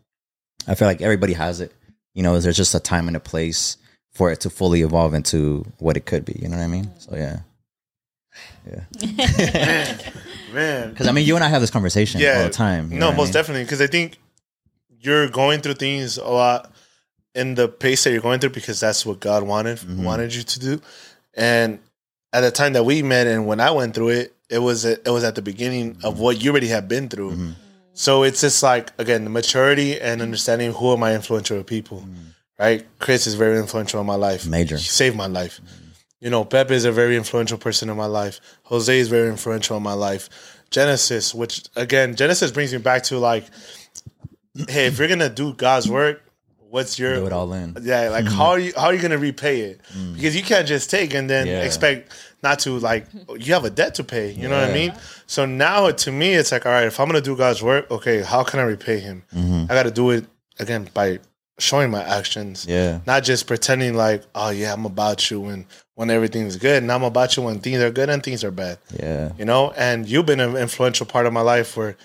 I 0.68 0.76
feel 0.76 0.88
like 0.88 1.02
everybody 1.02 1.34
has 1.34 1.62
it. 1.62 1.74
You 2.14 2.24
know, 2.24 2.40
there's 2.40 2.58
just 2.58 2.76
a 2.76 2.80
time 2.80 3.08
and 3.08 3.18
a 3.18 3.22
place 3.22 3.78
for 4.12 4.32
it 4.32 4.40
to 4.42 4.50
fully 4.50 4.82
evolve 4.82 5.14
into 5.14 5.66
what 5.80 5.98
it 5.98 6.06
could 6.06 6.26
be. 6.26 6.38
You 6.42 6.50
know 6.50 6.58
what 6.58 6.64
I 6.64 6.68
mean? 6.68 6.92
So 7.00 7.16
yeah, 7.16 7.40
yeah. 8.70 8.84
Man, 10.54 10.90
Because 10.90 11.08
I 11.08 11.12
mean, 11.14 11.26
you 11.26 11.36
and 11.36 11.44
I 11.44 11.48
have 11.48 11.62
this 11.62 11.70
conversation 11.70 12.20
yeah, 12.20 12.38
all 12.40 12.44
the 12.44 12.50
time. 12.50 12.90
No, 12.90 13.08
what 13.08 13.14
I 13.14 13.18
most 13.18 13.28
mean? 13.28 13.34
definitely, 13.34 13.64
because 13.64 13.82
I 13.82 13.88
think 13.88 14.18
you're 15.00 15.30
going 15.30 15.62
through 15.62 15.76
things 15.76 16.18
a 16.18 16.26
lot 16.28 16.72
in 17.34 17.56
the 17.56 17.68
pace 17.70 18.04
that 18.04 18.12
you're 18.12 18.22
going 18.22 18.40
through 18.40 18.50
because 18.50 18.80
that's 18.80 19.06
what 19.06 19.20
God 19.22 19.44
wanted 19.44 19.78
Mm-hmm. 19.78 20.04
wanted 20.04 20.36
you 20.36 20.44
to 20.44 20.60
do. 20.60 20.82
And 21.34 21.80
at 22.34 22.42
the 22.42 22.52
time 22.52 22.74
that 22.74 22.84
we 22.84 23.02
met, 23.02 23.28
and 23.28 23.48
when 23.48 23.60
I 23.62 23.72
went 23.72 23.96
through 23.96 24.10
it, 24.10 24.36
it 24.50 24.60
was 24.60 24.84
it 24.84 25.08
was 25.08 25.24
at 25.24 25.36
the 25.36 25.42
beginning 25.42 25.98
of 26.04 26.20
what 26.20 26.44
you 26.44 26.52
already 26.52 26.68
have 26.68 26.90
been 26.90 27.08
through. 27.08 27.32
Mm-hmm. 27.32 27.52
So 27.94 28.24
it's 28.24 28.42
just 28.42 28.62
like 28.62 28.92
again 29.00 29.24
the 29.24 29.30
maturity 29.30 30.00
and 30.00 30.22
understanding 30.22 30.74
who 30.74 30.90
are 30.90 30.98
my 30.98 31.16
influential 31.16 31.64
people. 31.64 32.06
Right, 32.62 32.86
Chris 33.00 33.26
is 33.26 33.34
very 33.34 33.58
influential 33.58 34.00
in 34.02 34.06
my 34.06 34.16
life. 34.16 34.46
Major. 34.48 34.78
he 34.78 34.84
saved 34.84 35.16
my 35.16 35.26
life. 35.26 35.60
You 36.20 36.30
know, 36.30 36.46
Pepe 36.46 36.76
is 36.76 36.86
a 36.86 36.92
very 36.92 37.18
influential 37.18 37.58
person 37.58 37.90
in 37.90 37.98
my 37.98 38.06
life. 38.06 38.40
Jose 38.64 38.96
is 39.00 39.08
very 39.10 39.30
influential 39.30 39.76
in 39.78 39.82
my 39.84 39.94
life. 39.94 40.30
Genesis, 40.70 41.34
which 41.34 41.64
again, 41.76 42.16
Genesis 42.16 42.52
brings 42.52 42.72
me 42.72 42.78
back 42.78 43.02
to 43.04 43.18
like, 43.18 43.46
hey, 44.70 44.86
if 44.86 45.00
you're 45.00 45.08
gonna 45.08 45.30
do 45.30 45.54
God's 45.54 45.90
work, 45.90 46.22
what's 46.70 47.00
your 47.00 47.16
Do 47.16 47.26
it 47.26 47.34
all 47.34 47.52
in. 47.54 47.76
yeah, 47.82 48.10
like 48.10 48.26
how 48.28 48.52
are 48.52 48.60
you 48.60 48.72
how 48.78 48.86
are 48.86 48.94
you 48.94 49.02
gonna 49.02 49.18
repay 49.18 49.62
it? 49.62 49.82
Because 50.14 50.36
you 50.36 50.44
can't 50.44 50.68
just 50.68 50.90
take 50.92 51.14
and 51.16 51.28
then 51.28 51.48
Yeah. 51.48 51.64
expect 51.64 52.12
not 52.44 52.60
to 52.60 52.78
like 52.78 53.08
you 53.40 53.54
have 53.54 53.66
a 53.66 53.70
debt 53.72 53.96
to 53.96 54.04
pay. 54.04 54.32
You 54.32 54.48
know 54.48 54.60
what 54.62 54.70
I 54.70 54.74
mean? 54.74 54.94
So 55.26 55.46
now 55.48 55.90
to 55.90 56.12
me 56.12 56.36
it's 56.36 56.52
like, 56.52 56.66
all 56.68 56.72
right, 56.72 56.86
if 56.86 57.00
I'm 57.00 57.08
gonna 57.08 57.22
do 57.22 57.36
God's 57.36 57.64
work, 57.64 57.90
okay, 57.90 58.22
how 58.22 58.44
can 58.44 58.60
I 58.60 58.64
repay 58.64 59.00
him? 59.00 59.24
Mm-hmm. 59.34 59.64
I 59.70 59.74
gotta 59.74 59.92
do 59.92 60.12
it 60.12 60.26
again 60.60 60.88
by 60.94 61.20
showing 61.60 61.92
my 61.92 62.04
actions. 62.04 62.66
Yeah. 62.68 63.02
Not 63.06 63.24
just 63.24 63.48
pretending 63.48 63.94
like, 63.94 64.24
oh 64.36 64.50
yeah, 64.50 64.74
I'm 64.74 64.86
about 64.86 65.30
you 65.30 65.42
when 65.42 65.66
when 65.96 66.10
everything's 66.10 66.58
good, 66.58 66.82
and 66.82 66.92
I'm 66.92 67.04
about 67.04 67.38
you 67.38 67.44
when 67.44 67.60
things 67.60 67.80
are 67.82 67.92
good 67.92 68.10
and 68.10 68.24
things 68.24 68.44
are 68.44 68.52
bad. 68.52 68.80
Yeah. 69.00 69.32
You 69.38 69.46
know, 69.46 69.72
and 69.78 70.08
you've 70.08 70.26
been 70.26 70.40
an 70.40 70.58
influential 70.58 71.06
part 71.06 71.26
of 71.26 71.34
my 71.34 71.42
life 71.42 71.78
where, 71.78 71.96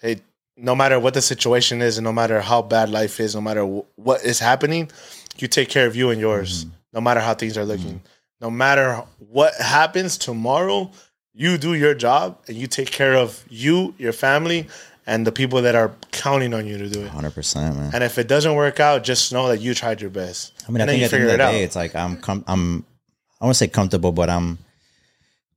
hey, 0.00 0.20
no 0.56 0.74
matter 0.74 0.98
what 0.98 1.14
the 1.14 1.22
situation 1.22 1.82
is, 1.82 1.98
and 1.98 2.04
no 2.04 2.12
matter 2.12 2.40
how 2.40 2.62
bad 2.62 2.88
life 2.88 3.20
is, 3.20 3.34
no 3.34 3.40
matter 3.40 3.64
wh- 3.64 3.98
what 3.98 4.24
is 4.24 4.38
happening, 4.38 4.90
you 5.38 5.48
take 5.48 5.68
care 5.68 5.86
of 5.86 5.96
you 5.96 6.10
and 6.10 6.20
yours. 6.20 6.64
Mm-hmm. 6.64 6.74
No 6.94 7.00
matter 7.00 7.20
how 7.20 7.34
things 7.34 7.56
are 7.56 7.64
looking, 7.64 7.94
mm-hmm. 7.94 8.40
no 8.40 8.50
matter 8.50 9.02
what 9.18 9.54
happens 9.54 10.18
tomorrow, 10.18 10.90
you 11.34 11.56
do 11.56 11.74
your 11.74 11.94
job 11.94 12.38
and 12.46 12.56
you 12.56 12.66
take 12.66 12.90
care 12.90 13.14
of 13.14 13.42
you, 13.48 13.94
your 13.96 14.12
family, 14.12 14.68
and 15.06 15.26
the 15.26 15.32
people 15.32 15.62
that 15.62 15.74
are 15.74 15.92
counting 16.10 16.54
on 16.54 16.66
you 16.66 16.78
to 16.78 16.88
do 16.88 17.02
it. 17.02 17.08
Hundred 17.08 17.34
percent, 17.34 17.76
man. 17.76 17.90
And 17.94 18.04
if 18.04 18.18
it 18.18 18.28
doesn't 18.28 18.54
work 18.54 18.80
out, 18.80 19.02
just 19.04 19.32
know 19.32 19.48
that 19.48 19.60
you 19.60 19.74
tried 19.74 20.00
your 20.00 20.10
best. 20.10 20.52
I 20.66 20.70
mean, 20.70 20.80
I 20.80 20.84
and 20.84 20.90
then 20.90 20.98
think 21.00 21.04
at 21.04 21.10
the 21.10 21.16
end 21.16 21.24
of 21.24 21.28
the 21.30 21.34
it 21.34 21.40
out. 21.40 21.50
day, 21.52 21.62
it's 21.64 21.76
like 21.76 21.94
I'm, 21.94 22.16
com- 22.18 22.44
I'm, 22.46 22.84
I 23.40 23.44
want 23.46 23.54
to 23.54 23.58
say 23.58 23.68
comfortable, 23.68 24.12
but 24.12 24.30
I'm 24.30 24.58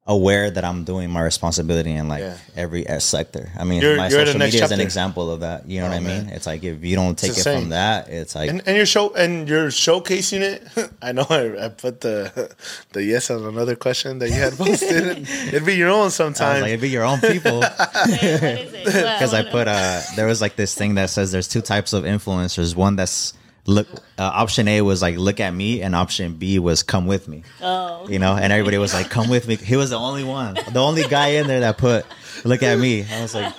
aware 0.08 0.52
that 0.52 0.64
I'm 0.64 0.84
doing 0.84 1.10
my 1.10 1.22
responsibility 1.24 1.90
in 1.92 2.08
like 2.08 2.20
Yeah. 2.22 2.38
every 2.56 2.88
uh, 2.88 3.00
sector. 3.00 3.50
I 3.58 3.64
mean, 3.64 3.82
You're- 3.82 3.98
my 3.98 4.08
you're 4.08 4.20
social 4.26 4.38
next 4.38 4.54
media 4.54 4.66
is 4.66 4.72
an 4.72 4.80
example 4.80 5.32
of 5.32 5.40
that. 5.40 5.68
You 5.68 5.80
know 5.80 5.88
Oh, 5.88 5.90
what 5.90 5.96
I 5.96 6.00
mean? 6.00 6.26
man. 6.28 6.30
It's 6.30 6.46
like 6.46 6.64
if 6.64 6.84
you 6.84 6.96
don't 6.96 7.18
take 7.18 7.32
it 7.32 7.42
same. 7.42 7.62
from 7.62 7.70
that, 7.70 8.08
it's 8.10 8.36
like 8.36 8.52
and, 8.52 8.62
and 8.68 8.78
you're 8.78 8.86
show 8.86 9.16
and 9.16 9.50
you're 9.50 9.70
showcasing 9.70 10.42
it. 10.42 10.62
I 11.02 11.12
know 11.12 11.26
I, 11.28 11.66
I 11.66 11.70
put 11.70 12.02
the 12.02 12.54
the 12.94 13.04
yes 13.04 13.32
on 13.32 13.44
another 13.46 13.76
question 13.76 14.20
that 14.20 14.30
you 14.30 14.36
had 14.36 14.54
posted. 14.58 15.28
It'd 15.48 15.66
be 15.66 15.76
your 15.76 15.90
own 15.90 16.06
I 16.06 16.10
sometimes. 16.10 16.62
like, 16.62 16.70
it'd 16.70 16.82
be 16.82 16.90
your 16.90 17.04
own 17.06 17.20
people. 17.20 17.64
Because 18.16 19.04
because 19.04 19.34
I 19.34 19.42
put 19.44 19.68
uh 19.68 20.02
there 20.16 20.28
was 20.28 20.40
like 20.42 20.56
this 20.56 20.76
thing 20.76 20.96
that 20.96 21.10
says 21.10 21.32
there's 21.32 21.48
two 21.48 21.62
types 21.62 21.94
of 21.94 22.04
influencers. 22.04 22.76
One 22.76 22.96
that's 22.96 23.34
look 23.66 23.88
uh, 24.18 24.24
option 24.24 24.68
A 24.68 24.82
was 24.82 25.02
like 25.02 25.18
look 25.18 25.40
at 25.40 25.54
me, 25.54 25.82
and 25.82 25.96
option 25.96 26.34
B 26.36 26.60
was 26.60 26.84
come 26.84 27.06
with 27.08 27.28
me. 27.28 27.44
Oh. 27.62 28.08
You 28.08 28.20
know, 28.20 28.36
and 28.36 28.52
everybody 28.54 28.78
was 28.78 28.94
like 28.94 29.10
come 29.10 29.30
with 29.30 29.48
me. 29.48 29.56
He 29.56 29.76
was 29.76 29.90
the 29.90 29.98
only 29.98 30.24
one, 30.24 30.56
the 30.72 30.82
only 30.82 31.04
guy 31.04 31.28
in 31.30 31.48
there 31.48 31.62
that 31.62 31.78
put 31.78 32.06
look 32.44 32.64
at 32.64 32.80
me. 32.80 33.06
I 33.10 33.22
was 33.22 33.36
like. 33.36 33.54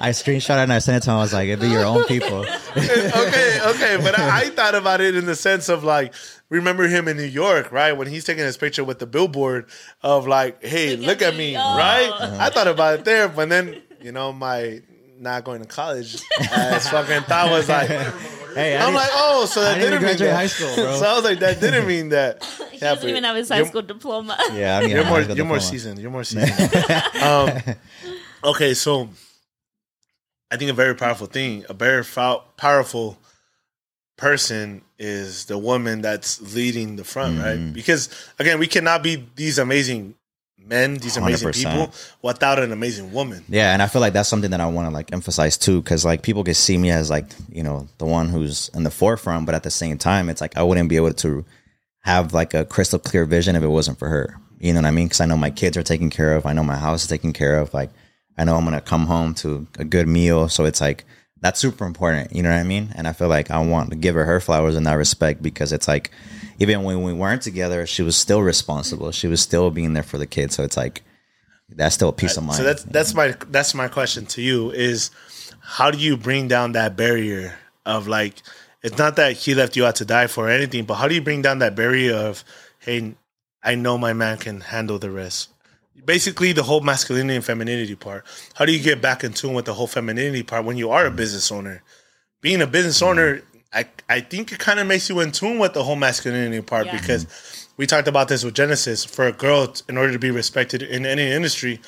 I 0.00 0.10
screenshot 0.10 0.58
it 0.58 0.62
and 0.62 0.72
I 0.72 0.78
sent 0.78 1.02
it 1.02 1.06
to 1.06 1.10
him. 1.10 1.16
I 1.16 1.20
was 1.22 1.32
like, 1.32 1.48
"It'd 1.48 1.58
be 1.58 1.66
your 1.68 1.84
own 1.84 2.04
people." 2.04 2.46
okay, 2.76 3.58
okay, 3.66 3.96
but 4.00 4.16
I, 4.16 4.42
I 4.42 4.48
thought 4.50 4.76
about 4.76 5.00
it 5.00 5.16
in 5.16 5.26
the 5.26 5.34
sense 5.34 5.68
of 5.68 5.82
like, 5.82 6.14
remember 6.50 6.86
him 6.86 7.08
in 7.08 7.16
New 7.16 7.24
York, 7.24 7.72
right? 7.72 7.92
When 7.94 8.06
he's 8.06 8.24
taking 8.24 8.44
his 8.44 8.56
picture 8.56 8.84
with 8.84 9.00
the 9.00 9.06
billboard 9.08 9.68
of 10.02 10.28
like, 10.28 10.64
hey, 10.64 10.94
look, 10.94 11.20
at, 11.20 11.34
me, 11.34 11.56
Oh. 11.56 11.76
right? 11.76 12.12
I 12.20 12.48
thought 12.50 12.68
about 12.68 13.00
it 13.00 13.04
there, 13.06 13.28
but 13.28 13.48
then 13.48 13.82
you 14.00 14.12
know 14.12 14.32
my 14.32 14.82
not 15.20 15.44
going 15.44 15.60
to 15.60 15.66
college 15.68 16.16
as 16.52 16.88
fucking 16.88 17.22
thought 17.22 17.50
was 17.50 17.68
like. 17.68 17.90
Hey, 18.54 18.76
I 18.76 18.86
I'm 18.86 18.94
like, 18.94 19.10
oh, 19.12 19.44
so 19.44 19.60
that 19.60 19.76
I 19.76 19.78
didn't 19.78 20.00
didn't, 20.00 20.08
mean 20.20 20.26
that. 20.26 20.34
high 20.34 20.46
school, 20.48 20.74
bro. 20.74 20.96
so 20.98 21.06
I 21.06 21.14
was 21.14 21.22
like, 21.22 21.38
that 21.40 21.60
didn't 21.60 21.86
mean 21.86 22.08
that. 22.08 22.42
He 22.72 22.78
doesn't 22.78 23.08
even 23.08 23.22
have 23.24 23.36
his 23.36 23.48
high 23.50 23.62
school 23.64 23.82
diploma. 23.82 24.36
yeah, 24.52 24.78
I 24.78 24.80
mean, 24.80 24.90
You're 24.90 25.04
I 25.04 25.08
more, 25.08 25.20
you're 25.20 25.44
more 25.44 25.60
seasoned. 25.60 25.98
You're 26.00 26.10
more 26.10 26.24
seasoned. 26.24 26.72
um, 27.22 27.50
okay, 28.42 28.72
so 28.74 29.10
I 30.50 30.56
think 30.56 30.70
a 30.70 30.74
very 30.74 30.94
powerful 30.94 31.26
thing, 31.28 31.66
a 31.68 31.74
very 31.74 32.02
fou- 32.02 32.40
powerful 32.56 33.18
person 34.16 34.82
is 34.98 35.44
the 35.44 35.58
woman 35.58 36.00
that's 36.02 36.40
leading 36.54 36.96
the 36.96 37.04
front, 37.04 37.36
Mm-hmm. 37.36 37.44
right? 37.66 37.72
Because 37.72 38.08
again, 38.38 38.58
we 38.58 38.66
cannot 38.66 39.02
be 39.02 39.24
these 39.36 39.58
amazing 39.58 40.14
men, 40.64 40.96
these 40.96 41.16
amazing 41.16 41.48
100%. 41.48 41.54
people, 41.54 41.94
without 42.22 42.58
an 42.58 42.72
amazing 42.72 43.12
woman. 43.12 43.44
Yeah, 43.48 43.72
and 43.72 43.82
I 43.82 43.86
feel 43.86 44.00
like 44.00 44.12
that's 44.12 44.28
something 44.28 44.50
that 44.50 44.60
I 44.60 44.66
want 44.66 44.88
to 44.88 44.94
like 44.94 45.12
emphasize 45.12 45.56
too, 45.56 45.82
because 45.82 46.04
like 46.04 46.22
people 46.22 46.44
can 46.44 46.54
see 46.54 46.78
me 46.78 46.90
as 46.90 47.10
like 47.10 47.26
you 47.50 47.62
know 47.62 47.88
the 47.98 48.06
one 48.06 48.28
who's 48.28 48.68
in 48.74 48.82
the 48.82 48.90
forefront, 48.90 49.46
but 49.46 49.54
at 49.54 49.62
the 49.62 49.70
same 49.70 49.98
time, 49.98 50.28
it's 50.28 50.40
like 50.40 50.56
I 50.56 50.62
wouldn't 50.62 50.88
be 50.88 50.96
able 50.96 51.12
to 51.12 51.44
have 52.00 52.32
like 52.32 52.54
a 52.54 52.64
crystal 52.64 52.98
clear 52.98 53.24
vision 53.24 53.56
if 53.56 53.62
it 53.62 53.68
wasn't 53.68 53.98
for 53.98 54.08
her. 54.08 54.40
You 54.58 54.72
know 54.72 54.80
what 54.80 54.88
I 54.88 54.90
mean? 54.90 55.06
Because 55.06 55.20
I 55.20 55.26
know 55.26 55.36
my 55.36 55.50
kids 55.50 55.76
are 55.76 55.82
taken 55.82 56.10
care 56.10 56.34
of. 56.34 56.46
I 56.46 56.52
know 56.52 56.64
my 56.64 56.76
house 56.76 57.02
is 57.02 57.08
taken 57.08 57.32
care 57.32 57.58
of. 57.58 57.72
Like 57.74 57.90
I 58.36 58.44
know 58.44 58.56
I'm 58.56 58.64
gonna 58.64 58.80
come 58.80 59.06
home 59.06 59.34
to 59.34 59.66
a 59.78 59.84
good 59.84 60.08
meal. 60.08 60.48
So 60.48 60.64
it's 60.64 60.80
like 60.80 61.04
that's 61.40 61.60
super 61.60 61.84
important. 61.84 62.34
You 62.34 62.42
know 62.42 62.50
what 62.50 62.58
I 62.58 62.64
mean? 62.64 62.92
And 62.94 63.06
I 63.06 63.12
feel 63.12 63.28
like 63.28 63.50
I 63.50 63.64
want 63.64 63.90
to 63.90 63.96
give 63.96 64.14
her 64.14 64.24
her 64.24 64.40
flowers 64.40 64.76
in 64.76 64.82
that 64.84 64.94
respect 64.94 65.42
because 65.42 65.72
it's 65.72 65.86
like 65.88 66.10
even 66.58 66.82
when 66.82 67.02
we 67.02 67.12
weren't 67.12 67.42
together, 67.42 67.86
she 67.86 68.02
was 68.02 68.16
still 68.16 68.42
responsible. 68.42 69.12
She 69.12 69.28
was 69.28 69.40
still 69.40 69.70
being 69.70 69.92
there 69.94 70.02
for 70.02 70.18
the 70.18 70.26
kids. 70.26 70.56
So 70.56 70.64
it's 70.64 70.76
like 70.76 71.02
that's 71.68 71.94
still 71.94 72.08
a 72.08 72.12
peace 72.12 72.36
of 72.36 72.44
mind. 72.44 72.56
So 72.56 72.64
that's 72.64 72.82
that's 72.84 73.14
my 73.14 73.34
that's 73.48 73.74
my 73.74 73.88
question 73.88 74.26
to 74.26 74.42
you 74.42 74.70
is 74.70 75.10
how 75.60 75.90
do 75.90 75.98
you 75.98 76.16
bring 76.16 76.48
down 76.48 76.72
that 76.72 76.96
barrier 76.96 77.56
of 77.86 78.08
like 78.08 78.42
it's 78.82 78.98
not 78.98 79.16
that 79.16 79.36
he 79.36 79.54
left 79.54 79.76
you 79.76 79.86
out 79.86 79.96
to 79.96 80.04
die 80.04 80.26
for 80.26 80.48
anything, 80.48 80.84
but 80.84 80.94
how 80.94 81.08
do 81.08 81.14
you 81.14 81.22
bring 81.22 81.42
down 81.42 81.60
that 81.60 81.74
barrier 81.74 82.14
of 82.14 82.44
hey, 82.80 83.14
I 83.62 83.74
know 83.74 83.98
my 83.98 84.12
man 84.12 84.38
can 84.38 84.60
handle 84.60 84.98
the 84.98 85.10
rest. 85.10 85.50
Basically, 86.04 86.52
the 86.52 86.62
whole 86.62 86.80
masculinity 86.80 87.36
and 87.36 87.44
femininity 87.44 87.96
part. 87.96 88.24
How 88.54 88.64
do 88.64 88.72
you 88.72 88.82
get 88.82 89.02
back 89.02 89.24
in 89.24 89.32
tune 89.32 89.52
with 89.52 89.66
the 89.66 89.74
whole 89.74 89.88
femininity 89.88 90.42
part 90.44 90.64
when 90.64 90.76
you 90.76 90.90
are 90.90 91.04
a 91.04 91.08
mm-hmm. 91.08 91.16
business 91.16 91.52
owner? 91.52 91.82
Being 92.40 92.62
a 92.62 92.66
business 92.66 93.02
owner, 93.02 93.42
I 93.72 93.86
I 94.08 94.20
think 94.20 94.52
it 94.52 94.58
kind 94.58 94.80
of 94.80 94.86
makes 94.86 95.08
you 95.08 95.20
in 95.20 95.32
tune 95.32 95.58
with 95.58 95.74
the 95.74 95.84
whole 95.84 95.96
masculinity 95.96 96.60
part 96.62 96.86
Yeah. 96.86 96.98
because 96.98 97.26
we 97.76 97.86
talked 97.86 98.08
about 98.08 98.28
this 98.28 98.44
with 98.44 98.54
Genesis. 98.54 99.04
For 99.04 99.26
a 99.26 99.32
girl, 99.32 99.74
in 99.88 99.96
order 99.96 100.12
to 100.12 100.18
be 100.18 100.30
respected 100.30 100.82
in 100.82 101.04
any 101.04 101.30
industry, 101.30 101.80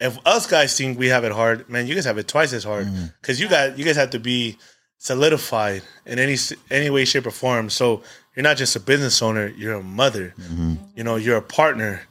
if 0.00 0.18
us 0.26 0.46
guys 0.46 0.76
think 0.76 0.98
we 0.98 1.08
have 1.08 1.24
it 1.24 1.32
hard, 1.32 1.68
man, 1.68 1.86
you 1.86 1.94
guys 1.94 2.04
have 2.04 2.18
it 2.18 2.28
twice 2.28 2.52
as 2.52 2.64
hard 2.64 2.86
mm. 2.86 3.12
because 3.20 3.40
you 3.40 3.48
got 3.48 3.78
you 3.78 3.84
guys 3.84 3.96
have 3.96 4.10
to 4.10 4.20
be 4.20 4.58
solidified 4.98 5.82
in 6.06 6.18
any 6.18 6.36
any 6.70 6.90
way, 6.90 7.04
shape, 7.04 7.26
or 7.26 7.30
form. 7.30 7.70
So 7.70 8.02
you're 8.36 8.42
not 8.42 8.56
just 8.56 8.76
a 8.76 8.80
business 8.80 9.22
owner; 9.22 9.48
you're 9.48 9.74
a 9.74 9.82
mother. 9.82 10.34
Mm-hmm. 10.38 10.74
You 10.94 11.04
know, 11.04 11.16
you're 11.16 11.38
a 11.38 11.42
partner. 11.42 12.02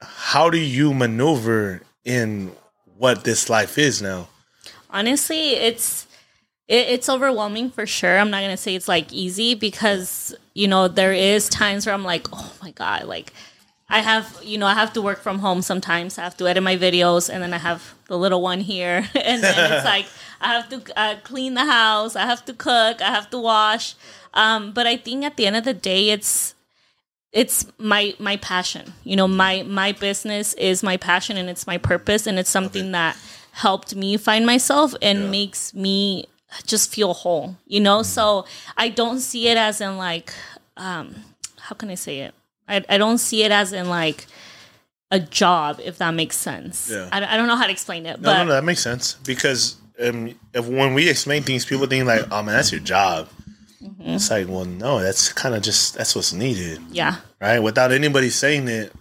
How 0.00 0.48
do 0.48 0.58
you 0.58 0.94
maneuver 0.94 1.82
in 2.04 2.52
what 2.96 3.24
this 3.24 3.50
life 3.50 3.78
is 3.78 4.00
now? 4.00 4.28
honestly 4.90 5.50
it's 5.50 6.06
it, 6.68 6.88
it's 6.88 7.08
overwhelming 7.08 7.70
for 7.70 7.86
sure. 7.86 8.18
I'm 8.18 8.30
not 8.30 8.42
gonna 8.42 8.56
say 8.56 8.74
it's 8.74 8.88
like 8.88 9.12
easy 9.12 9.54
because 9.54 10.34
you 10.54 10.68
know 10.68 10.86
there 10.86 11.12
is 11.12 11.48
times 11.48 11.86
where 11.86 11.94
i'm 11.94 12.04
like 12.04 12.26
oh 12.32 12.52
my 12.62 12.72
god 12.72 13.04
like 13.04 13.32
i 13.88 14.00
have 14.00 14.38
you 14.42 14.58
know 14.58 14.66
i 14.66 14.74
have 14.74 14.92
to 14.92 15.02
work 15.02 15.20
from 15.20 15.38
home 15.38 15.62
sometimes. 15.62 16.18
I 16.18 16.24
have 16.24 16.36
to 16.38 16.46
edit 16.48 16.62
my 16.62 16.76
videos 16.76 17.30
and 17.32 17.42
then 17.42 17.54
i 17.54 17.58
have 17.58 17.94
the 18.06 18.18
little 18.18 18.42
one 18.42 18.60
here. 18.60 19.08
And 19.14 19.42
then 19.42 19.72
it's 19.72 19.84
like 19.94 20.06
i 20.40 20.48
have 20.54 20.68
to 20.68 20.98
uh, 20.98 21.16
clean 21.24 21.54
the 21.54 21.64
house. 21.64 22.14
I 22.14 22.26
have 22.26 22.44
to 22.44 22.52
cook. 22.52 23.00
I 23.00 23.10
have 23.10 23.30
to 23.30 23.38
wash. 23.38 23.94
Um, 24.34 24.72
but 24.72 24.86
i 24.86 24.96
think 24.96 25.24
at 25.24 25.36
the 25.36 25.46
end 25.46 25.56
of 25.56 25.64
the 25.64 25.74
day 25.74 26.10
it's 26.10 26.54
it's 27.32 27.66
my 27.78 28.14
my 28.18 28.36
passion. 28.36 28.92
You 29.04 29.16
know 29.16 29.28
my 29.28 29.62
my 29.62 29.92
business 29.92 30.54
is 30.54 30.82
my 30.82 30.96
passion 30.96 31.36
and 31.36 31.48
it's 31.48 31.66
my 31.66 31.78
purpose 31.78 32.26
and 32.26 32.38
it's 32.38 32.50
something 32.50 32.92
that 32.92 33.16
helped 33.52 33.94
me 33.94 34.16
find 34.16 34.46
myself 34.46 34.94
and 35.02 35.30
makes 35.30 35.74
me 35.74 36.26
just 36.66 36.92
feel 36.94 37.12
whole 37.14 37.56
you 37.66 37.80
know 37.80 38.02
so 38.02 38.44
i 38.76 38.88
don't 38.88 39.20
see 39.20 39.48
it 39.48 39.56
as 39.58 39.80
in 39.80 39.96
like 39.98 40.32
um 40.76 41.14
how 41.58 41.74
can 41.74 41.90
i 41.90 41.94
say 41.94 42.20
it 42.20 42.34
i, 42.68 42.82
I 42.88 42.98
don't 42.98 43.18
see 43.18 43.42
it 43.44 43.52
as 43.52 43.72
in 43.72 43.88
like 43.88 44.26
a 45.10 45.18
job 45.20 45.80
if 45.84 45.98
that 45.98 46.12
makes 46.14 46.36
sense 46.36 46.90
Yeah. 46.90 47.08
I, 47.12 47.34
I 47.34 47.36
don't 47.36 47.46
know 47.48 47.56
how 47.56 47.66
to 47.66 47.72
explain 47.72 48.06
it 48.06 48.20
No, 48.20 48.30
but 48.30 48.38
no, 48.38 48.44
no, 48.44 48.52
that 48.52 48.64
makes 48.64 48.80
sense 48.82 49.14
because 49.24 49.76
um, 50.00 50.34
if 50.54 50.66
when 50.66 50.94
we 50.94 51.08
explain 51.08 51.42
things, 51.42 51.64
people 51.64 51.86
think 51.88 52.06
like, 52.06 52.24
"Oh 52.30 52.40
man, 52.40 52.54
that's 52.54 52.70
your 52.70 52.80
job." 52.80 53.28
Mm-hmm. 53.82 54.10
It's 54.10 54.30
like, 54.30 54.46
well, 54.46 54.64
no, 54.64 55.00
that's 55.00 55.32
kind 55.32 55.56
of 55.56 55.62
just 55.62 55.96
that's 55.96 56.14
what's 56.14 56.32
needed, 56.32 56.80
yeah 56.92 57.16
right? 57.40 57.58
Without 57.58 57.90
anybody 57.90 58.30
saying 58.30 58.68
it, 58.68 58.92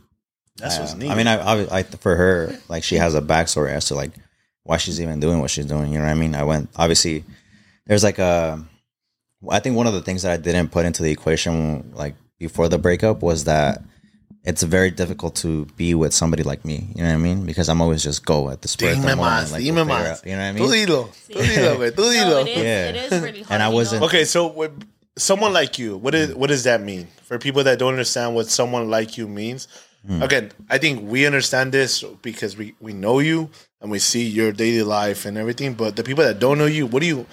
that's 0.55 0.79
what's 0.79 0.93
Yeah. 0.93 0.97
needed. 0.97 1.11
I 1.11 1.15
mean, 1.15 1.27
I, 1.27 1.35
I, 1.37 1.79
I 1.79 1.83
for 1.83 2.15
her, 2.15 2.57
like 2.67 2.83
she 2.83 2.95
has 2.95 3.13
a 3.13 3.21
backstory 3.21 3.69
as 3.73 3.85
to 3.85 3.95
like 3.95 4.09
why 4.67 4.77
she's 4.77 4.99
even 5.01 5.19
doing 5.19 5.39
what 5.39 5.49
she's 5.49 5.65
doing. 5.65 5.91
You 5.91 5.99
know 5.99 6.05
what 6.05 6.11
I 6.11 6.15
mean? 6.23 6.35
I 6.35 6.43
went 6.43 6.69
obviously. 6.75 7.23
There's 7.87 8.03
like 8.03 8.19
a, 8.19 8.63
I 9.49 9.59
think 9.59 9.75
one 9.77 9.87
of 9.87 9.93
the 9.93 10.01
things 10.01 10.23
that 10.23 10.31
I 10.33 10.37
didn't 10.37 10.69
put 10.69 10.85
into 10.85 11.03
the 11.03 11.11
equation 11.11 11.91
like 11.95 12.15
before 12.37 12.67
the 12.69 12.77
breakup 12.77 13.21
was 13.23 13.45
that 13.45 13.81
it's 14.43 14.61
very 14.63 14.91
difficult 14.91 15.35
to 15.35 15.65
be 15.77 15.95
with 15.95 16.13
somebody 16.13 16.43
like 16.43 16.63
me. 16.65 16.89
You 16.95 17.01
know 17.03 17.09
what 17.09 17.13
I 17.15 17.17
mean? 17.17 17.45
Because 17.45 17.69
I'm 17.69 17.81
always 17.81 18.03
just 18.03 18.25
go 18.25 18.49
at 18.49 18.61
the 18.61 18.67
spur 18.67 18.91
of 18.91 19.01
the 19.01 19.15
moment. 19.15 19.21
más, 19.21 19.51
like, 19.51 19.63
dime 19.63 19.75
we'll 19.75 19.85
más. 19.85 20.05
out, 20.19 20.25
You 20.25 20.35
know 20.35 20.51
what 20.53 20.55
I 20.55 20.59
Tú 20.59 20.69
mean? 20.69 20.87
dilo, 20.87 21.09
tú 21.29 21.39
dilo, 21.41 21.75
güey, 21.77 21.91
tú 21.91 21.97
no, 21.97 22.37
it 22.41 22.47
is, 22.49 22.57
Yeah. 22.63 22.89
it 22.89 22.95
is 23.13 23.19
pretty 23.21 23.41
hard 23.43 23.51
And 23.51 23.63
I 23.63 23.69
wasn't- 23.69 24.03
Okay, 24.03 24.25
so 24.25 24.47
with 24.47 24.71
someone 25.17 25.51
like 25.53 25.79
you, 25.79 25.97
what 25.97 26.13
is 26.13 26.35
what 26.35 26.47
does 26.47 26.63
that 26.63 26.81
mean 26.81 27.07
for 27.23 27.37
people 27.39 27.63
that 27.63 27.79
don't 27.79 27.89
understand 27.93 28.35
what 28.35 28.47
someone 28.49 28.89
like 28.89 29.17
you 29.17 29.27
means? 29.27 29.67
Hmm. 30.05 30.21
Again, 30.21 30.51
I 30.69 30.77
think 30.77 31.09
we 31.09 31.25
understand 31.25 31.71
this 31.71 32.03
because 32.21 32.57
we 32.57 32.75
we 32.79 32.93
know 32.93 33.19
you 33.19 33.49
and 33.81 33.91
we 33.91 33.99
see 33.99 34.27
your 34.27 34.51
daily 34.51 34.83
life 34.83 35.25
and 35.25 35.37
everything. 35.37 35.73
But 35.73 35.95
the 35.95 36.03
people 36.03 36.23
that 36.23 36.39
don't 36.39 36.57
know 36.57 36.65
you, 36.65 36.85
what 36.85 37.01
do 37.01 37.07
you 37.07 37.25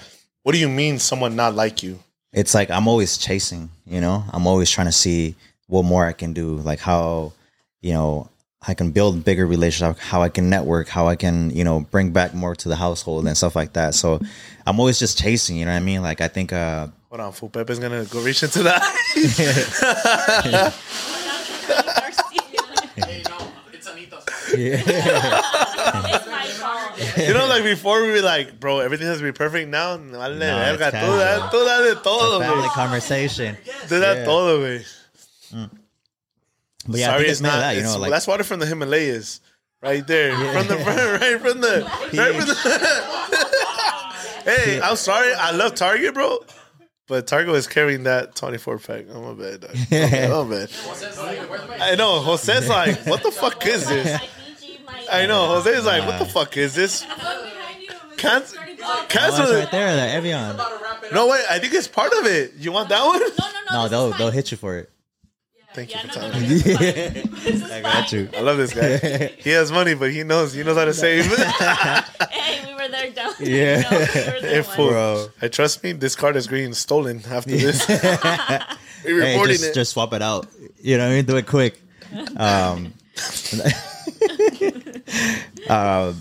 what 0.42 0.52
do 0.52 0.58
you 0.58 0.68
mean 0.68 0.98
someone 0.98 1.36
not 1.36 1.54
like 1.54 1.82
you? 1.82 1.98
it's 2.34 2.52
like 2.52 2.70
I'm 2.70 2.88
always 2.88 3.16
chasing, 3.16 3.70
you 3.86 4.00
know, 4.00 4.24
I'm 4.32 4.46
always 4.46 4.70
trying 4.70 4.88
to 4.88 4.92
see 4.92 5.36
what 5.68 5.84
more 5.84 6.06
I 6.06 6.12
can 6.12 6.32
do, 6.32 6.56
like 6.56 6.80
how, 6.80 7.32
you 7.80 7.92
know, 7.92 8.28
I 8.66 8.74
can 8.74 8.90
build 8.90 9.24
bigger 9.24 9.46
relationships, 9.46 10.00
how 10.00 10.22
I 10.22 10.30
can 10.30 10.50
network, 10.50 10.88
how 10.88 11.06
I 11.06 11.16
can, 11.16 11.50
you 11.50 11.64
know, 11.64 11.80
bring 11.80 12.10
back 12.10 12.34
more 12.34 12.56
to 12.56 12.68
the 12.68 12.76
household 12.76 13.26
and 13.26 13.36
stuff 13.36 13.54
like 13.54 13.74
that. 13.74 13.94
So 13.94 14.20
I'm 14.66 14.80
always 14.80 14.98
just 14.98 15.18
chasing, 15.18 15.56
you 15.56 15.64
know 15.64 15.70
what 15.70 15.76
I 15.76 15.80
mean? 15.80 16.02
Like 16.02 16.20
I 16.20 16.28
think, 16.28 16.52
uh, 16.52 16.88
Hold 17.10 17.20
on, 17.20 17.32
Full 17.32 17.48
Pepe's 17.48 17.78
gonna 17.78 18.04
go 18.06 18.20
reach 18.20 18.42
into 18.42 18.64
that. 18.64 18.82
fault 24.56 26.18
you 27.18 27.34
know, 27.34 27.46
like 27.46 27.62
before 27.64 28.02
we 28.02 28.10
were 28.10 28.20
like, 28.22 28.58
bro, 28.60 28.80
everything 28.80 29.06
has 29.06 29.18
to 29.18 29.24
be 29.24 29.32
perfect 29.32 29.68
now. 29.70 29.96
Vale, 29.96 30.34
No, 30.34 30.38
verga, 30.38 30.88
it's 30.88 30.96
tú 30.96 31.18
da, 31.18 31.50
tú 31.50 31.64
da 31.64 31.80
de 31.82 31.94
todo, 32.00 32.40
family 32.40 32.62
güey. 32.68 32.74
conversation. 32.74 33.56
Tú 33.88 34.00
da 34.00 34.14
Yeah. 34.14 34.24
todo, 34.24 34.58
güey. 34.60 34.84
Mm. 35.52 35.70
But 36.86 37.00
yeah, 37.00 37.06
Sorry, 37.06 37.22
it's 37.24 37.30
it's 37.32 37.40
not. 37.40 37.58
that, 37.60 37.76
you 37.76 37.82
know, 37.82 37.98
like 37.98 38.10
that's 38.10 38.26
water 38.26 38.44
from 38.44 38.60
the 38.60 38.66
Himalayas, 38.66 39.40
right 39.82 40.06
there, 40.06 40.36
from 40.52 40.66
the 40.68 40.76
front, 40.78 40.98
right 41.20 41.40
from 41.40 41.60
the, 41.60 41.84
right 42.12 42.34
from 42.34 42.46
the. 42.46 42.54
hey, 44.50 44.80
I'm 44.82 44.96
sorry. 44.96 45.32
I 45.34 45.52
love 45.52 45.74
Target, 45.74 46.12
bro, 46.14 46.38
but 47.08 47.26
Target 47.26 47.52
was 47.52 47.66
carrying 47.66 48.02
that 48.04 48.34
24 48.34 48.78
pack. 48.78 49.06
I'm 49.10 49.24
a 49.24 49.34
bad. 49.34 49.64
I'm 49.64 50.50
bad. 50.50 50.70
I 51.80 51.94
know. 51.96 52.20
Jose's 52.20 52.68
like, 52.68 53.06
what 53.06 53.22
the 53.22 53.30
fuck 53.30 53.64
is 53.66 53.86
this? 53.88 54.20
I 55.10 55.26
know. 55.26 55.46
Jose 55.46 55.70
is 55.70 55.84
like, 55.86 56.06
what 56.06 56.18
the 56.18 56.24
fuck 56.26 56.56
is 56.56 56.74
this? 56.74 57.04
Cancel. 58.16 58.58
oh, 58.82 59.06
Cancel 59.08 59.42
it's 59.44 59.52
it. 59.52 59.54
right 59.56 59.70
there, 59.70 59.96
that 59.96 60.14
Evian. 60.14 60.56
No 61.12 61.28
way. 61.28 61.42
I 61.50 61.58
think 61.58 61.74
it's 61.74 61.88
part 61.88 62.12
of 62.14 62.26
it. 62.26 62.54
You 62.56 62.72
want 62.72 62.88
that 62.88 63.04
one? 63.04 63.18
no 63.20 63.26
no 63.28 63.50
no 63.70 63.82
No, 63.82 63.88
they'll 63.88 64.10
they'll 64.18 64.30
hit 64.30 64.50
you 64.50 64.56
for 64.56 64.76
it. 64.78 64.90
Thank 65.74 65.92
you 65.92 66.00
for 66.00 66.06
no, 66.06 66.28
no, 66.28 66.30
telling 66.32 66.42
me. 66.42 66.48
this 66.48 66.66
is 66.66 66.76
fine. 66.76 67.30
This 67.44 67.62
is 67.62 67.70
I 67.70 67.80
got 67.82 68.12
you. 68.12 68.28
I 68.36 68.40
love 68.40 68.56
this 68.56 68.72
guy. 68.72 69.26
He 69.38 69.50
has 69.50 69.70
money, 69.72 69.94
but 69.94 70.10
he 70.12 70.22
knows 70.22 70.52
he 70.54 70.62
knows 70.62 70.76
how 70.78 70.84
to 70.86 70.94
save. 71.04 71.26
Hey, 72.30 72.64
we 72.66 72.72
were 72.74 72.88
there, 72.88 73.10
don't? 73.10 73.40
Yeah. 73.40 73.80
No, 73.82 73.90
we 73.90 73.96
were 73.98 74.06
there 74.06 74.40
Hey, 74.40 74.60
once. 74.60 74.74
fool. 74.74 74.88
Bro. 74.90 75.28
I 75.42 75.48
trust 75.48 75.82
me. 75.82 75.92
This 75.92 76.14
card 76.16 76.36
is 76.36 76.46
green 76.46 76.72
stolen 76.74 77.22
after 77.28 77.50
this. 77.56 77.86
We're 77.88 77.96
Hey, 77.96 79.12
reporting 79.12 79.56
just, 79.56 79.64
it. 79.70 79.74
just 79.74 79.92
swap 79.92 80.12
it 80.14 80.22
out. 80.22 80.46
You 80.80 80.96
know 80.96 81.04
what 81.06 81.12
I 81.12 81.16
mean? 81.16 81.24
Do 81.26 81.36
it 81.36 81.46
quick. 81.46 81.80
Um, 82.36 82.94
uh, 85.68 86.12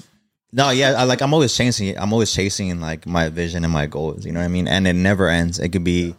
no, 0.52 0.70
yeah, 0.70 0.94
I, 0.98 1.04
like 1.06 1.22
I'm 1.22 1.34
always 1.34 1.56
chasing. 1.56 1.98
I'm 1.98 2.14
always 2.14 2.32
chasing 2.32 2.80
like 2.80 3.06
my 3.06 3.30
vision 3.30 3.64
and 3.64 3.74
my 3.74 3.88
goals. 3.88 4.26
You 4.26 4.32
know 4.32 4.40
what 4.40 4.46
I 4.46 4.50
mean? 4.50 4.68
And 4.68 4.88
it 4.88 4.94
never 4.94 5.28
ends. 5.28 5.60
It 5.60 5.70
could 5.70 5.84
be 5.84 6.16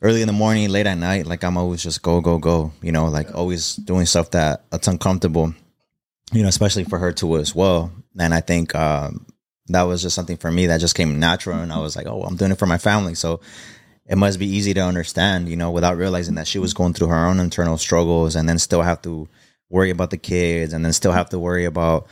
early 0.00 0.22
in 0.22 0.28
the 0.28 0.32
morning, 0.32 0.68
late 0.70 0.86
at 0.86 0.98
night. 0.98 1.26
Like 1.26 1.42
I'm 1.42 1.56
always 1.56 1.82
just 1.82 2.02
go, 2.02 2.20
go, 2.20 2.38
go. 2.38 2.72
You 2.82 2.92
know, 2.92 3.06
like 3.06 3.34
always 3.34 3.74
doing 3.74 4.06
stuff 4.06 4.30
that 4.30 4.64
that's 4.70 4.88
uncomfortable. 4.88 5.54
You 6.32 6.42
know, 6.42 6.48
especially 6.48 6.84
for 6.84 6.98
her 6.98 7.12
too 7.12 7.36
as 7.36 7.54
well. 7.54 7.92
And 8.18 8.32
I 8.32 8.40
think 8.40 8.74
um, 8.74 9.26
that 9.68 9.82
was 9.82 10.02
just 10.02 10.14
something 10.14 10.36
for 10.36 10.50
me 10.50 10.66
that 10.66 10.80
just 10.80 10.94
came 10.94 11.18
natural. 11.18 11.58
And 11.58 11.72
I 11.72 11.78
was 11.78 11.96
like, 11.96 12.06
oh, 12.06 12.22
I'm 12.22 12.36
doing 12.36 12.52
it 12.52 12.58
for 12.58 12.66
my 12.66 12.78
family. 12.78 13.14
So 13.14 13.40
it 14.06 14.16
must 14.16 14.38
be 14.38 14.46
easy 14.46 14.74
to 14.74 14.80
understand, 14.80 15.48
you 15.48 15.56
know, 15.56 15.70
without 15.70 15.96
realizing 15.96 16.34
that 16.36 16.46
she 16.46 16.58
was 16.58 16.74
going 16.74 16.92
through 16.92 17.08
her 17.08 17.26
own 17.26 17.40
internal 17.40 17.78
struggles 17.78 18.36
and 18.36 18.48
then 18.48 18.58
still 18.58 18.82
have 18.82 19.02
to 19.02 19.28
worry 19.72 19.90
about 19.90 20.10
the 20.10 20.16
kids 20.18 20.72
and 20.72 20.84
then 20.84 20.92
still 20.92 21.10
have 21.10 21.30
to 21.30 21.38
worry 21.40 21.64
about 21.64 22.06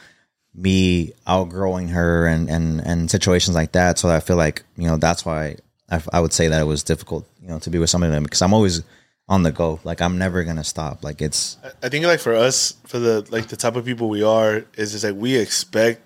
me 0.52 1.12
outgrowing 1.28 1.88
her 1.88 2.26
and, 2.26 2.50
and, 2.50 2.80
and 2.80 3.08
situations 3.08 3.54
like 3.54 3.72
that. 3.72 3.98
So 3.98 4.08
I 4.08 4.18
feel 4.18 4.36
like, 4.36 4.64
you 4.76 4.88
know, 4.88 4.96
that's 4.96 5.24
why 5.24 5.56
I, 5.88 6.02
I 6.12 6.20
would 6.20 6.32
say 6.32 6.48
that 6.48 6.60
it 6.60 6.64
was 6.64 6.82
difficult, 6.82 7.28
you 7.40 7.48
know, 7.48 7.60
to 7.60 7.70
be 7.70 7.78
with 7.78 7.90
somebody 7.90 8.18
because 8.20 8.42
I'm 8.42 8.52
always, 8.52 8.82
on 9.30 9.44
the 9.44 9.52
go. 9.52 9.80
Like 9.84 10.02
I'm 10.02 10.18
never 10.18 10.44
gonna 10.44 10.64
stop. 10.64 11.04
Like 11.04 11.22
it's 11.22 11.56
I 11.82 11.88
think 11.88 12.04
like 12.04 12.20
for 12.20 12.34
us, 12.34 12.74
for 12.86 12.98
the 12.98 13.26
like 13.30 13.46
the 13.46 13.56
type 13.56 13.76
of 13.76 13.84
people 13.86 14.08
we 14.10 14.24
are, 14.24 14.64
is 14.76 14.90
just 14.92 15.04
like 15.04 15.14
we 15.14 15.36
expect 15.36 16.02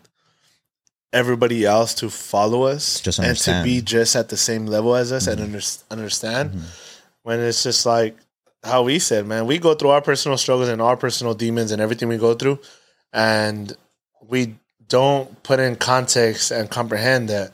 everybody 1.12 1.64
else 1.64 1.94
to 1.94 2.10
follow 2.10 2.64
us 2.64 3.00
Just 3.00 3.20
and 3.20 3.36
to 3.38 3.62
be 3.64 3.80
just 3.80 4.14
at 4.14 4.28
the 4.28 4.36
same 4.36 4.66
level 4.66 4.94
as 4.94 5.10
us 5.10 5.26
and 5.26 5.36
mm-hmm. 5.36 5.46
under, 5.46 5.60
understand. 5.90 6.50
Mm-hmm. 6.50 6.66
When 7.22 7.40
it's 7.40 7.62
just 7.62 7.86
like 7.86 8.16
how 8.64 8.82
we 8.82 8.98
said, 8.98 9.26
man, 9.26 9.46
we 9.46 9.58
go 9.58 9.74
through 9.74 9.90
our 9.90 10.00
personal 10.00 10.38
struggles 10.38 10.68
and 10.68 10.80
our 10.80 10.96
personal 10.96 11.34
demons 11.34 11.70
and 11.70 11.80
everything 11.80 12.08
we 12.08 12.18
go 12.18 12.34
through, 12.34 12.58
and 13.12 13.76
we 14.26 14.56
don't 14.88 15.42
put 15.42 15.60
in 15.60 15.76
context 15.76 16.50
and 16.50 16.70
comprehend 16.70 17.28
that. 17.28 17.52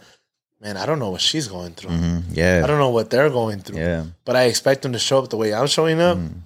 Man, 0.60 0.76
I 0.76 0.84
don't 0.84 0.98
know 0.98 1.10
what 1.10 1.22
she's 1.22 1.48
going 1.48 1.72
through. 1.72 1.90
mhm, 1.90 2.24
yeah, 2.32 2.60
I 2.62 2.66
don't 2.66 2.78
know 2.78 2.90
what 2.90 3.08
they're 3.10 3.30
going 3.30 3.60
through. 3.60 3.78
yeah, 3.78 4.04
But 4.26 4.36
I 4.36 4.44
expect 4.44 4.82
them 4.82 4.92
to 4.92 4.98
show 4.98 5.18
up 5.18 5.30
the 5.30 5.38
way 5.38 5.54
I'm 5.54 5.66
showing 5.66 6.00
up. 6.00 6.18
Mm. 6.18 6.40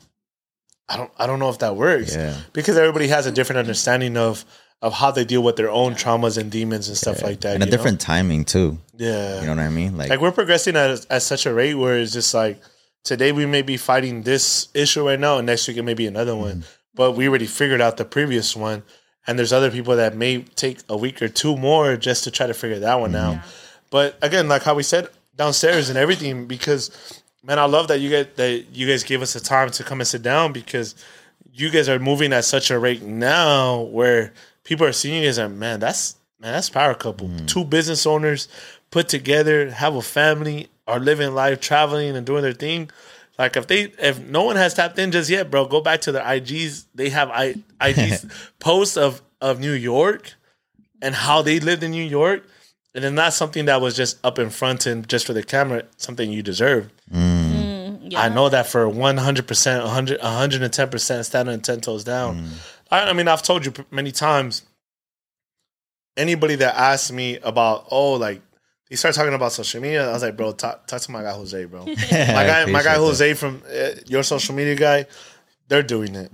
I 0.89 0.97
don't. 0.97 1.11
I 1.19 1.27
don't 1.27 1.39
know 1.39 1.49
if 1.49 1.59
that 1.61 1.77
works 1.77 2.15
yeah. 2.15 2.37
because 2.53 2.77
everybody 2.77 3.09
has 3.09 3.27
a 3.27 3.33
different 3.33 3.59
understanding 3.59 4.17
of 4.17 4.45
of 4.83 4.93
how 4.93 5.11
they 5.11 5.25
deal 5.25 5.43
with 5.43 5.57
their 5.57 5.71
own 5.71 5.95
traumas 5.95 6.37
and 6.37 6.51
demons 6.51 6.89
and 6.89 6.97
stuff 6.97 7.23
like 7.23 7.41
that. 7.41 7.55
And 7.55 7.63
a 7.63 7.67
you 7.67 7.71
know? 7.71 7.77
different 7.77 8.01
timing 8.01 8.45
too. 8.45 8.79
yeah. 8.97 9.41
You 9.41 9.47
know 9.47 9.55
what 9.55 9.65
I 9.65 9.71
mean? 9.71 9.97
Like, 9.97 10.11
like 10.11 10.21
we're 10.21 10.31
progressing 10.31 10.77
at 10.77 11.07
at 11.11 11.23
such 11.23 11.47
a 11.47 11.55
rate 11.55 11.75
where 11.75 11.99
it's 11.99 12.13
just 12.13 12.35
like 12.35 12.61
today 13.05 13.31
we 13.33 13.47
may 13.47 13.63
be 13.63 13.77
fighting 13.77 14.23
this 14.23 14.69
issue 14.75 15.07
right 15.07 15.21
now, 15.21 15.39
and 15.39 15.47
next 15.47 15.69
week 15.69 15.77
it 15.77 15.83
may 15.83 15.95
be 15.95 16.07
another 16.07 16.35
one. 16.35 16.59
Mm-hmm. 16.59 16.71
But 16.95 17.13
we 17.13 17.29
already 17.29 17.47
figured 17.47 17.81
out 17.81 17.97
the 17.97 18.05
previous 18.05 18.57
one, 18.57 18.83
and 19.27 19.39
there's 19.39 19.53
other 19.53 19.71
people 19.71 19.97
that 19.97 20.17
may 20.17 20.43
take 20.43 20.79
a 20.89 20.97
week 20.97 21.21
or 21.23 21.29
two 21.29 21.57
more 21.57 21.97
just 21.97 22.25
to 22.25 22.31
try 22.31 22.47
to 22.47 22.55
figure 22.55 22.79
that 22.81 23.01
one 23.01 23.13
Mm-hmm. 23.13 23.39
out. 23.39 23.45
But 23.91 24.19
again, 24.23 24.49
like 24.49 24.63
how 24.63 24.75
we 24.75 24.83
said 24.83 25.09
downstairs 25.37 25.89
and 25.89 25.99
everything, 25.99 26.47
because 26.47 26.91
man, 27.45 27.59
I 27.59 27.67
love 27.67 27.89
that 27.89 28.01
you 28.01 28.11
guys 28.11 28.27
that 28.37 28.67
you 28.73 28.89
guys 28.89 29.05
gave 29.05 29.23
us 29.23 29.35
the 29.35 29.41
time 29.41 29.71
to 29.71 29.85
come 29.85 30.01
and 30.01 30.09
sit 30.09 30.23
down 30.23 30.53
because 30.53 30.95
you 31.53 31.71
guys 31.71 31.89
are 31.89 31.99
moving 31.99 32.33
at 32.33 32.45
such 32.45 32.71
a 32.71 32.79
rate 32.79 33.03
now 33.03 33.83
where 33.83 34.33
people 34.65 34.87
are 34.87 34.93
seeing 34.93 35.23
you 35.23 35.29
as 35.29 35.39
a 35.39 35.49
man, 35.49 35.79
that's 35.79 36.17
man, 36.41 36.53
that's 36.53 36.71
power 36.71 36.95
couple. 36.95 37.31
Two 37.47 37.65
business 37.65 38.07
owners 38.07 38.49
put 38.91 39.09
together, 39.09 39.71
have 39.71 39.95
a 39.95 40.03
family, 40.03 40.69
are 40.87 41.01
living 41.01 41.35
life, 41.35 41.61
traveling 41.61 42.17
and 42.17 42.27
doing 42.27 42.43
their 42.43 42.53
thing. 42.53 42.91
Like 43.39 43.57
if 43.57 43.67
they 43.67 43.93
if 43.99 44.21
no 44.21 44.45
one 44.45 44.57
has 44.57 44.75
tapped 44.75 44.99
in 44.99 45.11
just 45.11 45.29
yet, 45.29 45.51
bro, 45.51 45.67
go 45.67 45.81
back 45.81 46.03
to 46.03 46.13
their 46.13 46.23
IGs. 46.23 46.87
They 46.95 47.09
have 47.09 47.31
I 47.31 47.55
IGs 47.81 48.51
posts 48.61 48.97
of 48.97 49.23
of 49.41 49.61
New 49.61 49.73
York 49.73 50.35
and 51.03 51.15
how 51.15 51.43
they 51.43 51.61
lived 51.61 51.83
in 51.83 51.91
New 51.91 52.05
York. 52.05 52.45
And 52.95 53.03
then 53.03 53.17
not 53.17 53.33
something 53.33 53.65
that 53.65 53.81
was 53.81 53.97
just 53.97 54.25
up 54.25 54.39
in 54.39 54.51
front 54.51 54.87
and 54.87 55.09
just 55.09 55.27
for 55.27 55.33
the 55.33 55.43
camera, 55.43 55.83
something 55.97 56.31
you 56.31 56.45
deserve. 56.45 56.93
Mm. 57.13 57.45
Mm, 58.05 58.13
yeah. 58.13 58.21
I 58.21 58.29
know 58.29 58.49
that 58.49 58.67
for 58.67 58.87
100%, 58.87 59.83
100, 59.83 60.21
110% 60.21 61.25
standing 61.25 61.61
10 61.61 61.81
toes 61.81 62.05
down. 62.05 62.41
Mm. 62.41 62.77
I, 62.91 63.11
I 63.11 63.13
mean, 63.13 63.29
I've 63.29 63.43
told 63.43 63.67
you 63.67 63.73
many 63.91 64.13
times, 64.13 64.63
anybody 66.17 66.55
that 66.57 66.77
asks 66.77 67.11
me 67.11 67.39
about, 67.39 67.87
oh, 67.91 68.15
like, 68.15 68.43
they 68.95 68.97
start 68.97 69.17
talking 69.17 69.35
about 69.35 69.51
social 69.51 69.81
media, 69.81 70.09
I 70.09 70.13
was 70.13 70.23
like, 70.23 70.37
bro, 70.37 70.53
talk, 70.53 70.87
talk 70.87 71.01
to 71.01 71.11
my 71.11 71.23
guy 71.23 71.33
Jose, 71.33 71.65
bro. 71.65 71.85
my 71.87 71.97
guy, 72.07 72.65
my 72.67 72.81
guy 72.81 72.95
Jose 72.95 73.35
from 73.35 73.61
uh, 73.69 73.89
your 74.07 74.23
social 74.23 74.55
media 74.55 74.77
guy, 74.77 75.07
they're 75.67 75.83
doing 75.83 76.15
it. 76.15 76.31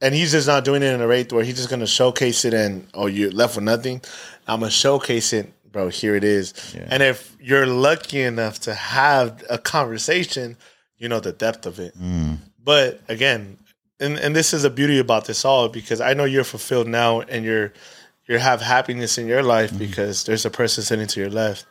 And 0.00 0.14
he's 0.14 0.30
just 0.30 0.46
not 0.46 0.64
doing 0.64 0.82
it 0.84 0.94
in 0.94 1.00
a 1.00 1.06
rate 1.06 1.32
where 1.32 1.42
he's 1.42 1.56
just 1.56 1.68
going 1.68 1.80
to 1.80 1.86
showcase 1.86 2.44
it 2.44 2.54
and, 2.54 2.86
oh, 2.94 3.06
you're 3.06 3.32
left 3.32 3.56
with 3.56 3.64
nothing. 3.64 4.02
I'm 4.46 4.60
going 4.60 4.70
to 4.70 4.76
showcase 4.76 5.32
it, 5.32 5.52
bro, 5.72 5.88
here 5.88 6.14
it 6.14 6.22
is. 6.22 6.54
And 6.88 7.02
if 7.02 7.36
you're 7.40 7.66
lucky 7.66 8.20
enough 8.22 8.60
to 8.60 8.74
have 8.74 9.42
a 9.50 9.58
conversation, 9.58 10.56
you 10.98 11.08
know 11.08 11.18
the 11.18 11.32
depth 11.32 11.66
of 11.66 11.80
it. 11.80 11.94
But 12.62 13.00
again, 13.08 13.58
and, 13.98 14.16
and 14.16 14.36
this 14.36 14.54
is 14.54 14.62
the 14.62 14.70
beauty 14.70 15.00
about 15.00 15.24
this 15.24 15.44
all 15.44 15.68
because 15.68 16.00
I 16.00 16.14
know 16.14 16.24
you're 16.24 16.44
fulfilled 16.44 16.86
now 16.86 17.22
and 17.22 17.44
you're 17.44 17.72
you 18.28 18.38
have 18.38 18.60
happiness 18.60 19.18
in 19.18 19.26
your 19.26 19.42
life 19.42 19.76
because 19.78 20.24
there's 20.24 20.44
a 20.44 20.50
person 20.50 20.84
sitting 20.84 21.06
to 21.08 21.20
your 21.20 21.30
left 21.30 21.64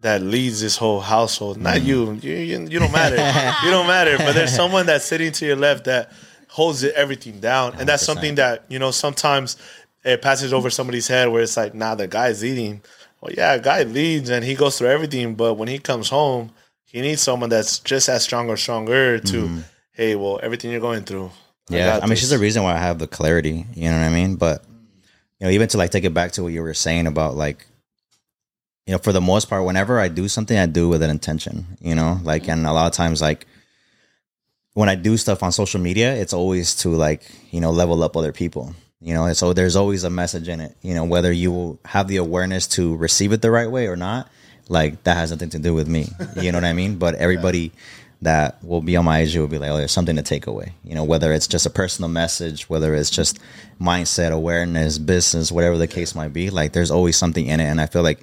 that 0.00 0.22
leads 0.22 0.60
this 0.60 0.76
whole 0.76 1.00
household. 1.00 1.58
Not 1.58 1.78
mm. 1.78 1.84
you. 1.84 2.12
You, 2.14 2.34
you. 2.36 2.68
you 2.68 2.78
don't 2.78 2.92
matter. 2.92 3.16
you 3.66 3.70
don't 3.70 3.86
matter. 3.86 4.18
But 4.18 4.34
there's 4.34 4.54
someone 4.54 4.86
that's 4.86 5.04
sitting 5.04 5.32
to 5.32 5.46
your 5.46 5.56
left 5.56 5.84
that 5.84 6.12
holds 6.48 6.82
it, 6.82 6.94
everything 6.94 7.40
down. 7.40 7.74
And 7.78 7.88
that's 7.88 8.04
100%. 8.04 8.06
something 8.06 8.34
that, 8.36 8.64
you 8.68 8.78
know, 8.78 8.90
sometimes 8.90 9.56
it 10.04 10.22
passes 10.22 10.52
over 10.52 10.70
somebody's 10.70 11.08
head 11.08 11.28
where 11.28 11.42
it's 11.42 11.56
like, 11.56 11.74
nah, 11.74 11.94
the 11.94 12.06
guy's 12.06 12.42
leading. 12.42 12.82
Well, 13.20 13.32
yeah, 13.34 13.54
a 13.54 13.60
guy 13.60 13.82
leads 13.82 14.30
and 14.30 14.44
he 14.44 14.54
goes 14.54 14.78
through 14.78 14.88
everything, 14.88 15.34
but 15.34 15.54
when 15.54 15.68
he 15.68 15.78
comes 15.78 16.08
home, 16.08 16.52
he 16.84 17.00
needs 17.00 17.22
someone 17.22 17.50
that's 17.50 17.78
just 17.80 18.08
as 18.08 18.22
strong 18.22 18.48
or 18.48 18.56
stronger 18.56 19.18
to, 19.18 19.42
mm-hmm. 19.42 19.60
hey, 19.92 20.14
well, 20.14 20.38
everything 20.42 20.70
you're 20.70 20.80
going 20.80 21.02
through. 21.02 21.30
Yeah, 21.68 21.86
got 21.86 22.02
I, 22.02 22.06
mean, 22.06 22.10
this. 22.10 22.20
she's 22.20 22.30
the 22.30 22.38
reason 22.38 22.62
why 22.62 22.74
I 22.74 22.78
have 22.78 22.98
the 22.98 23.08
clarity. 23.08 23.66
You 23.74 23.90
know 23.90 23.98
what 23.98 24.06
I 24.06 24.10
mean? 24.10 24.36
But 24.36 24.64
you 25.40 25.46
know, 25.46 25.50
even 25.50 25.68
to 25.68 25.78
like 25.78 25.90
take 25.90 26.04
it 26.04 26.14
back 26.14 26.32
to 26.32 26.42
what 26.42 26.52
you 26.52 26.62
were 26.62 26.74
saying 26.74 27.06
about 27.06 27.36
like, 27.36 27.66
you 28.86 28.92
know, 28.92 28.98
for 28.98 29.12
the 29.12 29.20
most 29.20 29.48
part, 29.48 29.64
whenever 29.64 29.98
I 29.98 30.08
do 30.08 30.28
something, 30.28 30.56
I 30.56 30.66
do 30.66 30.88
with 30.88 31.02
an 31.02 31.10
intention. 31.10 31.66
You 31.80 31.94
know, 31.94 32.20
like, 32.22 32.42
mm-hmm. 32.42 32.52
and 32.52 32.66
a 32.66 32.72
lot 32.72 32.86
of 32.86 32.92
times, 32.92 33.20
like 33.20 33.46
when 34.74 34.88
I 34.88 34.94
do 34.94 35.16
stuff 35.16 35.42
on 35.42 35.52
social 35.52 35.80
media, 35.80 36.14
it's 36.14 36.32
always 36.32 36.74
to 36.76 36.90
like 36.90 37.22
you 37.50 37.60
know 37.60 37.70
level 37.70 38.02
up 38.02 38.16
other 38.16 38.32
people. 38.32 38.74
You 39.00 39.12
know, 39.12 39.26
and 39.26 39.36
so 39.36 39.52
there's 39.52 39.76
always 39.76 40.04
a 40.04 40.10
message 40.10 40.48
in 40.48 40.60
it. 40.60 40.76
You 40.82 40.94
know, 40.94 41.04
whether 41.04 41.32
you 41.32 41.78
have 41.84 42.08
the 42.08 42.16
awareness 42.16 42.66
to 42.68 42.96
receive 42.96 43.32
it 43.32 43.42
the 43.42 43.50
right 43.50 43.70
way 43.70 43.88
or 43.88 43.96
not, 43.96 44.30
like 44.68 45.02
that 45.04 45.16
has 45.16 45.30
nothing 45.30 45.50
to 45.50 45.58
do 45.58 45.74
with 45.74 45.88
me. 45.88 46.08
You 46.40 46.52
know 46.52 46.58
what 46.58 46.64
I 46.64 46.72
mean? 46.72 46.96
But 46.96 47.16
everybody 47.16 47.72
that 48.22 48.62
will 48.64 48.80
be 48.80 48.96
on 48.96 49.04
my 49.04 49.20
IG 49.20 49.36
will 49.36 49.48
be 49.48 49.58
like, 49.58 49.70
oh, 49.70 49.76
there's 49.76 49.92
something 49.92 50.16
to 50.16 50.22
take 50.22 50.46
away. 50.46 50.74
You 50.84 50.94
know, 50.94 51.04
whether 51.04 51.32
it's 51.32 51.46
just 51.46 51.66
a 51.66 51.70
personal 51.70 52.08
message, 52.08 52.68
whether 52.68 52.94
it's 52.94 53.10
just 53.10 53.38
mindset, 53.80 54.32
awareness, 54.32 54.98
business, 54.98 55.52
whatever 55.52 55.76
the 55.76 55.86
case 55.86 56.14
might 56.14 56.32
be. 56.32 56.48
Like, 56.50 56.72
there's 56.72 56.90
always 56.90 57.16
something 57.16 57.46
in 57.46 57.60
it, 57.60 57.64
and 57.64 57.80
I 57.80 57.86
feel 57.86 58.02
like 58.02 58.20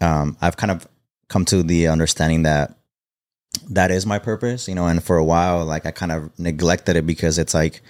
um, 0.00 0.36
I've 0.40 0.56
kind 0.56 0.70
of 0.70 0.86
come 1.28 1.44
to 1.46 1.62
the 1.62 1.88
understanding 1.88 2.42
that 2.44 2.74
that 3.70 3.90
is 3.90 4.06
my 4.06 4.18
purpose. 4.18 4.68
You 4.68 4.74
know, 4.74 4.86
and 4.86 5.02
for 5.02 5.16
a 5.16 5.24
while, 5.24 5.64
like 5.64 5.86
I 5.86 5.90
kind 5.90 6.12
of 6.12 6.38
neglected 6.38 6.96
it 6.96 7.06
because 7.06 7.38
it's 7.38 7.54
like. 7.54 7.82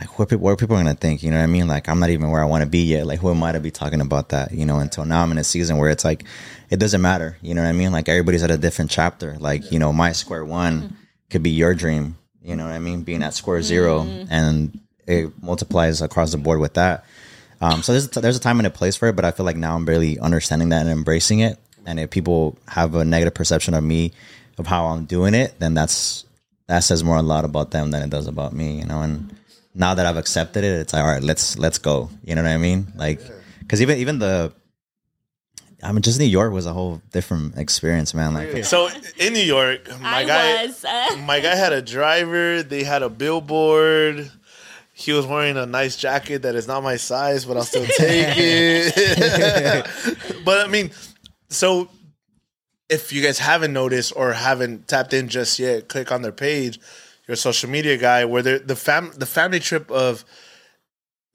Like 0.00 0.16
what 0.16 0.28
people, 0.28 0.44
what 0.44 0.52
are 0.52 0.56
people 0.56 0.76
gonna 0.76 0.94
think? 0.94 1.24
You 1.24 1.32
know 1.32 1.38
what 1.38 1.42
I 1.42 1.46
mean? 1.48 1.66
Like 1.66 1.88
I'm 1.88 1.98
not 1.98 2.10
even 2.10 2.30
where 2.30 2.40
I 2.40 2.44
want 2.44 2.62
to 2.62 2.70
be 2.70 2.84
yet. 2.84 3.04
Like 3.04 3.18
who 3.18 3.32
am 3.32 3.42
I 3.42 3.50
to 3.50 3.58
be 3.58 3.72
talking 3.72 4.00
about 4.00 4.28
that? 4.28 4.52
You 4.52 4.64
know, 4.64 4.78
until 4.78 5.04
now 5.04 5.24
I'm 5.24 5.32
in 5.32 5.38
a 5.38 5.42
season 5.42 5.76
where 5.76 5.90
it's 5.90 6.04
like, 6.04 6.22
it 6.70 6.78
doesn't 6.78 7.02
matter. 7.02 7.36
You 7.42 7.52
know 7.52 7.62
what 7.62 7.68
I 7.68 7.72
mean? 7.72 7.90
Like 7.90 8.08
everybody's 8.08 8.44
at 8.44 8.50
a 8.52 8.56
different 8.58 8.92
chapter. 8.92 9.36
Like 9.40 9.72
you 9.72 9.80
know, 9.80 9.92
my 9.92 10.12
square 10.12 10.44
one 10.44 10.96
could 11.30 11.42
be 11.42 11.50
your 11.50 11.74
dream. 11.74 12.16
You 12.40 12.54
know 12.54 12.62
what 12.64 12.74
I 12.74 12.78
mean? 12.78 13.02
Being 13.02 13.24
at 13.24 13.34
square 13.34 13.60
zero, 13.60 14.02
and 14.30 14.78
it 15.08 15.32
multiplies 15.42 16.00
across 16.00 16.30
the 16.30 16.38
board 16.38 16.60
with 16.60 16.74
that. 16.74 17.04
Um, 17.60 17.82
so 17.82 17.92
there's 17.92 18.08
there's 18.08 18.36
a 18.36 18.40
time 18.40 18.58
and 18.60 18.66
a 18.66 18.70
place 18.70 18.96
for 18.96 19.08
it, 19.08 19.16
but 19.16 19.24
I 19.24 19.30
feel 19.30 19.44
like 19.44 19.56
now 19.56 19.74
I'm 19.74 19.84
really 19.84 20.18
understanding 20.18 20.68
that 20.70 20.82
and 20.82 20.90
embracing 20.90 21.40
it. 21.40 21.58
And 21.86 21.98
if 21.98 22.10
people 22.10 22.58
have 22.68 22.94
a 22.94 23.04
negative 23.04 23.34
perception 23.34 23.74
of 23.74 23.82
me, 23.82 24.12
of 24.58 24.66
how 24.66 24.86
I'm 24.86 25.04
doing 25.06 25.34
it, 25.34 25.58
then 25.58 25.74
that's 25.74 26.24
that 26.66 26.80
says 26.80 27.02
more 27.02 27.16
a 27.16 27.22
lot 27.22 27.44
about 27.44 27.70
them 27.70 27.90
than 27.90 28.02
it 28.02 28.10
does 28.10 28.26
about 28.26 28.52
me. 28.52 28.78
You 28.78 28.86
know, 28.86 29.00
and 29.02 29.34
now 29.74 29.94
that 29.94 30.06
I've 30.06 30.16
accepted 30.16 30.64
it, 30.64 30.80
it's 30.80 30.92
like 30.92 31.02
all 31.02 31.08
right, 31.08 31.22
let's 31.22 31.58
let's 31.58 31.78
go. 31.78 32.10
You 32.24 32.34
know 32.34 32.42
what 32.42 32.50
I 32.50 32.58
mean? 32.58 32.92
Like, 32.94 33.20
because 33.60 33.82
even 33.82 33.98
even 33.98 34.18
the 34.18 34.52
I 35.82 35.92
mean, 35.92 36.02
just 36.02 36.18
New 36.18 36.24
York 36.26 36.52
was 36.52 36.66
a 36.66 36.72
whole 36.72 37.00
different 37.12 37.56
experience, 37.56 38.12
man. 38.12 38.34
Like, 38.34 38.64
So 38.64 38.88
in 39.16 39.32
New 39.32 39.38
York, 39.44 39.88
my 40.00 40.18
I 40.18 40.24
guy, 40.24 40.66
was. 40.66 40.84
Uh, 40.84 41.16
my 41.24 41.38
guy 41.38 41.54
had 41.54 41.72
a 41.72 41.80
driver. 41.82 42.62
They 42.64 42.82
had 42.82 43.02
a 43.02 43.08
billboard. 43.08 44.30
He 44.98 45.12
was 45.12 45.26
wearing 45.26 45.56
a 45.56 45.64
nice 45.64 45.94
jacket 45.94 46.42
that 46.42 46.56
is 46.56 46.66
not 46.66 46.82
my 46.82 46.96
size, 46.96 47.44
but 47.44 47.56
I'll 47.56 47.62
still 47.62 47.86
take 47.86 48.34
it. 48.36 49.86
but 50.44 50.66
I 50.66 50.68
mean, 50.68 50.90
so 51.48 51.88
if 52.88 53.12
you 53.12 53.22
guys 53.22 53.38
haven't 53.38 53.72
noticed 53.72 54.12
or 54.16 54.32
haven't 54.32 54.88
tapped 54.88 55.12
in 55.12 55.28
just 55.28 55.60
yet, 55.60 55.88
click 55.88 56.10
on 56.10 56.22
their 56.22 56.32
page. 56.32 56.80
Your 57.28 57.36
social 57.36 57.70
media 57.70 57.96
guy, 57.96 58.24
where 58.24 58.42
the 58.42 58.74
fam 58.74 59.12
the 59.14 59.24
family 59.24 59.60
trip 59.60 59.88
of 59.88 60.24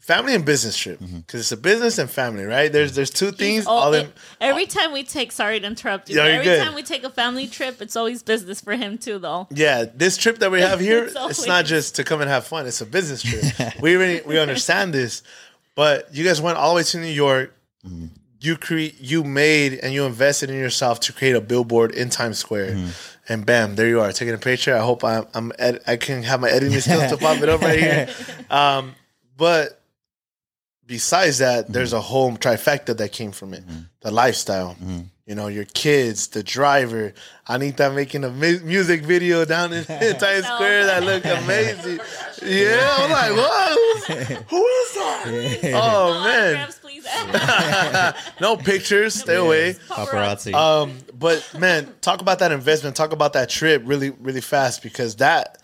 family 0.04 0.36
and 0.36 0.44
business 0.44 0.76
trip 0.76 1.00
mm-hmm. 1.00 1.20
because 1.20 1.40
it's 1.40 1.52
a 1.54 1.58
business 1.58 1.98
and 1.98 2.10
family, 2.10 2.44
right? 2.44 2.72
There's 2.72 2.92
mm-hmm. 2.92 2.96
there's 2.98 3.10
two 3.10 3.32
things. 3.32 3.66
oh, 3.66 3.72
all 3.72 3.94
in, 3.94 4.12
every 4.42 4.66
time 4.66 4.92
we 4.92 5.04
take, 5.04 5.32
sorry 5.32 5.62
to 5.62 5.66
interrupt 5.66 6.10
you. 6.10 6.18
Yeah, 6.18 6.24
every 6.26 6.44
good. 6.44 6.62
time 6.62 6.76
we 6.76 6.84
take 6.84 7.06
a 7.06 7.10
family 7.10 7.48
trip, 7.48 7.82
it's 7.82 7.96
always 7.96 8.22
business 8.22 8.60
for 8.60 8.76
him 8.76 8.98
too, 8.98 9.18
though. 9.18 9.48
Yeah, 9.50 9.86
this 9.86 10.18
trip 10.18 10.40
that 10.40 10.52
we 10.52 10.60
have 10.60 10.80
here, 10.92 11.06
It's 11.06 11.16
it's, 11.16 11.48
not 11.48 11.66
just 11.66 11.96
to 11.96 12.04
come 12.04 12.20
and 12.20 12.30
have 12.30 12.46
fun. 12.46 12.68
It's 12.68 12.82
a 12.82 12.86
business 12.86 13.24
trip. 13.24 13.46
we 13.82 13.96
really 13.96 14.22
we 14.28 14.38
understand 14.38 14.94
this, 14.94 15.24
but 15.74 16.14
you 16.14 16.26
guys 16.26 16.42
went 16.42 16.58
all 16.58 16.72
the 16.72 16.78
way 16.78 16.84
to 16.84 17.00
New 17.00 17.08
York. 17.08 17.56
Mm-hmm. 17.86 18.08
You 18.42 18.58
create, 18.58 19.00
you 19.00 19.24
made, 19.24 19.76
and 19.76 19.94
you 19.94 20.06
invested 20.06 20.50
in 20.50 20.58
yourself 20.58 21.00
to 21.02 21.14
create 21.14 21.34
a 21.34 21.40
billboard 21.40 21.96
in 21.96 22.10
Times 22.10 22.40
Square, 22.40 22.78
and 23.30 23.46
bam, 23.46 23.76
there 23.78 23.88
you 23.88 24.02
are 24.02 24.12
taking 24.12 24.34
a 24.34 24.38
picture. 24.38 24.76
I 24.76 24.80
hope 24.80 25.02
I'm, 25.02 25.26
I'm 25.34 25.54
ed- 25.58 25.80
I 25.88 25.96
can 25.96 26.24
have 26.24 26.42
my 26.42 26.50
editing 26.50 26.78
skills 26.82 27.10
to 27.10 27.16
pop 27.16 27.42
it 27.42 27.48
up 27.48 27.62
right 27.62 27.80
here. 27.80 28.10
Um, 28.50 28.96
but 29.38 29.83
besides 30.86 31.40
that, 31.40 31.66
mm-hmm. 31.66 31.74
there's 31.74 31.94
a 31.94 32.02
whole 32.02 32.32
trifecta 32.34 32.96
that 32.98 33.12
came 33.12 33.32
from 33.32 33.54
it: 33.54 33.66
mm-hmm. 33.66 33.82
the 34.02 34.12
lifestyle, 34.12 34.76
mm-hmm. 34.76 35.02
you 35.26 35.36
know, 35.36 35.48
your 35.48 35.66
kids, 35.66 36.28
the 36.28 36.44
driver, 36.44 37.14
Anita 37.48 37.90
making 37.92 38.24
a 38.24 38.30
mu- 38.30 38.60
music 38.60 39.04
video 39.04 39.46
down 39.46 39.74
in, 39.74 39.80
in 39.90 40.18
Times 40.18 40.46
Square 40.46 40.86
that 40.86 41.04
looked 41.04 41.26
amazing. 41.44 42.00
Yeah, 42.44 42.96
I'm 43.00 43.12
like, 43.12 43.32
whoa, 43.34 44.36
who 44.50 44.66
is 44.66 44.94
that? 44.96 45.72
Oh 45.76 46.24
man, 46.24 46.70
no 48.42 48.58
pictures, 48.58 49.14
stay 49.16 49.36
away. 49.36 49.74
Paparazzi. 49.88 50.54
Um, 50.54 50.98
but 51.18 51.56
man, 51.58 51.94
talk 52.02 52.22
about 52.22 52.40
that 52.40 52.52
investment. 52.52 52.96
Talk 52.96 53.14
about 53.14 53.34
that 53.34 53.50
trip 53.50 53.84
really, 53.86 54.12
really 54.12 54.42
fast 54.42 54.84
because 54.84 55.18
that 55.18 55.63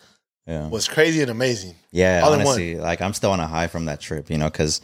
yeah. 0.49 0.67
was 0.67 0.87
crazy 0.87 1.21
and 1.21 1.29
amazing. 1.29 1.75
Yeah, 1.91 2.21
All 2.23 2.33
honestly, 2.33 2.75
like 2.75 3.01
I'm 3.01 3.13
still 3.13 3.31
on 3.31 3.39
a 3.39 3.45
high 3.45 3.67
from 3.67 3.85
that 3.85 3.99
trip, 3.99 4.31
you 4.31 4.37
know, 4.39 4.49
because 4.49 4.81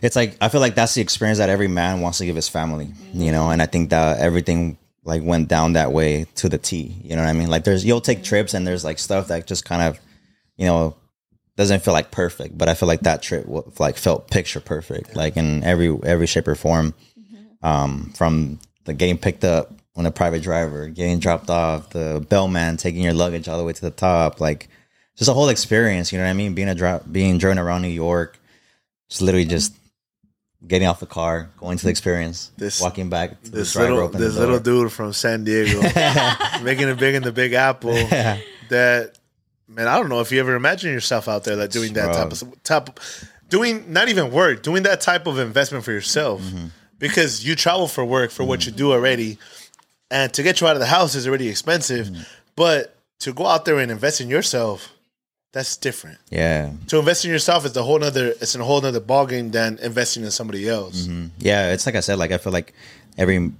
it's 0.00 0.14
like 0.14 0.36
I 0.40 0.48
feel 0.48 0.60
like 0.60 0.76
that's 0.76 0.94
the 0.94 1.00
experience 1.00 1.38
that 1.38 1.48
every 1.48 1.66
man 1.66 2.00
wants 2.00 2.18
to 2.18 2.24
give 2.24 2.36
his 2.36 2.48
family, 2.48 2.92
you 3.12 3.32
know, 3.32 3.50
and 3.50 3.60
I 3.60 3.66
think 3.66 3.90
that 3.90 4.20
everything 4.20 4.78
like 5.02 5.24
went 5.24 5.48
down 5.48 5.72
that 5.72 5.90
way 5.90 6.26
to 6.36 6.48
the 6.48 6.56
T. 6.56 6.96
You 7.02 7.16
know 7.16 7.22
what 7.22 7.28
I 7.28 7.32
mean? 7.32 7.50
Like 7.50 7.64
there's 7.64 7.84
you'll 7.84 8.00
take 8.00 8.22
trips 8.22 8.54
and 8.54 8.64
there's 8.64 8.84
like 8.84 9.00
stuff 9.00 9.26
that 9.26 9.44
just 9.44 9.64
kind 9.64 9.82
of, 9.82 9.98
you 10.56 10.66
know, 10.66 10.94
doesn't 11.56 11.82
feel 11.82 11.94
like 11.94 12.12
perfect, 12.12 12.56
but 12.56 12.68
I 12.68 12.74
feel 12.74 12.86
like 12.86 13.00
that 13.00 13.22
trip 13.22 13.46
like 13.80 13.96
felt 13.96 14.30
picture 14.30 14.60
perfect, 14.60 15.16
like 15.16 15.36
in 15.36 15.64
every 15.64 15.98
every 16.04 16.28
shape 16.28 16.46
or 16.46 16.54
form. 16.54 16.94
Um, 17.64 18.12
from 18.16 18.60
the 18.84 18.94
getting 18.94 19.18
picked 19.18 19.44
up 19.44 19.72
on 19.96 20.06
a 20.06 20.10
private 20.12 20.42
driver, 20.42 20.88
getting 20.88 21.18
dropped 21.18 21.50
off, 21.50 21.90
the 21.90 22.24
bellman 22.28 22.76
taking 22.76 23.02
your 23.02 23.12
luggage 23.12 23.48
all 23.48 23.58
the 23.58 23.64
way 23.64 23.72
to 23.72 23.80
the 23.80 23.90
top, 23.90 24.40
like 24.40 24.68
just 25.16 25.30
a 25.30 25.34
whole 25.34 25.48
experience. 25.48 26.12
You 26.12 26.18
know 26.18 26.24
what 26.24 26.30
I 26.30 26.34
mean? 26.34 26.54
Being 26.54 26.68
a 26.68 26.74
dri- 26.74 27.00
being 27.10 27.38
driven 27.38 27.58
around 27.58 27.82
New 27.82 27.88
York, 27.88 28.38
just 29.08 29.22
literally 29.22 29.44
just 29.46 29.74
getting 30.66 30.86
off 30.86 31.00
the 31.00 31.06
car, 31.06 31.50
going 31.58 31.76
to 31.76 31.84
the 31.84 31.90
experience, 31.90 32.50
This- 32.56 32.80
walking 32.80 33.08
back 33.10 33.42
to 33.42 33.50
This 33.50 33.72
the 33.74 33.80
little, 33.80 33.98
open 33.98 34.20
this 34.20 34.34
little 34.36 34.60
dude 34.60 34.92
from 34.92 35.12
San 35.12 35.44
Diego, 35.44 35.80
making 36.62 36.88
it 36.88 36.98
big 36.98 37.14
in 37.16 37.22
the 37.22 37.32
Big 37.32 37.52
Apple. 37.52 37.96
That 38.68 39.18
man, 39.68 39.86
I 39.86 39.98
don't 39.98 40.08
know 40.08 40.20
if 40.20 40.32
you 40.32 40.40
ever 40.40 40.54
imagine 40.54 40.92
yourself 40.92 41.28
out 41.28 41.44
there 41.44 41.56
like 41.56 41.70
doing 41.70 41.92
that 41.92 42.06
Bro. 42.06 42.14
type 42.14 42.32
of 42.32 42.62
type, 42.62 42.88
of, 42.88 43.28
doing 43.50 43.92
not 43.92 44.08
even 44.08 44.30
work, 44.30 44.62
doing 44.62 44.84
that 44.84 45.02
type 45.02 45.26
of 45.26 45.38
investment 45.38 45.84
for 45.84 45.92
yourself, 45.92 46.40
Mm-hmm. 46.40 46.66
because 46.98 47.44
you 47.44 47.54
travel 47.54 47.86
for 47.86 48.02
work 48.02 48.30
for 48.30 48.44
what 48.44 48.64
you 48.64 48.72
do 48.72 48.92
already, 48.92 49.36
and 50.10 50.32
to 50.32 50.42
get 50.42 50.62
you 50.62 50.68
out 50.68 50.76
of 50.76 50.80
the 50.80 50.86
house 50.86 51.14
is 51.14 51.26
already 51.28 51.48
expensive, 51.48 52.06
Mm-hmm. 52.06 52.22
but 52.56 52.96
to 53.20 53.34
go 53.34 53.46
out 53.46 53.66
there 53.66 53.78
and 53.78 53.90
invest 53.90 54.22
in 54.22 54.30
yourself, 54.30 54.88
that's 55.52 55.76
different. 55.76 56.18
yeah, 56.30 56.70
To 56.88 56.98
invest 56.98 57.24
in 57.24 57.30
yourself 57.30 57.64
is 57.66 57.76
a 57.76 57.82
whole 57.82 57.98
nother. 57.98 58.28
It's 58.40 58.54
a 58.54 58.64
whole 58.64 58.80
nother 58.80 59.00
ballgame 59.00 59.52
than 59.52 59.78
investing 59.82 60.24
in 60.24 60.30
somebody 60.30 60.68
else. 60.68 61.02
Mm-hmm. 61.02 61.26
yeah. 61.38 61.72
It's 61.72 61.84
like 61.86 61.94
I 61.94 62.00
said, 62.00 62.18
like 62.18 62.32
I 62.32 62.38
feel 62.38 62.52
like 62.52 62.72
every 63.18 63.52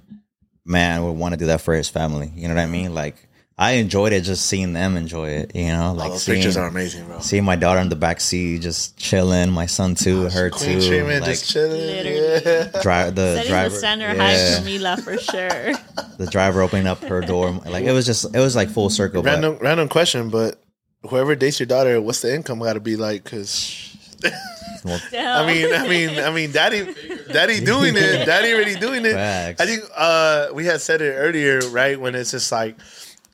man 0.65 1.03
would 1.03 1.11
want 1.13 1.33
to 1.33 1.37
do 1.37 1.45
that 1.47 1.61
for 1.61 1.73
his 1.73 1.89
family. 1.89 2.31
You 2.35 2.47
know 2.47 2.55
what 2.55 2.61
I 2.61 2.65
mean? 2.67 2.93
Like 2.95 3.27
I 3.57 3.73
enjoyed 3.73 4.13
it 4.13 4.21
just 4.21 4.47
seeing 4.47 4.73
them 4.73 4.97
enjoy 4.97 5.29
it. 5.29 5.55
You 5.55 5.67
know, 5.67 5.83
All 5.89 5.93
like 5.93 6.11
those 6.11 6.23
seeing, 6.23 6.37
pictures 6.37 6.57
are 6.57 6.65
amazing, 6.67 7.05
bro. 7.05 7.19
seeing 7.19 7.43
my 7.43 7.55
daughter 7.55 7.79
in 7.81 7.89
the 7.89 7.95
back 7.95 8.19
seat 8.19 8.61
just 8.63 8.97
chilling, 8.97 9.51
my 9.51 9.67
son 9.67 9.93
too, 9.93 10.29
her 10.29 10.49
Queen 10.49 10.79
too. 10.79 10.87
treatment, 10.87 11.21
like, 11.21 11.31
just 11.31 11.51
chilling. 11.51 11.79
Literally. 11.79 12.41
Yeah. 12.43 12.63
dri- 12.81 13.11
the 13.11 13.35
Setting 13.35 13.51
driver, 13.51 13.69
the 13.69 13.75
standard 13.75 14.17
yeah, 14.17 14.53
high 14.55 14.59
for 14.59 14.65
Mila 14.65 14.97
for 14.97 15.17
sure. 15.19 15.73
the 16.17 16.27
driver 16.31 16.61
opening 16.63 16.87
up 16.87 17.03
her 17.03 17.21
door. 17.21 17.51
Like 17.51 17.83
it 17.85 17.91
was 17.91 18.07
just, 18.07 18.35
it 18.35 18.39
was 18.39 18.55
like 18.55 18.69
full 18.69 18.89
circle. 18.89 19.21
but- 19.21 19.29
Random, 19.33 19.57
random 19.61 19.89
question, 19.89 20.29
but 20.31 20.59
whoever 21.09 21.35
dates 21.35 21.59
your 21.59 21.67
daughter, 21.67 22.01
what's 22.01 22.21
the 22.21 22.33
income 22.33 22.59
got 22.59 22.73
to 22.73 22.79
be 22.79 22.95
like? 22.95 23.23
Because 23.23 23.95
I 24.85 25.45
mean, 25.45 25.73
I 25.73 25.87
mean, 25.87 26.19
I 26.19 26.31
mean, 26.31 26.51
daddy, 26.51 26.93
daddy 27.31 27.63
doing 27.63 27.95
it, 27.95 28.25
daddy 28.25 28.53
already 28.53 28.75
doing 28.75 29.05
it. 29.05 29.13
Facts. 29.13 29.61
I 29.61 29.65
think 29.65 29.83
uh, 29.95 30.47
we 30.53 30.65
had 30.65 30.81
said 30.81 31.01
it 31.01 31.13
earlier, 31.13 31.59
right? 31.69 31.99
When 31.99 32.15
it's 32.15 32.31
just 32.31 32.51
like, 32.51 32.75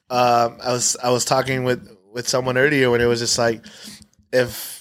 um, 0.10 0.58
I 0.64 0.72
was, 0.72 0.98
I 1.04 1.10
was 1.10 1.26
talking 1.26 1.64
with 1.64 1.98
with 2.12 2.28
someone 2.28 2.58
earlier 2.58 2.90
when 2.90 3.02
it 3.02 3.06
was 3.06 3.20
just 3.20 3.38
like, 3.38 3.64
if 4.32 4.79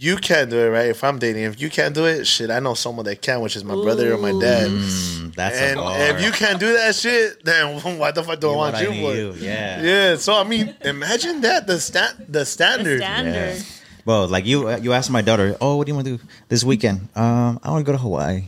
you 0.00 0.16
can't 0.16 0.48
do 0.48 0.56
it, 0.58 0.68
right? 0.68 0.86
If 0.90 1.02
I'm 1.02 1.18
dating, 1.18 1.42
if 1.42 1.60
you 1.60 1.68
can't 1.70 1.92
do 1.94 2.06
it, 2.06 2.24
shit, 2.24 2.50
I 2.50 2.60
know 2.60 2.74
someone 2.74 3.04
that 3.06 3.20
can, 3.20 3.40
which 3.40 3.56
is 3.56 3.64
my 3.64 3.74
brother 3.74 4.14
or 4.14 4.18
my 4.18 4.30
dad. 4.40 4.68
Mm, 4.70 5.34
that's 5.34 5.56
a 5.58 5.62
And 5.62 5.76
bar. 5.76 5.98
if 5.98 6.22
you 6.22 6.30
can't 6.30 6.60
do 6.60 6.72
that 6.72 6.94
shit, 6.94 7.44
then 7.44 7.80
why 7.98 8.12
the 8.12 8.22
fuck 8.22 8.38
do 8.38 8.50
I 8.50 8.56
want 8.56 8.80
you 8.80 8.90
need 8.90 9.02
for? 9.02 9.14
you, 9.14 9.32
Yeah. 9.44 9.82
Yeah, 9.82 10.16
so 10.16 10.34
I 10.34 10.44
mean, 10.44 10.72
imagine 10.82 11.40
that 11.40 11.66
the 11.66 11.80
stat, 11.80 12.14
the 12.28 12.44
standard. 12.46 13.00
The 13.00 13.04
Standard. 13.04 13.62
Well, 14.04 14.28
like 14.28 14.46
you, 14.46 14.70
you 14.76 14.92
asked 14.94 15.10
my 15.10 15.20
daughter, 15.20 15.56
"Oh, 15.60 15.76
what 15.76 15.86
do 15.86 15.90
you 15.90 15.94
want 15.96 16.06
to 16.06 16.16
do 16.16 16.22
this 16.48 16.62
weekend?" 16.64 17.08
Um, 17.14 17.58
I 17.62 17.70
want 17.70 17.84
to 17.84 17.86
go 17.86 17.92
to 17.92 17.98
Hawaii. 17.98 18.44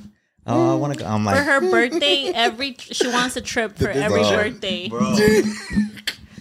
Oh, 0.47 0.73
I 0.73 0.75
want 0.77 0.95
to 0.95 0.99
go. 1.01 1.05
I'm 1.07 1.25
For 1.25 1.33
like, 1.33 1.45
her 1.45 1.61
birthday, 1.61 2.33
every 2.35 2.77
she 2.79 3.09
wants 3.09 3.37
a 3.37 3.43
trip 3.43 3.77
for 3.77 3.89
every 3.91 4.21
Bro. 4.23 4.31
birthday. 4.37 4.89
everything. 4.89 5.53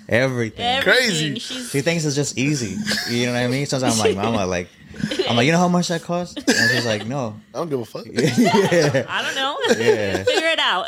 Everything. 0.08 0.82
Crazy. 0.84 1.39
She's 1.39 1.69
She 1.69 1.82
thinks 1.82 2.06
it's 2.06 2.15
just 2.15 2.38
easy. 2.38 2.76
You 3.13 3.28
know 3.28 3.34
what 3.34 3.39
I 3.43 3.48
mean? 3.48 3.65
Sometimes 3.65 4.00
I'm 4.00 4.06
like, 4.08 4.15
Mama, 4.15 4.45
like, 4.45 4.69
I'm 5.27 5.35
like, 5.35 5.45
you 5.45 5.51
know 5.51 5.57
how 5.59 5.67
much 5.67 5.88
that 5.89 6.01
costs? 6.01 6.35
And 6.35 6.71
she's 6.71 6.85
like, 6.85 7.05
No. 7.07 7.35
I 7.53 7.57
don't 7.57 7.69
give 7.69 7.79
a 7.79 7.85
fuck. 7.85 8.05
I 8.07 9.21
don't 9.23 9.35
know. 9.35 9.57
Yeah. 9.83 10.23
Figure 10.23 10.47
it 10.47 10.59
out. 10.59 10.85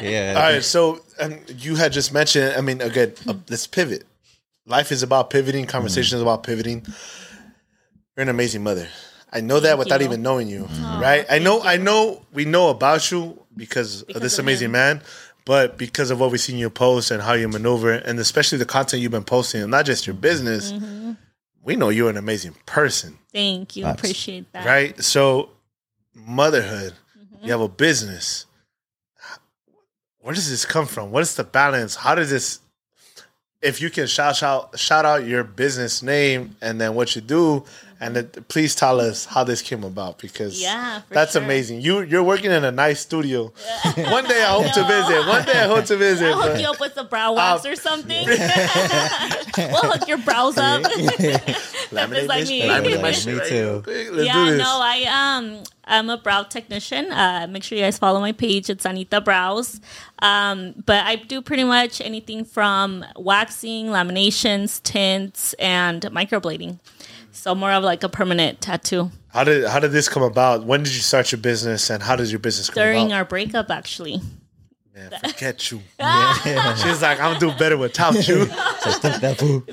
Yeah. 0.00 0.34
All 0.36 0.42
right, 0.52 0.62
so 0.62 1.00
um, 1.20 1.38
you 1.58 1.76
had 1.76 1.92
just 1.92 2.12
mentioned. 2.12 2.54
I 2.56 2.60
mean, 2.60 2.80
again, 2.80 3.14
uh, 3.26 3.34
let's 3.48 3.66
pivot. 3.66 4.04
Life 4.66 4.92
is 4.92 5.02
about 5.02 5.30
pivoting. 5.30 5.66
Conversation 5.66 6.16
is 6.16 6.22
about 6.22 6.42
pivoting. 6.44 6.84
You're 8.16 8.22
an 8.22 8.28
amazing 8.28 8.62
mother. 8.62 8.88
I 9.32 9.40
know 9.40 9.58
that 9.60 9.78
without 9.78 10.00
you. 10.00 10.06
even 10.06 10.22
knowing 10.22 10.46
you, 10.48 10.64
right? 11.00 11.24
I 11.30 11.38
know, 11.38 11.62
I 11.62 11.78
know, 11.78 12.22
we 12.34 12.44
know 12.44 12.68
about 12.68 13.10
you 13.10 13.42
because, 13.56 14.02
of 14.02 14.20
this 14.20 14.38
of 14.38 14.44
amazing 14.44 14.66
him. 14.66 14.72
man, 14.72 15.02
but 15.46 15.78
because 15.78 16.10
of 16.10 16.20
what 16.20 16.30
we've 16.30 16.38
seen 16.40 16.58
you 16.58 16.68
post 16.68 17.10
and 17.10 17.22
how 17.22 17.32
you 17.32 17.48
maneuver, 17.48 17.92
and 17.92 18.18
especially 18.18 18.58
the 18.58 18.66
content 18.66 19.00
you've 19.02 19.10
been 19.10 19.24
posting, 19.24 19.62
and 19.62 19.70
not 19.70 19.86
just 19.86 20.06
your 20.06 20.14
business, 20.14 20.72
Mm-hmm. 20.72 21.12
We 21.62 21.76
know 21.76 21.88
you're 21.90 22.10
an 22.10 22.16
amazing 22.16 22.54
person. 22.66 23.18
Thank 23.32 23.76
you. 23.76 23.84
Facts. 23.84 24.00
Appreciate 24.00 24.52
that. 24.52 24.66
right? 24.66 25.02
So, 25.02 25.50
motherhood, 26.14 26.94
Mm-hmm. 27.18 27.46
you 27.46 27.52
have 27.52 27.60
a 27.60 27.68
business. 27.68 28.46
Where 30.20 30.34
does 30.34 30.48
this 30.50 30.64
come 30.64 30.86
from? 30.86 31.10
What 31.10 31.22
is 31.22 31.34
the 31.34 31.44
balance? 31.44 31.94
How 31.96 32.14
does 32.14 32.30
this? 32.30 32.60
If 33.62 33.80
you 33.80 33.90
can 33.90 34.06
shout 34.06 34.36
shout 34.36 34.78
shout 34.78 35.04
out 35.04 35.24
your 35.24 35.44
business 35.44 36.02
name 36.02 36.56
and 36.60 36.80
then 36.80 36.94
what 36.94 37.14
you 37.14 37.22
do, 37.22 37.64
and 38.00 38.16
then 38.16 38.28
please 38.48 38.74
tell 38.74 39.00
us 39.00 39.24
how 39.24 39.44
this 39.44 39.62
came 39.62 39.84
about 39.84 40.18
because 40.18 40.60
Yeah, 40.60 41.02
that's 41.10 41.34
sure. 41.34 41.42
amazing. 41.42 41.80
You 41.80 42.00
you're 42.00 42.24
working 42.24 42.50
in 42.50 42.64
a 42.64 42.72
nice 42.72 43.00
studio. 43.00 43.52
One 43.94 44.24
day 44.24 44.42
I 44.42 44.50
hope 44.60 44.72
to 44.74 44.84
visit. 44.96 45.26
One 45.28 45.44
day 45.44 45.52
I 45.60 45.66
hope 45.68 45.84
to 45.86 45.96
visit. 45.96 46.32
I'll 46.34 46.42
hook 46.42 46.60
you 46.60 46.66
up 46.66 46.80
with 46.80 46.94
the 46.96 47.04
brow 47.04 47.34
wax 47.34 47.64
Uh, 47.64 47.68
or 47.70 47.76
something. 47.76 48.26
we'll 49.72 49.90
hook 49.92 50.08
your 50.08 50.18
brows 50.18 50.58
up. 50.58 50.82
Laminate 51.92 52.26
like 52.26 52.48
me. 52.48 52.62
laminate 52.62 53.26
Me 53.26 53.48
too. 53.48 53.82
Let's 53.86 54.26
yeah, 54.26 54.44
do 54.44 54.50
this. 54.52 54.58
no, 54.58 54.80
I 54.82 55.04
um 55.36 55.62
I'm 55.84 56.10
a 56.10 56.16
brow 56.16 56.44
technician. 56.44 57.10
Uh, 57.10 57.46
make 57.50 57.62
sure 57.64 57.76
you 57.76 57.84
guys 57.84 57.98
follow 57.98 58.20
my 58.20 58.32
page. 58.32 58.70
It's 58.70 58.84
Anita 58.84 59.20
Brows. 59.20 59.80
Um, 60.20 60.74
but 60.86 61.04
I 61.04 61.16
do 61.16 61.42
pretty 61.42 61.64
much 61.64 62.00
anything 62.00 62.44
from 62.44 63.04
waxing, 63.16 63.86
laminations, 63.86 64.82
tints, 64.82 65.54
and 65.54 66.02
microblading. 66.02 66.78
So 67.32 67.54
more 67.54 67.72
of 67.72 67.82
like 67.82 68.02
a 68.04 68.08
permanent 68.08 68.60
tattoo. 68.60 69.10
How 69.30 69.44
did 69.44 69.64
how 69.66 69.80
did 69.80 69.92
this 69.92 70.08
come 70.08 70.22
about? 70.22 70.64
When 70.64 70.82
did 70.82 70.94
you 70.94 71.00
start 71.00 71.32
your 71.32 71.40
business, 71.40 71.88
and 71.90 72.02
how 72.02 72.14
does 72.16 72.30
your 72.30 72.38
business 72.38 72.68
come 72.68 72.82
During 72.82 73.06
about? 73.06 73.16
our 73.16 73.24
breakup, 73.24 73.70
actually. 73.70 74.20
Man, 74.94 75.10
forget 75.24 75.70
you. 75.70 75.78
She's 76.82 77.00
like, 77.02 77.18
I'm 77.20 77.32
gonna 77.32 77.40
do 77.40 77.52
better 77.58 77.78
without 77.78 78.14
you. 78.28 78.44
that 78.44 79.36
food. 79.38 79.66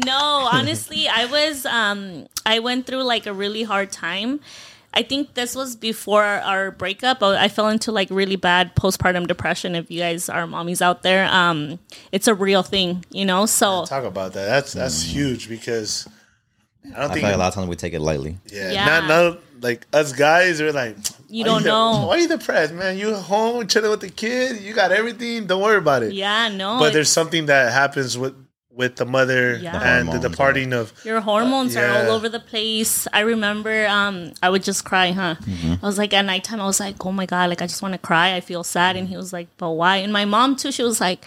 no, 0.06 0.48
honestly, 0.50 1.08
I 1.08 1.26
was 1.26 1.66
um 1.66 2.26
I 2.46 2.58
went 2.60 2.86
through 2.86 3.02
like 3.02 3.26
a 3.26 3.32
really 3.32 3.62
hard 3.64 3.90
time. 3.90 4.40
I 4.94 5.02
think 5.02 5.34
this 5.34 5.54
was 5.54 5.76
before 5.76 6.24
our 6.24 6.70
breakup. 6.70 7.22
I 7.22 7.44
I 7.44 7.48
fell 7.48 7.68
into 7.68 7.92
like 7.92 8.08
really 8.10 8.36
bad 8.36 8.74
postpartum 8.74 9.26
depression. 9.26 9.74
If 9.74 9.90
you 9.90 10.00
guys 10.00 10.28
are 10.30 10.46
mommies 10.46 10.80
out 10.80 11.02
there, 11.02 11.26
um, 11.30 11.78
it's 12.12 12.26
a 12.28 12.34
real 12.34 12.62
thing, 12.62 13.04
you 13.10 13.26
know. 13.26 13.44
So 13.46 13.84
Talk 13.84 14.04
about 14.04 14.32
that. 14.32 14.46
That's 14.46 14.72
that's 14.72 15.02
huge 15.02 15.48
because 15.50 16.08
I 16.96 17.00
don't 17.00 17.10
I 17.10 17.14
think 17.14 17.14
feel 17.18 17.22
like 17.24 17.34
a 17.34 17.38
lot 17.38 17.48
of 17.48 17.54
times 17.54 17.68
we 17.68 17.76
take 17.76 17.92
it 17.92 18.00
lightly. 18.00 18.38
yeah, 18.46 18.70
Yeah. 18.72 18.86
not 18.86 19.06
not 19.08 19.38
like 19.60 19.86
us 19.92 20.12
guys 20.12 20.60
are 20.62 20.72
like 20.72 20.96
You 21.28 21.44
"Why 21.44 21.48
don't 21.50 21.62
de- 21.62 21.68
know." 21.68 22.06
why 22.06 22.16
are 22.16 22.18
you 22.18 22.28
depressed, 22.28 22.72
man. 22.74 22.98
You 22.98 23.14
home 23.14 23.66
chilling 23.66 23.90
with 23.90 24.00
the 24.00 24.08
kid. 24.10 24.60
You 24.62 24.72
got 24.74 24.92
everything. 24.92 25.46
Don't 25.46 25.62
worry 25.62 25.78
about 25.78 26.02
it. 26.02 26.12
yeah, 26.14 26.48
no, 26.48 26.78
but 26.78 26.92
there's 26.92 27.10
something 27.10 27.46
that 27.46 27.72
happens 27.72 28.16
with 28.16 28.34
with 28.72 28.94
the 28.94 29.04
mother 29.04 29.56
Yeah. 29.60 29.72
The 29.72 29.78
and 29.84 30.06
the 30.06 30.12
hormones, 30.12 30.30
departing 30.30 30.72
of 30.72 30.92
your 31.04 31.20
hormones 31.20 31.76
are 31.76 31.80
yeah. 31.84 32.04
all 32.06 32.12
over 32.14 32.28
the 32.28 32.38
place. 32.38 33.08
I 33.12 33.20
remember 33.20 33.86
um 33.88 34.32
I 34.40 34.48
would 34.50 34.62
just 34.62 34.84
cry, 34.84 35.10
huh? 35.10 35.34
I 35.82 35.86
was 35.86 35.98
like 35.98 36.14
at 36.14 36.24
nighttime 36.24 36.60
I 36.60 36.64
was 36.64 36.78
like, 36.78 37.04
"Oh 37.04 37.10
my 37.12 37.26
god, 37.26 37.50
like 37.50 37.60
I 37.60 37.66
just 37.66 37.82
want 37.82 37.94
to 37.94 37.98
cry. 37.98 38.36
I 38.36 38.40
feel 38.40 38.62
sad." 38.62 38.94
And 38.96 39.08
he 39.08 39.16
was 39.16 39.32
like, 39.32 39.48
"But 39.58 39.70
why?" 39.72 39.96
And 39.96 40.12
my 40.12 40.24
mom 40.24 40.54
too, 40.56 40.70
she 40.70 40.84
was 40.84 41.00
like 41.00 41.26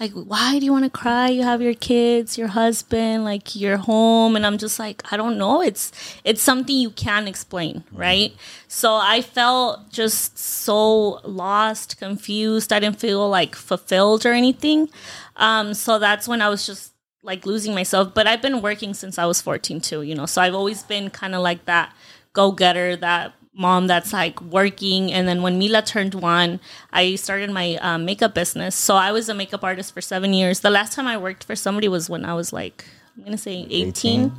like, 0.00 0.12
why 0.12 0.58
do 0.58 0.64
you 0.64 0.72
want 0.72 0.84
to 0.84 0.90
cry? 0.90 1.28
You 1.28 1.42
have 1.42 1.60
your 1.60 1.74
kids, 1.74 2.38
your 2.38 2.48
husband, 2.48 3.22
like 3.22 3.54
your 3.54 3.76
home, 3.76 4.34
and 4.34 4.46
I'm 4.46 4.56
just 4.56 4.78
like, 4.78 5.02
I 5.12 5.18
don't 5.18 5.36
know. 5.36 5.60
It's 5.60 5.92
it's 6.24 6.40
something 6.40 6.74
you 6.74 6.88
can't 6.90 7.28
explain, 7.28 7.84
right? 7.92 8.34
So 8.66 8.94
I 8.94 9.20
felt 9.20 9.90
just 9.92 10.38
so 10.38 11.20
lost, 11.28 11.98
confused. 11.98 12.72
I 12.72 12.80
didn't 12.80 12.98
feel 12.98 13.28
like 13.28 13.54
fulfilled 13.54 14.24
or 14.24 14.32
anything. 14.32 14.88
Um, 15.36 15.74
so 15.74 15.98
that's 15.98 16.26
when 16.26 16.40
I 16.40 16.48
was 16.48 16.64
just 16.64 16.94
like 17.22 17.44
losing 17.44 17.74
myself. 17.74 18.14
But 18.14 18.26
I've 18.26 18.40
been 18.40 18.62
working 18.62 18.94
since 18.94 19.18
I 19.18 19.26
was 19.26 19.42
14 19.42 19.82
too, 19.82 20.00
you 20.00 20.14
know. 20.14 20.24
So 20.24 20.40
I've 20.40 20.54
always 20.54 20.82
been 20.82 21.10
kind 21.10 21.34
of 21.34 21.42
like 21.42 21.66
that 21.66 21.94
go 22.32 22.52
getter, 22.52 22.96
that 22.96 23.34
mom 23.54 23.86
that's 23.86 24.12
like 24.12 24.40
working. 24.40 25.12
And 25.12 25.26
then 25.26 25.42
when 25.42 25.58
Mila 25.58 25.82
turned 25.82 26.14
one, 26.14 26.60
I 26.92 27.16
started 27.16 27.50
my 27.50 27.76
um, 27.76 28.04
makeup 28.04 28.34
business. 28.34 28.74
So 28.76 28.94
I 28.94 29.12
was 29.12 29.28
a 29.28 29.34
makeup 29.34 29.64
artist 29.64 29.92
for 29.92 30.00
seven 30.00 30.32
years. 30.32 30.60
The 30.60 30.70
last 30.70 30.92
time 30.92 31.06
I 31.06 31.16
worked 31.16 31.44
for 31.44 31.56
somebody 31.56 31.88
was 31.88 32.08
when 32.08 32.24
I 32.24 32.34
was 32.34 32.52
like, 32.52 32.84
I'm 33.16 33.24
gonna 33.24 33.36
say 33.36 33.66
18. 33.68 34.32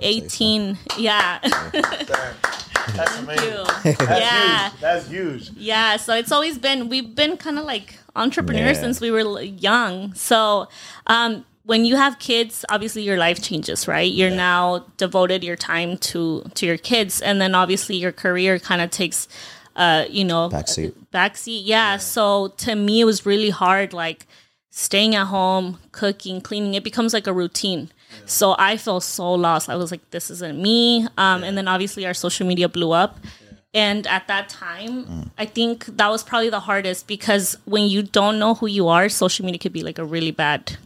18. 0.00 0.78
Yeah. 0.98 1.38
That's 2.94 3.18
amazing. 3.18 3.44
you. 3.50 3.64
That's 3.84 4.00
yeah. 4.20 4.68
huge. 4.70 4.80
That's 4.80 5.08
huge. 5.08 5.50
Yeah, 5.56 5.96
so 5.96 6.14
it's 6.14 6.32
always 6.32 6.58
been 6.58 6.88
we've 6.88 7.14
been 7.14 7.36
kind 7.36 7.58
of 7.58 7.64
like 7.64 7.98
entrepreneurs 8.16 8.76
Yeah. 8.76 8.82
since 8.82 9.00
we 9.00 9.10
were 9.10 9.42
young. 9.42 10.14
So 10.14 10.68
um, 11.06 11.44
when 11.68 11.84
you 11.84 11.96
have 11.96 12.18
kids, 12.18 12.64
obviously 12.70 13.02
your 13.02 13.18
life 13.18 13.42
changes, 13.42 13.86
right? 13.86 14.10
You're 14.10 14.30
now 14.30 14.86
devoted 14.96 15.44
your 15.44 15.56
time 15.56 15.98
to 16.10 16.42
to 16.54 16.64
your 16.64 16.78
kids, 16.78 17.20
and 17.20 17.42
then 17.42 17.54
obviously 17.54 17.96
your 17.96 18.10
career 18.24 18.58
kind 18.58 18.80
of 18.80 18.88
takes, 18.90 19.28
uh, 19.76 20.06
you 20.08 20.24
know, 20.24 20.48
Backseat. 20.48 20.94
backseat. 21.12 21.60
Yeah. 21.64 21.98
So 21.98 22.54
to 22.64 22.74
me, 22.74 23.02
it 23.02 23.04
was 23.04 23.26
really 23.26 23.50
hard, 23.50 23.92
like 23.92 24.26
staying 24.70 25.14
at 25.14 25.26
home, 25.26 25.76
cooking, 25.92 26.40
cleaning. 26.40 26.72
It 26.72 26.84
becomes 26.84 27.12
like 27.12 27.26
a 27.26 27.34
routine. 27.34 27.90
So 28.24 28.54
I 28.58 28.78
felt 28.78 29.02
so 29.04 29.34
lost. 29.34 29.68
I 29.68 29.76
was 29.76 29.90
like, 29.90 30.10
this 30.10 30.30
isn't 30.30 30.56
me. 30.68 31.06
Um, 31.18 31.44
And 31.44 31.54
then 31.58 31.68
obviously 31.68 32.06
our 32.06 32.14
social 32.14 32.46
media 32.46 32.68
blew 32.68 32.92
up. 32.92 33.18
And 33.74 34.06
at 34.06 34.26
that 34.28 34.48
time, 34.48 35.30
I 35.36 35.44
think 35.44 35.84
that 35.98 36.08
was 36.08 36.22
probably 36.24 36.48
the 36.48 36.60
hardest 36.60 37.06
because 37.06 37.58
when 37.66 37.84
you 37.94 38.02
don't 38.02 38.38
know 38.38 38.54
who 38.54 38.66
you 38.66 38.88
are, 38.88 39.10
social 39.10 39.44
media 39.44 39.58
could 39.58 39.74
be 39.74 39.82
like 39.82 39.98
a 39.98 40.04
really 40.14 40.30
bad, 40.32 40.78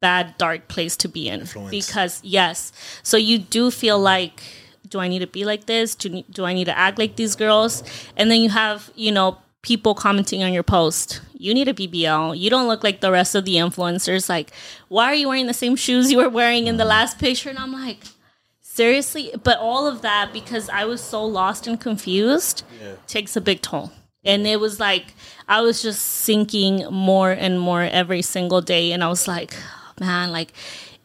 bad, 0.00 0.36
dark 0.38 0.68
place 0.68 0.96
to 0.98 1.08
be 1.08 1.28
in. 1.28 1.46
Because, 1.70 2.20
yes. 2.24 2.72
So 3.02 3.16
you 3.16 3.38
do 3.38 3.70
feel 3.70 3.98
like, 3.98 4.42
do 4.88 5.00
I 5.00 5.08
need 5.08 5.20
to 5.20 5.26
be 5.26 5.44
like 5.44 5.66
this? 5.66 5.94
Do, 5.94 6.22
do 6.30 6.44
I 6.44 6.54
need 6.54 6.66
to 6.66 6.76
act 6.76 6.98
like 6.98 7.16
these 7.16 7.36
girls? 7.36 7.82
And 8.16 8.30
then 8.30 8.40
you 8.40 8.50
have, 8.50 8.90
you 8.94 9.12
know, 9.12 9.38
people 9.62 9.94
commenting 9.94 10.42
on 10.42 10.52
your 10.52 10.62
post. 10.62 11.20
You 11.34 11.52
need 11.52 11.68
a 11.68 11.74
BBL. 11.74 12.38
You 12.38 12.50
don't 12.50 12.68
look 12.68 12.82
like 12.82 13.00
the 13.00 13.10
rest 13.10 13.34
of 13.34 13.44
the 13.44 13.56
influencers. 13.56 14.28
Like, 14.28 14.52
why 14.88 15.06
are 15.06 15.14
you 15.14 15.28
wearing 15.28 15.46
the 15.46 15.54
same 15.54 15.76
shoes 15.76 16.10
you 16.10 16.18
were 16.18 16.28
wearing 16.28 16.66
in 16.66 16.76
the 16.76 16.84
mm. 16.84 16.88
last 16.88 17.18
picture? 17.18 17.50
And 17.50 17.58
I'm 17.58 17.72
like, 17.72 18.04
seriously 18.78 19.32
but 19.42 19.58
all 19.58 19.88
of 19.88 20.02
that 20.02 20.32
because 20.32 20.68
i 20.68 20.84
was 20.84 21.00
so 21.00 21.24
lost 21.24 21.66
and 21.66 21.80
confused 21.80 22.62
takes 23.08 23.34
a 23.34 23.40
big 23.40 23.60
toll 23.60 23.90
and 24.24 24.46
it 24.46 24.60
was 24.60 24.78
like 24.78 25.14
i 25.48 25.60
was 25.60 25.82
just 25.82 26.00
sinking 26.00 26.86
more 26.88 27.32
and 27.32 27.58
more 27.58 27.82
every 27.82 28.22
single 28.22 28.60
day 28.60 28.92
and 28.92 29.02
i 29.02 29.08
was 29.08 29.26
like 29.26 29.52
man 30.00 30.30
like 30.32 30.52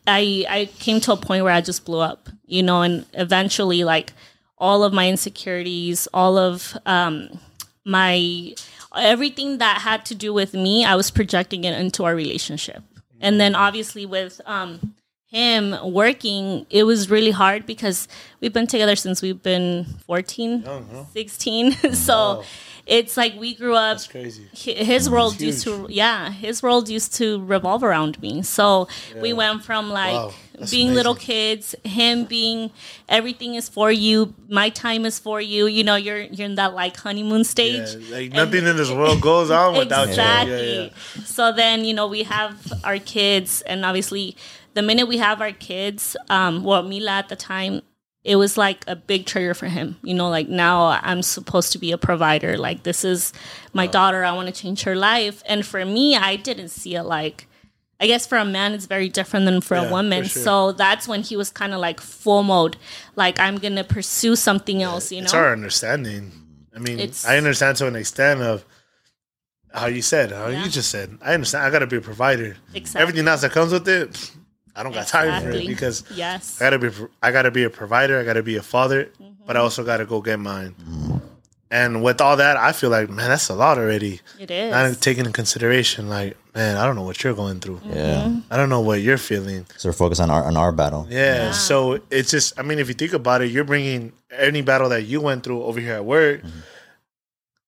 i 0.08 0.46
i 0.50 0.66
came 0.80 1.00
to 1.00 1.12
a 1.12 1.18
point 1.18 1.44
where 1.44 1.54
i 1.54 1.62
just 1.62 1.86
blew 1.86 2.00
up 2.00 2.30
you 2.46 2.64
know 2.64 2.82
and 2.82 3.06
eventually 3.14 3.84
like 3.84 4.14
all 4.58 4.84
of 4.84 4.94
my 4.94 5.08
insecurities 5.10 6.08
all 6.14 6.38
of 6.38 6.78
um 6.86 7.40
my 7.86 8.54
everything 8.96 9.58
that 9.58 9.82
had 9.82 10.06
to 10.06 10.16
do 10.16 10.34
with 10.34 10.54
me 10.54 10.86
i 10.86 10.96
was 10.96 11.12
projecting 11.12 11.64
it 11.64 11.78
into 11.80 12.04
our 12.04 12.16
relationship. 12.16 12.84
And 13.22 13.40
then 13.40 13.56
obviously 13.56 14.06
with 14.06 14.42
um 14.46 14.94
him 15.34 15.76
working, 15.92 16.68
it 16.70 16.84
was 16.84 17.10
really 17.10 17.32
hard 17.32 17.66
because 17.66 18.08
we've 18.40 18.54
been 18.54 18.68
together 18.68 18.96
since 18.96 19.20
we've 19.24 19.42
been 19.42 19.86
14, 20.06 20.64
16. 21.12 21.72
so 21.94 22.44
it's 22.86 23.16
like 23.16 23.34
we 23.40 23.56
grew 23.56 23.76
up 23.76 23.98
That's 23.98 24.08
crazy. 24.08 24.48
his 24.54 25.10
world 25.10 25.40
used 25.40 25.64
to 25.64 25.88
yeah 25.90 26.32
his 26.32 26.62
world 26.62 26.90
used 26.90 27.16
to 27.16 27.44
revolve 27.46 27.82
around 27.84 28.22
me 28.22 28.42
so 28.42 28.88
we 29.22 29.32
went 29.32 29.64
from 29.64 29.90
like 29.90 30.14
Wow, 30.14 30.34
being 30.70 30.94
little 30.94 31.16
kids 31.16 31.76
him 31.86 32.26
being 32.26 32.72
everything 33.08 33.56
is 33.56 33.70
for 33.70 33.90
you 33.92 34.34
my 34.50 34.70
time 34.70 35.06
is 35.06 35.18
for 35.18 35.40
you 35.40 35.66
you 35.68 35.84
know 35.84 35.96
you're 35.96 36.22
you're 36.22 36.46
in 36.46 36.56
that 36.56 36.74
like 36.74 36.98
honeymoon 36.98 37.44
stage 37.46 37.96
Yeah, 37.96 38.18
like 38.18 38.32
nothing 38.34 38.66
in 38.68 38.76
this 38.76 38.92
world 38.92 39.22
goes 39.22 39.50
on 39.50 39.78
without 39.78 40.10
exactly. 40.10 40.52
you. 40.54 40.82
Yeah, 40.82 40.90
yeah. 41.16 41.24
So 41.24 41.52
then, 41.52 41.86
you 41.86 41.94
know, 41.94 42.08
we 42.08 42.24
have 42.24 42.56
our 42.84 43.00
kids, 43.00 43.62
and 43.62 43.84
obviously, 43.86 44.36
the 44.74 44.82
minute 44.82 45.08
we 45.08 45.18
have 45.18 45.42
our 45.42 45.52
kids, 45.52 46.16
um, 46.30 46.64
well, 46.64 46.84
Mila 46.84 47.12
at 47.12 47.30
the 47.30 47.36
time, 47.36 47.82
it 48.24 48.38
was 48.38 48.58
like 48.58 48.84
a 48.88 48.96
big 48.96 49.26
trigger 49.26 49.54
for 49.54 49.68
him. 49.68 49.98
You 50.04 50.14
know, 50.14 50.30
like 50.30 50.48
now 50.48 51.00
I'm 51.02 51.22
supposed 51.22 51.72
to 51.74 51.78
be 51.78 51.92
a 51.92 51.98
provider. 51.98 52.58
Like 52.58 52.84
this 52.84 53.04
is 53.04 53.34
my 53.74 53.86
daughter. 53.88 54.24
I 54.24 54.32
want 54.34 54.48
to 54.54 54.62
change 54.62 54.84
her 54.84 54.96
life. 54.96 55.44
And 55.46 55.66
for 55.66 55.84
me, 55.86 56.16
I 56.16 56.36
didn't 56.38 56.70
see 56.70 56.96
it 56.96 57.04
like. 57.04 57.48
I 58.00 58.08
guess 58.08 58.28
for 58.28 58.38
a 58.38 58.44
man, 58.44 58.74
it's 58.74 58.86
very 58.86 59.08
different 59.08 59.46
than 59.46 59.62
for 59.62 59.76
Yeah, 59.76 59.84
a 59.84 59.86
for 59.88 59.92
woman. 59.92 60.24
sure. 60.26 60.44
So 60.44 60.72
that's 60.74 61.08
when 61.08 61.22
he 61.22 61.38
was 61.38 61.50
kind 61.50 61.74
of 61.74 61.80
like 61.80 62.02
full 62.02 62.44
mode, 62.44 62.76
like 63.16 63.40
I'm 63.40 63.58
gonna 63.58 63.84
pursue 63.86 64.36
something 64.36 64.82
else. 64.84 65.10
You 65.12 65.22
know, 65.22 65.26
It's 65.26 65.34
our 65.34 65.54
understanding. 65.54 66.32
I 66.76 66.80
mean, 66.80 67.00
It's- 67.00 67.24
I 67.26 67.38
understand 67.38 67.78
to 67.78 67.88
an 67.88 67.96
extent 67.96 68.42
of 68.42 68.66
how 69.74 69.86
you 69.86 70.02
said, 70.02 70.32
how 70.32 70.48
Yeah. 70.48 70.64
you 70.66 70.70
just 70.70 70.90
said. 70.90 71.18
I 71.22 71.34
understand. 71.34 71.64
I 71.66 71.70
got 71.70 71.80
to 71.80 71.88
be 71.88 71.96
a 71.98 72.02
provider. 72.02 72.58
Exactly. 72.74 73.02
Everything 73.02 73.28
else 73.28 73.42
that 73.42 73.52
comes 73.52 73.72
with 73.72 73.88
it, 73.88 74.32
I 74.76 74.84
don't 74.84 74.92
got 74.94 75.08
time 75.08 75.44
for 75.44 75.52
it 75.52 75.68
because 75.68 76.04
yes, 76.16 76.60
I 76.62 76.66
gotta 76.66 76.80
be. 76.80 76.90
I 77.22 77.32
gotta 77.32 77.52
be 77.52 77.64
a 77.64 77.70
provider. 77.70 78.20
I 78.20 78.24
gotta 78.24 78.44
be 78.44 78.56
a 78.58 78.64
father, 78.64 79.06
Mm-hmm. 79.22 79.46
but 79.46 79.56
I 79.58 79.60
also 79.60 79.84
gotta 79.84 80.06
go 80.06 80.22
get 80.22 80.40
mine. 80.40 80.74
And 81.72 82.04
with 82.04 82.22
all 82.22 82.38
that, 82.38 82.56
I 82.56 82.72
feel 82.72 82.92
like 82.92 83.10
man, 83.10 83.30
that's 83.30 83.50
a 83.50 83.56
lot 83.56 83.78
already. 83.80 84.22
it 84.40 84.52
is. 84.52 84.72
Not 84.72 85.02
taking 85.02 85.26
into 85.26 85.34
consideration, 85.34 86.08
like 86.08 86.38
man, 86.54 86.78
I 86.78 86.86
don't 86.86 86.96
know 86.96 87.02
what 87.04 87.24
you're 87.24 87.34
going 87.34 87.60
through. 87.60 87.82
Yeah. 87.86 88.36
I 88.52 88.58
don't 88.58 88.70
know 88.70 88.82
what 88.82 89.02
you're 89.02 89.18
feeling. 89.18 89.66
So 89.78 89.90
we're 89.90 89.94
focused 89.94 90.22
on 90.22 90.30
our 90.30 90.44
on 90.44 90.56
our 90.56 90.72
battle. 90.72 91.08
Yeah. 91.10 91.52
So 91.52 92.00
it's 92.12 92.30
just, 92.30 92.60
I 92.60 92.62
mean, 92.64 92.78
if 92.78 92.88
you 92.90 92.94
think 92.94 93.14
about 93.14 93.42
it, 93.42 93.50
you're 93.52 93.64
bringing 93.64 94.12
any 94.32 94.62
battle 94.62 94.90
that 94.90 95.04
you 95.04 95.20
went 95.22 95.44
through 95.44 95.64
over 95.64 95.80
here 95.80 95.94
at 95.96 96.06
work, 96.06 96.42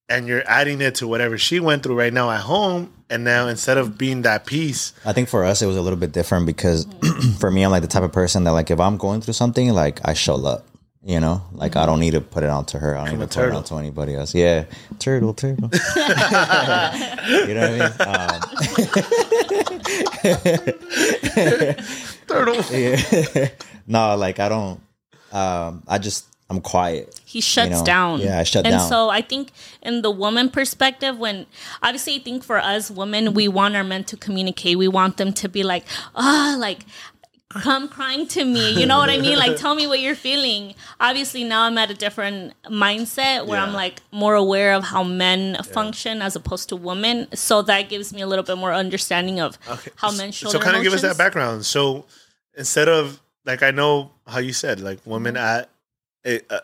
and 0.08 0.26
you're 0.28 0.42
adding 0.46 0.80
it 0.80 0.94
to 0.96 1.06
whatever 1.08 1.36
she 1.38 1.58
went 1.60 1.82
through 1.82 1.98
right 1.98 2.12
now 2.12 2.30
at 2.30 2.40
home. 2.40 2.92
And 3.08 3.22
now 3.22 3.46
instead 3.46 3.78
of 3.78 3.96
being 3.96 4.22
that 4.22 4.46
piece 4.46 4.92
I 5.04 5.12
think 5.12 5.28
for 5.28 5.44
us 5.44 5.62
it 5.62 5.66
was 5.66 5.76
a 5.76 5.80
little 5.80 5.98
bit 5.98 6.10
different 6.10 6.44
because 6.44 6.88
for 7.38 7.52
me 7.52 7.62
I'm 7.62 7.70
like 7.70 7.82
the 7.82 7.88
type 7.88 8.02
of 8.02 8.10
person 8.12 8.42
that 8.44 8.50
like 8.50 8.68
if 8.72 8.80
I'm 8.80 8.96
going 8.96 9.20
through 9.20 9.34
something 9.34 9.72
like 9.72 10.00
I 10.04 10.12
show 10.14 10.44
up. 10.44 10.66
You 11.04 11.20
know, 11.20 11.40
like 11.52 11.76
I 11.76 11.86
don't 11.86 12.00
need 12.00 12.14
to 12.14 12.20
put 12.20 12.42
it 12.42 12.48
on 12.50 12.64
to 12.66 12.80
her. 12.80 12.96
I 12.96 13.04
don't 13.06 13.14
Become 13.14 13.20
need 13.20 13.30
to 13.30 13.38
put 13.38 13.42
it 13.42 13.44
turtle. 13.46 13.58
on 13.58 13.64
to 13.64 13.76
anybody 13.76 14.16
else. 14.16 14.34
Yeah, 14.34 14.64
turtle, 14.98 15.34
turtle. 15.34 15.70
you 15.72 15.78
know 17.54 17.62
what 17.62 17.70
I 17.70 17.78
mean? 17.78 17.92
Um, 21.76 21.84
turtle. 22.26 22.56
yeah. 22.72 23.48
no, 23.86 24.16
like 24.16 24.40
I 24.40 24.48
don't. 24.48 24.80
Um, 25.30 25.84
I 25.86 25.98
just 25.98 26.26
I'm 26.48 26.60
quiet. 26.60 27.20
he 27.24 27.40
shuts 27.40 27.70
know, 27.80 27.84
down. 27.84 28.20
yeah, 28.20 28.38
I 28.38 28.44
shut 28.44 28.64
and 28.66 28.72
down. 28.72 28.80
And 28.80 28.88
so 28.88 29.08
I 29.10 29.20
think 29.20 29.50
in 29.82 30.02
the 30.02 30.10
woman 30.12 30.48
perspective, 30.48 31.18
when 31.18 31.46
obviously 31.82 32.14
I 32.14 32.18
think 32.20 32.44
for 32.44 32.58
us 32.58 32.88
women, 32.90 33.34
we 33.34 33.48
want 33.48 33.74
our 33.74 33.82
men 33.84 34.04
to 34.04 34.16
communicate. 34.16 34.78
We 34.78 34.86
want 34.86 35.16
them 35.16 35.32
to 35.32 35.48
be 35.48 35.64
like, 35.64 35.84
ah, 36.14 36.54
like 36.58 36.84
come 37.48 37.88
crying 37.88 38.26
to 38.28 38.44
me. 38.44 38.78
You 38.78 38.86
know 38.86 38.98
what 38.98 39.08
I 39.08 39.16
mean? 39.18 39.38
Like 39.38 39.56
tell 39.56 39.74
me 39.74 39.86
what 39.86 40.00
you're 40.00 40.14
feeling. 40.14 40.74
Obviously 41.00 41.42
now 41.42 41.62
I'm 41.62 41.78
at 41.78 41.90
a 41.90 41.94
different 41.94 42.52
mindset 42.70 43.46
where 43.46 43.58
I'm 43.58 43.72
like 43.72 44.02
more 44.12 44.34
aware 44.34 44.74
of 44.74 44.84
how 44.84 45.02
men 45.02 45.56
function 45.64 46.20
as 46.22 46.36
opposed 46.36 46.68
to 46.68 46.76
women. 46.76 47.28
So 47.34 47.62
that 47.62 47.88
gives 47.88 48.12
me 48.12 48.20
a 48.20 48.26
little 48.26 48.44
bit 48.44 48.58
more 48.58 48.72
understanding 48.74 49.40
of 49.40 49.58
Okay. 49.68 49.90
how 49.96 50.10
men 50.12 50.32
show 50.32 50.48
So 50.48 50.58
their 50.58 50.64
kind 50.64 50.76
of 50.76 50.82
give 50.82 50.92
us 50.92 51.02
that 51.02 51.16
background. 51.16 51.64
So 51.64 52.04
instead 52.56 52.88
of 52.88 53.20
like 53.46 53.62
I 53.62 53.70
know 53.70 54.10
how 54.26 54.38
you 54.40 54.52
said 54.52 54.80
like 54.80 55.00
women 55.06 55.34
Mm-hmm. 55.34 55.44
at 55.44 55.62
it, 55.64 55.70
uh, 56.26 56.60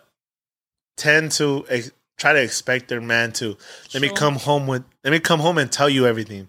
tend 0.97 1.33
to 1.33 1.65
ex- 1.69 1.91
try 2.19 2.33
to 2.33 2.43
expect 2.43 2.89
their 2.89 3.01
man 3.01 3.33
to 3.33 3.57
let 3.93 4.01
me 4.03 4.09
come 4.09 4.37
home 4.37 4.67
with 4.67 4.85
let 5.05 5.11
me 5.11 5.19
come 5.19 5.41
home 5.41 5.59
and 5.59 5.71
tell 5.73 5.89
you 5.89 6.07
everything. 6.07 6.49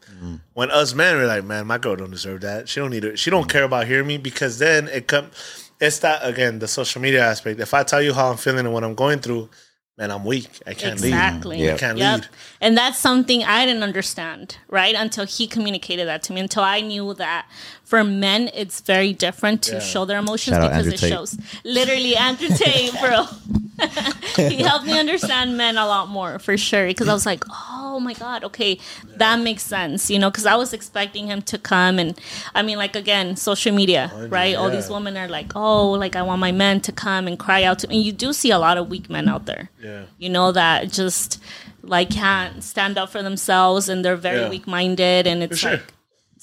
When 0.54 0.70
us 0.70 0.94
men 0.94 1.16
are 1.16 1.26
like, 1.26 1.44
man, 1.44 1.66
my 1.66 1.78
girl 1.80 1.96
don't 1.96 2.12
deserve 2.12 2.42
that. 2.42 2.70
She 2.70 2.80
don't 2.80 2.92
need 2.92 3.04
it. 3.04 3.18
She 3.18 3.32
don't 3.32 3.50
care 3.50 3.64
about 3.64 3.88
hearing 3.88 4.06
me 4.08 4.18
because 4.18 4.60
then 4.60 4.88
it 4.90 5.08
come. 5.08 5.32
It's 5.80 6.00
that 6.00 6.24
again 6.24 6.60
the 6.60 6.68
social 6.68 7.02
media 7.02 7.26
aspect. 7.26 7.60
If 7.60 7.74
I 7.74 7.84
tell 7.84 8.02
you 8.02 8.14
how 8.14 8.30
I'm 8.32 8.38
feeling 8.38 8.66
and 8.66 8.74
what 8.74 8.84
I'm 8.84 8.94
going 8.96 9.20
through, 9.20 9.50
man, 9.98 10.12
I'm 10.12 10.24
weak. 10.24 10.62
I 10.68 10.74
can't 10.76 10.94
Exactly. 10.94 11.58
lead. 11.58 11.66
Yeah. 11.66 11.74
I 11.74 11.78
can't 11.78 11.98
Yep. 11.98 12.20
lead. 12.22 12.28
And 12.62 12.78
that's 12.78 13.00
something 13.00 13.44
I 13.44 13.66
didn't 13.66 13.84
understand, 13.84 14.58
right? 14.70 14.96
Until 14.96 15.26
he 15.26 15.48
communicated 15.48 16.08
that 16.08 16.22
to 16.24 16.34
me. 16.34 16.42
Until 16.42 16.64
I 16.64 16.82
knew 16.82 17.14
that 17.16 17.48
for 17.84 18.04
men, 18.04 18.50
it's 18.54 18.82
very 18.82 19.14
different 19.14 19.62
to 19.64 19.74
Yeah. 19.74 19.80
show 19.80 20.06
their 20.06 20.20
emotions 20.20 20.56
Shout 20.58 20.70
because 20.70 20.88
it 20.88 20.98
Tate. 20.98 21.10
shows. 21.12 21.38
Literally, 21.64 22.16
Andrew 22.16 22.48
Tate, 22.56 22.92
bro. 23.00 23.26
he 24.36 24.56
helped 24.64 24.86
me 24.86 24.98
understand 24.98 25.58
men 25.58 25.78
a 25.78 25.86
lot 25.86 26.08
more 26.10 26.40
for 26.40 26.58
sure. 26.58 26.88
Because 26.88 27.08
I 27.08 27.14
was 27.14 27.26
like, 27.26 27.44
oh 27.50 28.00
my 28.00 28.14
God, 28.14 28.44
okay, 28.46 28.80
that 29.18 29.40
makes 29.40 29.64
sense, 29.64 30.10
you 30.10 30.18
know? 30.20 30.30
Because 30.30 30.46
I 30.46 30.56
was 30.56 30.74
expecting 30.74 31.28
him 31.28 31.42
to 31.44 31.58
come 31.58 32.00
and, 32.00 32.20
I 32.56 32.62
mean, 32.62 32.78
like, 32.78 32.96
again, 32.96 33.36
social 33.36 33.74
media, 33.76 34.12
oh, 34.14 34.28
right? 34.28 34.56
All 34.56 34.70
these 34.70 34.90
women 34.90 35.18
are 35.18 35.28
like, 35.28 35.52
oh, 35.56 35.92
like, 35.92 36.16
I 36.16 36.22
want 36.22 36.40
my 36.40 36.52
men 36.52 36.82
to 36.82 36.92
come 36.92 37.28
and 37.28 37.38
cry 37.38 37.64
out 37.64 37.80
to 37.80 37.88
me. 37.88 37.98
And 37.98 38.06
you 38.06 38.12
do 38.12 38.32
see 38.34 38.52
a 38.52 38.60
lot 38.60 38.78
of 38.78 38.90
weak 38.90 39.10
men 39.10 39.28
out 39.28 39.46
there 39.46 39.70
Yeah. 39.84 40.04
you 40.18 40.30
know 40.30 40.52
that 40.52 40.92
just 40.92 41.40
like 41.84 42.10
can't 42.10 42.64
stand 42.64 42.98
up 42.98 43.10
for 43.10 43.22
themselves 43.22 43.90
and 43.90 44.06
they're 44.06 44.16
very 44.16 44.42
Yeah. 44.42 44.50
weak-minded 44.50 45.28
and 45.28 45.44
it's 45.44 45.60
sure. 45.60 45.72
like 45.72 45.94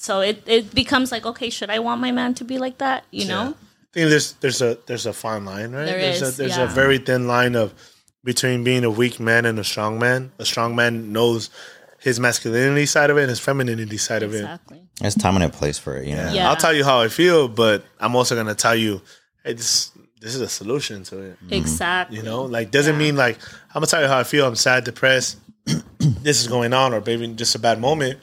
so 0.01 0.21
it, 0.21 0.43
it 0.47 0.75
becomes 0.75 1.13
like 1.13 1.27
okay 1.27 1.51
should 1.51 1.71
i 1.71 1.79
want 1.79 2.01
my 2.01 2.11
man 2.11 2.35
to 2.35 2.45
be 2.45 2.59
like 2.59 2.79
that 2.79 3.05
you 3.11 3.27
know 3.27 3.55
I 3.91 3.93
think 3.93 4.11
there's 4.11 4.33
there's 4.35 4.63
a 4.63 4.79
there's 4.87 5.07
a 5.07 5.13
fine 5.13 5.45
line, 5.45 5.73
right? 5.73 5.85
There 5.85 5.99
there's 5.99 6.23
is, 6.23 6.39
a 6.39 6.43
there's 6.43 6.57
yeah. 6.57 6.65
a 6.65 6.69
very 6.69 6.99
thin 6.99 7.27
line 7.27 7.57
of 7.57 7.75
between 8.23 8.63
being 8.63 8.85
a 8.85 8.91
weak 8.91 9.19
man 9.19 9.45
and 9.45 9.59
a 9.59 9.65
strong 9.65 9.99
man. 9.99 10.31
A 10.39 10.45
strong 10.45 10.77
man 10.77 11.13
knows 11.13 11.51
his 11.99 12.21
masculinity 12.21 12.87
side 12.87 13.11
of 13.11 13.19
it 13.19 13.23
and 13.23 13.31
his 13.31 13.41
femininity 13.41 13.97
side 13.97 14.23
of 14.23 14.33
it. 14.33 14.39
exactly 14.39 14.83
There's 15.01 15.17
time 15.17 15.35
and 15.35 15.45
a 15.45 15.49
place 15.49 15.77
for 15.77 15.97
it, 15.97 16.07
you 16.07 16.15
know. 16.15 16.33
Yeah. 16.33 16.49
I'll 16.49 16.57
tell 16.57 16.73
you 16.73 16.85
how 16.85 17.01
I 17.01 17.09
feel, 17.09 17.49
but 17.49 17.85
I'm 17.99 18.15
also 18.15 18.37
gonna 18.37 18.55
tell 18.55 18.77
you, 18.77 19.03
hey, 19.45 19.55
this 19.55 19.91
this 20.21 20.37
is 20.37 20.41
a 20.41 20.49
solution 20.49 21.03
to 21.05 21.19
it. 21.19 21.37
Mm-hmm. 21.39 21.55
exactly 21.55 22.17
You 22.19 22.23
know, 22.23 22.43
like 22.43 22.71
doesn't 22.71 22.97
mean 22.97 23.17
like 23.17 23.39
I'm 23.71 23.81
gonna 23.81 23.87
tell 23.87 24.03
you 24.03 24.09
how 24.09 24.19
I 24.21 24.25
feel. 24.25 24.47
I'm 24.47 24.55
sad, 24.55 24.85
depressed. 24.85 25.39
this 25.99 26.41
is 26.41 26.47
going 26.47 26.73
on, 26.73 26.95
or 26.95 27.03
maybe 27.05 27.27
just 27.35 27.57
a 27.57 27.59
bad 27.59 27.81
moment. 27.81 28.21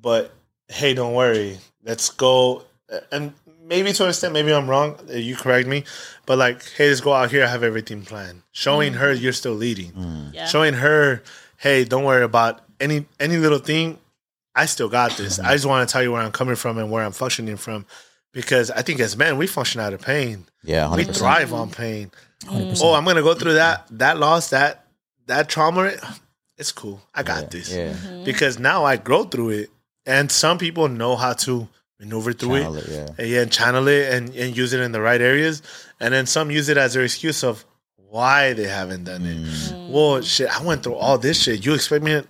But 0.00 0.32
hey, 0.68 0.94
don't 0.94 1.14
worry. 1.14 1.58
Let's 1.84 2.10
go. 2.10 2.64
And 3.12 3.34
maybe 3.64 3.92
to 3.92 4.02
an 4.04 4.08
extent, 4.10 4.32
maybe 4.32 4.52
I'm 4.52 4.68
wrong. 4.68 4.96
uh, 5.08 5.14
You 5.14 5.36
correct 5.36 5.68
me. 5.68 5.84
But 6.26 6.38
like, 6.38 6.62
hey, 6.76 6.88
let's 6.88 7.00
go 7.00 7.12
out 7.12 7.30
here. 7.30 7.44
I 7.44 7.48
have 7.48 7.62
everything 7.62 8.02
planned. 8.04 8.42
Showing 8.52 8.94
her 8.94 9.12
you're 9.12 9.32
still 9.32 9.54
leading. 9.54 10.30
yeah 10.34 10.46
Showing 10.46 10.74
her, 10.74 11.22
hey, 11.56 11.84
don't 11.84 12.04
worry 12.04 12.22
about 12.24 12.60
any 12.80 13.06
any 13.18 13.36
little 13.36 13.58
thing. 13.58 13.98
I 14.54 14.66
still 14.66 14.88
got 14.88 15.12
this. 15.16 15.38
I 15.38 15.52
just 15.52 15.66
want 15.66 15.88
to 15.88 15.92
tell 15.92 16.02
you 16.02 16.10
where 16.12 16.22
I'm 16.22 16.32
coming 16.32 16.56
from 16.56 16.78
and 16.78 16.90
where 16.90 17.04
I'm 17.04 17.12
functioning 17.12 17.56
from. 17.56 17.86
Because 18.32 18.70
I 18.70 18.82
think 18.82 19.00
as 19.00 19.16
men, 19.16 19.38
we 19.38 19.46
function 19.46 19.80
out 19.80 19.92
of 19.94 20.02
pain 20.02 20.46
Yeah, 20.62 20.94
we 20.94 21.04
100%. 21.04 21.16
thrive 21.16 21.52
on 21.54 21.70
pain. 21.70 22.10
Oh, 22.48 22.94
I'm 22.94 23.04
gonna 23.04 23.22
go 23.22 23.34
through 23.34 23.54
that 23.54 23.86
that 23.98 24.18
loss, 24.18 24.50
that 24.50 24.84
that 25.26 25.48
trauma. 25.48 25.92
It's 26.56 26.72
cool. 26.72 27.00
I 27.14 27.22
got 27.22 27.50
this 27.50 27.72
Yeah. 27.72 27.92
Mm-hmm. 27.94 28.24
because 28.24 28.58
now 28.58 28.84
I 28.84 28.96
grow 28.96 29.24
through 29.24 29.50
it, 29.50 29.70
and 30.08 30.32
some 30.32 30.58
people 30.58 30.88
know 30.88 31.16
how 31.16 31.34
to 31.34 31.68
maneuver 32.00 32.32
through 32.32 32.60
Channel 32.60 32.76
it, 32.76 32.84
it, 32.84 32.90
yeah. 32.90 33.08
and, 33.18 33.28
yeah, 33.28 33.40
and 33.42 33.52
channel 33.52 33.88
it 33.88 34.12
and, 34.14 34.34
and 34.34 34.56
use 34.56 34.72
it 34.72 34.80
in 34.80 34.92
the 34.92 35.00
right 35.00 35.20
areas, 35.20 35.62
and 36.00 36.14
then 36.14 36.26
some 36.26 36.50
use 36.50 36.68
it 36.68 36.76
as 36.76 36.94
their 36.94 37.04
excuse 37.04 37.44
of 37.44 37.64
why 37.96 38.54
they 38.54 38.66
haven't 38.66 39.04
done 39.04 39.24
it. 39.26 39.36
Mm. 39.36 39.90
Well, 39.90 40.22
shit, 40.22 40.48
I 40.48 40.64
went 40.64 40.82
through 40.82 40.94
all 40.94 41.18
this 41.18 41.42
shit. 41.42 41.64
You 41.66 41.74
expect 41.74 42.02
me? 42.02 42.12
To, 42.12 42.26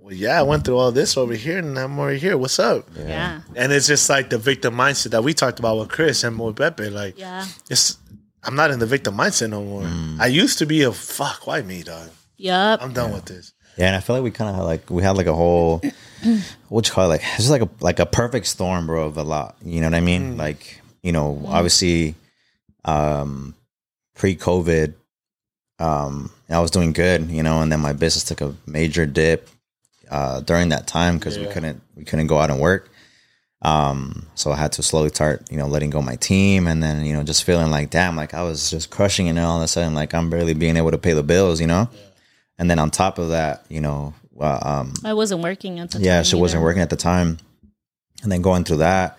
well, 0.00 0.14
yeah, 0.14 0.38
I 0.38 0.42
went 0.42 0.64
through 0.64 0.78
all 0.78 0.92
this 0.92 1.16
over 1.16 1.34
here, 1.34 1.58
and 1.58 1.78
I'm 1.78 1.98
over 1.98 2.12
here. 2.12 2.36
What's 2.36 2.58
up? 2.58 2.88
yeah 2.96 3.40
And 3.54 3.72
it's 3.72 3.86
just 3.86 4.08
like 4.08 4.30
the 4.30 4.38
victim 4.38 4.74
mindset 4.74 5.10
that 5.10 5.22
we 5.22 5.34
talked 5.34 5.58
about 5.58 5.78
with 5.78 5.88
Chris 5.90 6.24
and 6.24 6.38
with 6.38 6.56
Pepe. 6.56 6.90
Like, 6.90 7.18
yeah 7.18 7.46
it's 7.70 7.98
I'm 8.42 8.54
not 8.54 8.70
in 8.70 8.78
the 8.78 8.86
victim 8.86 9.16
mindset 9.16 9.50
no 9.50 9.62
more. 9.64 9.82
Mm. 9.82 10.20
I 10.20 10.26
used 10.26 10.58
to 10.58 10.66
be 10.66 10.82
a 10.82 10.92
fuck. 10.92 11.46
Why 11.46 11.62
me, 11.62 11.82
dog? 11.82 12.10
yep 12.36 12.82
I'm 12.82 12.92
done 12.92 13.12
with 13.12 13.26
this. 13.26 13.52
Yeah, 13.76 13.86
and 13.88 13.96
I 13.96 14.00
feel 14.00 14.16
like 14.16 14.24
we 14.24 14.30
kind 14.30 14.56
of 14.56 14.64
like 14.64 14.90
we 14.90 15.02
had 15.02 15.16
like 15.16 15.26
a 15.26 15.34
whole 15.34 15.82
what 16.68 16.86
you 16.86 16.92
call 16.92 17.04
it 17.06 17.08
like 17.08 17.20
it's 17.22 17.36
just 17.36 17.50
like 17.50 17.62
a 17.62 17.68
like 17.80 17.98
a 17.98 18.06
perfect 18.06 18.46
storm, 18.46 18.86
bro, 18.86 19.06
of 19.06 19.16
a 19.16 19.22
lot. 19.22 19.56
You 19.64 19.80
know 19.80 19.86
what 19.88 19.94
I 19.94 20.00
mean? 20.00 20.36
Like 20.36 20.80
you 21.02 21.12
know, 21.12 21.42
obviously, 21.46 22.14
um, 22.84 23.54
pre 24.14 24.36
COVID, 24.36 24.94
um, 25.78 26.30
I 26.48 26.60
was 26.60 26.70
doing 26.70 26.92
good, 26.92 27.30
you 27.30 27.42
know, 27.42 27.60
and 27.60 27.70
then 27.70 27.80
my 27.80 27.92
business 27.92 28.24
took 28.24 28.40
a 28.40 28.54
major 28.66 29.06
dip 29.06 29.48
uh, 30.10 30.40
during 30.40 30.70
that 30.70 30.86
time 30.86 31.18
because 31.18 31.38
we 31.38 31.46
couldn't 31.46 31.82
we 31.94 32.04
couldn't 32.04 32.26
go 32.26 32.38
out 32.38 32.50
and 32.50 32.60
work. 32.60 32.90
Um, 33.62 34.26
so 34.34 34.52
I 34.52 34.56
had 34.56 34.72
to 34.72 34.82
slowly 34.82 35.08
start, 35.08 35.50
you 35.50 35.56
know, 35.56 35.66
letting 35.66 35.90
go 35.90 36.02
my 36.02 36.16
team, 36.16 36.66
and 36.66 36.82
then 36.82 37.04
you 37.04 37.12
know, 37.12 37.22
just 37.22 37.44
feeling 37.44 37.70
like, 37.70 37.90
damn, 37.90 38.16
like 38.16 38.34
I 38.34 38.42
was 38.42 38.70
just 38.70 38.90
crushing 38.90 39.26
it, 39.26 39.30
and 39.30 39.38
all 39.38 39.58
of 39.58 39.62
a 39.62 39.68
sudden, 39.68 39.94
like 39.94 40.14
I'm 40.14 40.30
barely 40.30 40.54
being 40.54 40.76
able 40.76 40.90
to 40.90 40.98
pay 40.98 41.12
the 41.12 41.22
bills, 41.22 41.60
you 41.60 41.66
know. 41.66 41.88
And 42.58 42.70
then 42.70 42.78
on 42.78 42.90
top 42.90 43.18
of 43.18 43.30
that, 43.30 43.66
you 43.68 43.80
know, 43.80 44.14
uh, 44.40 44.58
um, 44.62 44.94
i 45.04 45.12
wasn't 45.14 45.42
working 45.42 45.78
at 45.80 45.90
the 45.90 45.98
yeah, 46.00 46.16
time 46.16 46.24
she 46.24 46.36
wasn't 46.36 46.62
working 46.62 46.82
at 46.82 46.90
the 46.90 46.96
time, 46.96 47.38
and 48.22 48.30
then 48.30 48.42
going 48.42 48.64
through 48.64 48.78
that, 48.78 49.18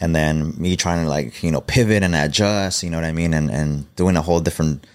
and 0.00 0.14
then 0.14 0.54
me 0.58 0.76
trying 0.76 1.04
to 1.04 1.08
like 1.08 1.42
you 1.42 1.50
know 1.50 1.60
pivot 1.60 2.02
and 2.02 2.14
adjust, 2.14 2.82
you 2.82 2.90
know 2.90 2.98
what 2.98 3.04
I 3.04 3.12
mean, 3.12 3.34
and 3.34 3.50
and 3.50 3.94
doing 3.96 4.16
a 4.16 4.22
whole 4.22 4.40
different 4.40 4.86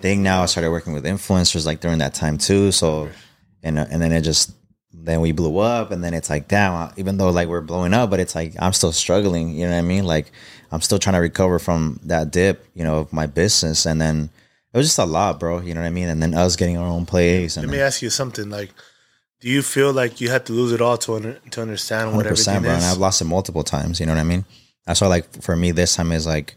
thing 0.00 0.22
now. 0.22 0.42
I 0.42 0.46
started 0.46 0.70
working 0.70 0.92
with 0.92 1.04
influencers 1.04 1.66
like 1.66 1.80
during 1.80 1.98
that 1.98 2.14
time 2.14 2.38
too, 2.38 2.72
so 2.72 3.08
and 3.62 3.78
uh, 3.78 3.86
and 3.90 4.00
then 4.02 4.12
it 4.12 4.22
just 4.22 4.52
then 4.92 5.20
we 5.20 5.32
blew 5.32 5.58
up, 5.58 5.90
and 5.90 6.02
then 6.04 6.14
it's 6.14 6.28
like 6.30 6.48
damn, 6.48 6.74
uh, 6.74 6.92
even 6.96 7.16
though 7.16 7.30
like 7.30 7.48
we're 7.48 7.60
blowing 7.60 7.94
up, 7.94 8.10
but 8.10 8.20
it's 8.20 8.34
like 8.34 8.54
I'm 8.58 8.72
still 8.72 8.92
struggling, 8.92 9.50
you 9.54 9.66
know 9.66 9.72
what 9.72 9.78
I 9.78 9.82
mean, 9.82 10.04
like 10.04 10.32
I'm 10.72 10.80
still 10.80 10.98
trying 10.98 11.14
to 11.14 11.20
recover 11.20 11.58
from 11.58 12.00
that 12.04 12.30
dip, 12.30 12.66
you 12.74 12.84
know, 12.84 12.98
of 12.98 13.12
my 13.12 13.26
business, 13.26 13.86
and 13.86 14.00
then. 14.00 14.30
It 14.72 14.76
was 14.76 14.86
just 14.86 15.00
a 15.00 15.04
lot, 15.04 15.40
bro. 15.40 15.58
You 15.58 15.74
know 15.74 15.80
what 15.80 15.88
I 15.88 15.90
mean? 15.90 16.08
And 16.08 16.22
then 16.22 16.32
us 16.32 16.54
getting 16.54 16.78
our 16.78 16.86
own 16.86 17.04
place. 17.04 17.56
And 17.56 17.66
Let 17.66 17.72
me 17.72 17.80
ask 17.80 18.02
you 18.02 18.08
something. 18.08 18.50
Like, 18.50 18.70
do 19.40 19.48
you 19.48 19.62
feel 19.62 19.92
like 19.92 20.20
you 20.20 20.28
had 20.28 20.46
to 20.46 20.52
lose 20.52 20.72
it 20.72 20.80
all 20.80 20.98
to 20.98 21.14
under, 21.14 21.32
to 21.50 21.62
understand 21.62 22.14
what 22.14 22.26
everything 22.26 22.60
bro. 22.60 22.70
And 22.70 22.78
is? 22.78 22.92
I've 22.92 22.98
lost 22.98 23.22
it 23.22 23.24
multiple 23.24 23.64
times. 23.64 23.98
You 23.98 24.06
know 24.06 24.12
what 24.12 24.20
I 24.20 24.24
mean? 24.24 24.44
That's 24.86 25.00
why, 25.00 25.06
like, 25.06 25.42
for 25.42 25.56
me, 25.56 25.70
this 25.70 25.96
time 25.96 26.12
is 26.12 26.26
like, 26.26 26.56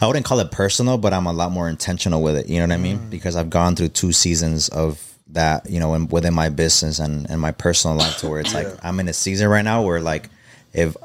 I 0.00 0.06
wouldn't 0.06 0.24
call 0.24 0.38
it 0.40 0.50
personal, 0.50 0.98
but 0.98 1.12
I'm 1.12 1.26
a 1.26 1.32
lot 1.32 1.50
more 1.50 1.68
intentional 1.68 2.22
with 2.22 2.36
it. 2.36 2.48
You 2.48 2.58
know 2.58 2.64
what 2.64 2.72
I 2.72 2.76
mean? 2.76 2.98
Mm. 2.98 3.10
Because 3.10 3.34
I've 3.34 3.50
gone 3.50 3.76
through 3.76 3.88
two 3.88 4.12
seasons 4.12 4.68
of 4.68 5.02
that, 5.28 5.68
you 5.68 5.80
know, 5.80 5.94
in, 5.94 6.06
within 6.08 6.34
my 6.34 6.48
business 6.48 6.98
and, 6.98 7.28
and 7.28 7.40
my 7.40 7.50
personal 7.50 7.96
life, 7.96 8.18
to 8.18 8.28
where 8.28 8.40
it's 8.40 8.54
like 8.54 8.68
I'm 8.84 9.00
in 9.00 9.08
a 9.08 9.12
season 9.12 9.48
right 9.48 9.64
now 9.64 9.82
where, 9.82 10.00
like, 10.00 10.28
if 10.72 10.96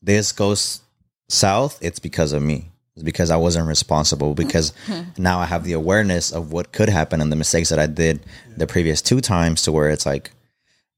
this 0.00 0.32
goes 0.32 0.80
south, 1.28 1.78
it's 1.82 1.98
because 1.98 2.32
of 2.32 2.42
me. 2.42 2.69
It's 3.00 3.04
because 3.04 3.30
I 3.30 3.36
wasn't 3.36 3.66
responsible. 3.66 4.34
Because 4.34 4.74
now 5.18 5.38
I 5.38 5.46
have 5.46 5.64
the 5.64 5.72
awareness 5.72 6.32
of 6.32 6.52
what 6.52 6.72
could 6.72 6.90
happen 6.90 7.22
and 7.22 7.32
the 7.32 7.36
mistakes 7.36 7.70
that 7.70 7.78
I 7.78 7.86
did 7.86 8.20
the 8.58 8.66
previous 8.66 9.00
two 9.00 9.22
times, 9.22 9.62
to 9.62 9.72
where 9.72 9.88
it's 9.88 10.04
like 10.04 10.32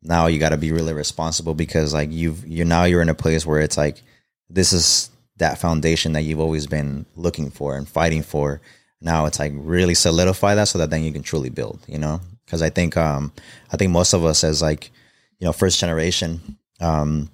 now 0.02 0.26
you 0.26 0.40
got 0.40 0.48
to 0.48 0.56
be 0.56 0.72
really 0.72 0.92
responsible 0.92 1.54
because 1.54 1.94
like 1.94 2.10
you've 2.10 2.44
you're 2.44 2.66
now 2.66 2.84
you're 2.84 3.02
in 3.02 3.08
a 3.08 3.14
place 3.14 3.46
where 3.46 3.60
it's 3.60 3.76
like 3.76 4.02
this 4.50 4.72
is 4.72 5.10
that 5.36 5.58
foundation 5.58 6.14
that 6.14 6.22
you've 6.22 6.40
always 6.40 6.66
been 6.66 7.06
looking 7.14 7.50
for 7.50 7.76
and 7.76 7.88
fighting 7.88 8.22
for. 8.22 8.60
Now 9.00 9.26
it's 9.26 9.38
like 9.38 9.52
really 9.54 9.94
solidify 9.94 10.56
that 10.56 10.68
so 10.68 10.78
that 10.78 10.90
then 10.90 11.04
you 11.04 11.12
can 11.12 11.22
truly 11.22 11.50
build. 11.50 11.78
You 11.86 11.98
know, 11.98 12.20
because 12.44 12.62
I 12.62 12.70
think 12.70 12.96
um 12.96 13.32
I 13.72 13.76
think 13.76 13.92
most 13.92 14.12
of 14.12 14.24
us 14.24 14.42
as 14.42 14.60
like 14.60 14.90
you 15.38 15.44
know 15.44 15.52
first 15.52 15.78
generation 15.78 16.58
um 16.80 17.30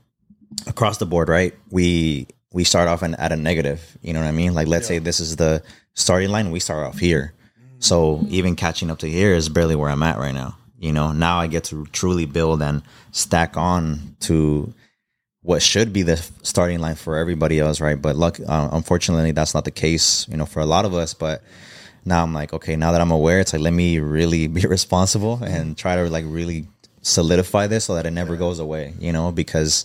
across 0.66 0.98
the 0.98 1.06
board, 1.06 1.30
right? 1.30 1.54
We 1.70 2.26
we 2.53 2.64
start 2.64 2.88
off 2.88 3.03
in, 3.03 3.14
at 3.16 3.32
a 3.32 3.36
negative. 3.36 3.99
You 4.03 4.12
know 4.12 4.20
what 4.20 4.28
I 4.28 4.32
mean? 4.32 4.55
Like 4.55 4.68
let's 4.68 4.86
say 4.86 4.99
this 4.99 5.20
is 5.20 5.36
the 5.36 5.62
starting 5.94 6.30
line, 6.30 6.51
we 6.51 6.61
start 6.61 6.86
off 6.86 6.99
here. 6.99 7.34
So 7.80 8.24
even 8.28 8.57
catching 8.57 8.90
up 8.90 8.99
to 9.01 9.09
here 9.09 9.32
is 9.34 9.49
barely 9.49 9.76
where 9.76 9.90
I'm 9.90 10.03
at 10.03 10.18
right 10.18 10.34
now. 10.34 10.57
You 10.78 10.92
know, 10.92 11.12
now 11.12 11.40
I 11.40 11.49
get 11.49 11.64
to 11.64 11.86
truly 11.86 12.26
build 12.26 12.62
and 12.62 12.82
stack 13.12 13.57
on 13.57 14.16
to 14.20 14.72
what 15.42 15.62
should 15.62 15.92
be 15.92 16.03
the 16.03 16.16
starting 16.42 16.78
line 16.78 16.94
for 16.94 17.16
everybody 17.16 17.59
else, 17.59 17.80
right? 17.80 18.01
But 18.01 18.16
luck, 18.16 18.38
uh, 18.46 18.68
unfortunately, 18.72 19.32
that's 19.32 19.55
not 19.55 19.64
the 19.64 19.70
case. 19.70 20.26
You 20.28 20.36
know, 20.36 20.46
for 20.46 20.61
a 20.61 20.66
lot 20.66 20.84
of 20.84 20.94
us. 20.94 21.14
But 21.14 21.42
now 22.05 22.22
I'm 22.22 22.32
like, 22.32 22.53
okay, 22.53 22.76
now 22.76 22.92
that 22.92 23.01
I'm 23.01 23.11
aware, 23.11 23.40
it's 23.40 23.53
like 23.53 23.62
let 23.62 23.72
me 23.72 23.99
really 23.99 24.46
be 24.59 24.62
responsible 24.62 25.42
and 25.42 25.76
try 25.76 25.96
to 25.96 26.09
like 26.09 26.24
really 26.28 26.68
solidify 27.03 27.66
this 27.66 27.86
so 27.86 27.94
that 27.94 28.07
it 28.07 28.12
never 28.12 28.36
goes 28.36 28.59
away. 28.59 28.94
You 28.99 29.12
know, 29.12 29.32
because 29.32 29.84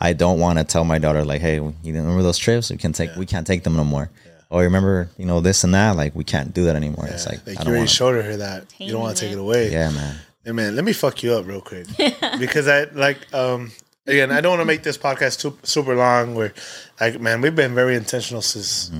I 0.00 0.12
don't 0.12 0.38
want 0.38 0.58
to 0.58 0.64
tell 0.64 0.84
my 0.84 0.98
daughter 0.98 1.24
like, 1.24 1.40
hey, 1.40 1.56
you 1.56 1.74
remember 1.84 2.22
those 2.22 2.38
trips? 2.38 2.70
We 2.70 2.76
can 2.76 2.92
take, 2.92 3.14
we 3.16 3.26
can't 3.26 3.46
take 3.46 3.62
them 3.64 3.76
no 3.76 3.84
more. 3.84 4.10
Or 4.50 4.62
remember, 4.62 5.08
you 5.16 5.24
know, 5.26 5.40
this 5.40 5.64
and 5.64 5.74
that. 5.74 5.96
Like 5.96 6.14
we 6.14 6.22
can't 6.24 6.52
do 6.54 6.64
that 6.64 6.76
anymore. 6.76 7.06
It's 7.08 7.26
like 7.26 7.38
like 7.46 7.48
I 7.48 7.50
you 7.50 7.56
don't 7.58 7.66
already 7.68 7.80
want. 7.80 7.90
showed 7.90 8.24
her 8.24 8.36
that. 8.36 8.72
You 8.78 8.92
don't 8.92 9.00
want 9.00 9.16
to 9.16 9.24
take 9.24 9.32
it 9.32 9.38
away. 9.38 9.72
Yeah, 9.72 9.90
man. 9.90 10.16
Hey 10.44 10.52
man, 10.52 10.76
let 10.76 10.84
me 10.84 10.92
fuck 10.92 11.22
you 11.22 11.32
up 11.34 11.46
real 11.46 11.60
quick 11.62 11.86
because 12.38 12.68
I 12.68 12.84
like 12.92 13.16
um 13.34 13.72
again 14.06 14.30
I 14.30 14.40
don't 14.42 14.50
want 14.50 14.60
to 14.60 14.66
make 14.66 14.82
this 14.82 14.98
podcast 14.98 15.40
too, 15.40 15.58
super 15.62 15.96
long. 15.96 16.34
Where 16.34 16.52
like 17.00 17.18
man, 17.20 17.40
we've 17.40 17.56
been 17.56 17.74
very 17.74 17.96
intentional 17.96 18.42
since 18.42 18.92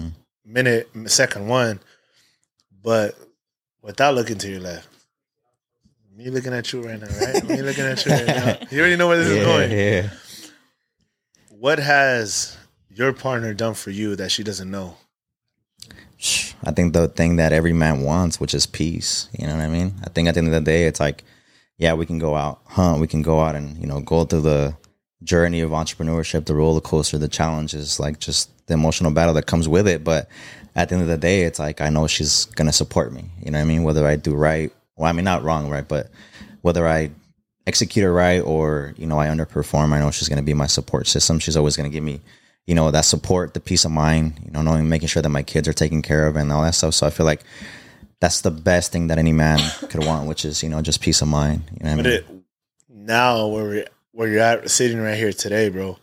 minute 0.44 0.88
second 1.06 1.46
one, 1.46 1.78
but 2.82 3.14
without 3.82 4.14
looking 4.14 4.38
to 4.38 4.48
your 4.50 4.60
left. 4.60 4.88
Me 6.16 6.30
looking 6.30 6.52
at 6.54 6.72
you 6.72 6.80
right 6.80 6.98
now, 7.00 7.08
right? 7.20 7.44
Me 7.48 7.60
looking 7.62 7.84
at 7.84 8.04
you 8.06 8.12
right 8.12 8.26
now. 8.26 8.56
You 8.70 8.80
already 8.80 8.96
know 8.96 9.08
where 9.08 9.18
this 9.18 9.28
is 9.28 9.44
going. 9.44 9.70
yeah. 9.70 10.08
What 11.64 11.78
has 11.78 12.58
your 12.90 13.14
partner 13.14 13.54
done 13.54 13.72
for 13.72 13.90
you 13.90 14.16
that 14.16 14.30
she 14.30 14.42
doesn't 14.42 14.70
know? 14.70 14.98
I 16.62 16.72
think 16.72 16.92
the 16.92 17.08
thing 17.08 17.36
that 17.36 17.54
every 17.54 17.72
man 17.72 18.02
wants, 18.02 18.38
which 18.38 18.52
is 18.52 18.66
peace. 18.66 19.30
You 19.32 19.46
know 19.46 19.56
what 19.56 19.64
I 19.64 19.68
mean? 19.68 19.94
I 20.04 20.10
think 20.10 20.28
at 20.28 20.34
the 20.34 20.40
end 20.40 20.48
of 20.48 20.52
the 20.52 20.60
day, 20.60 20.84
it's 20.84 21.00
like, 21.00 21.24
yeah, 21.78 21.94
we 21.94 22.04
can 22.04 22.18
go 22.18 22.34
out 22.34 22.60
hunt, 22.66 23.00
we 23.00 23.06
can 23.06 23.22
go 23.22 23.40
out 23.40 23.54
and 23.54 23.78
you 23.78 23.86
know 23.86 24.00
go 24.00 24.24
through 24.26 24.42
the 24.42 24.76
journey 25.22 25.62
of 25.62 25.70
entrepreneurship, 25.70 26.44
the 26.44 26.54
roller 26.54 26.82
coaster, 26.82 27.16
the 27.16 27.28
challenges, 27.28 27.98
like 27.98 28.18
just 28.18 28.50
the 28.66 28.74
emotional 28.74 29.10
battle 29.10 29.32
that 29.32 29.46
comes 29.46 29.66
with 29.66 29.88
it. 29.88 30.04
But 30.04 30.28
at 30.76 30.90
the 30.90 30.96
end 30.96 31.02
of 31.02 31.08
the 31.08 31.16
day, 31.16 31.44
it's 31.44 31.58
like 31.58 31.80
I 31.80 31.88
know 31.88 32.06
she's 32.06 32.44
gonna 32.44 32.72
support 32.72 33.10
me. 33.10 33.24
You 33.42 33.50
know 33.50 33.58
what 33.58 33.64
I 33.64 33.68
mean? 33.68 33.84
Whether 33.84 34.06
I 34.06 34.16
do 34.16 34.34
right, 34.34 34.70
well, 34.96 35.08
I 35.08 35.12
mean 35.12 35.24
not 35.24 35.42
wrong, 35.42 35.70
right, 35.70 35.88
but 35.88 36.10
whether 36.60 36.86
I 36.86 37.12
execute 37.66 38.04
it 38.04 38.10
right 38.12 38.40
or 38.40 38.94
you 38.96 39.06
know 39.06 39.18
I 39.18 39.28
underperform, 39.28 39.92
I 39.92 40.00
know 40.00 40.10
she's 40.10 40.28
gonna 40.28 40.42
be 40.42 40.54
my 40.54 40.66
support 40.66 41.06
system. 41.06 41.38
She's 41.38 41.56
always 41.56 41.76
gonna 41.76 41.88
give 41.90 42.04
me 42.04 42.20
you 42.66 42.74
know 42.74 42.90
that 42.90 43.02
support 43.04 43.52
the 43.54 43.60
peace 43.60 43.84
of 43.84 43.90
mind 43.90 44.40
you 44.44 44.50
know 44.50 44.62
knowing 44.62 44.88
making 44.88 45.08
sure 45.08 45.20
that 45.22 45.28
my 45.28 45.42
kids 45.42 45.68
are 45.68 45.74
taken 45.74 46.00
care 46.00 46.26
of 46.26 46.34
and 46.36 46.50
all 46.50 46.62
that 46.62 46.74
stuff 46.74 46.94
so 46.94 47.06
i 47.06 47.10
feel 47.10 47.26
like 47.26 47.42
that's 48.20 48.40
the 48.40 48.50
best 48.50 48.90
thing 48.90 49.08
that 49.08 49.18
any 49.18 49.32
man 49.32 49.58
could 49.90 50.02
want 50.02 50.26
which 50.26 50.46
is 50.46 50.62
you 50.62 50.70
know 50.70 50.80
just 50.80 51.02
peace 51.02 51.20
of 51.20 51.28
mind 51.28 51.62
you 51.78 51.84
know 51.84 51.96
what 51.96 52.04
But 52.04 52.06
I 52.06 52.10
mean? 52.10 52.18
it 52.20 52.26
now 52.88 53.48
where 53.48 53.68
we 53.68 53.84
where 54.12 54.28
you're 54.28 54.40
at 54.40 54.70
sitting 54.70 54.98
right 54.98 55.14
here 55.18 55.32
today, 55.32 55.68
bro. 55.68 55.98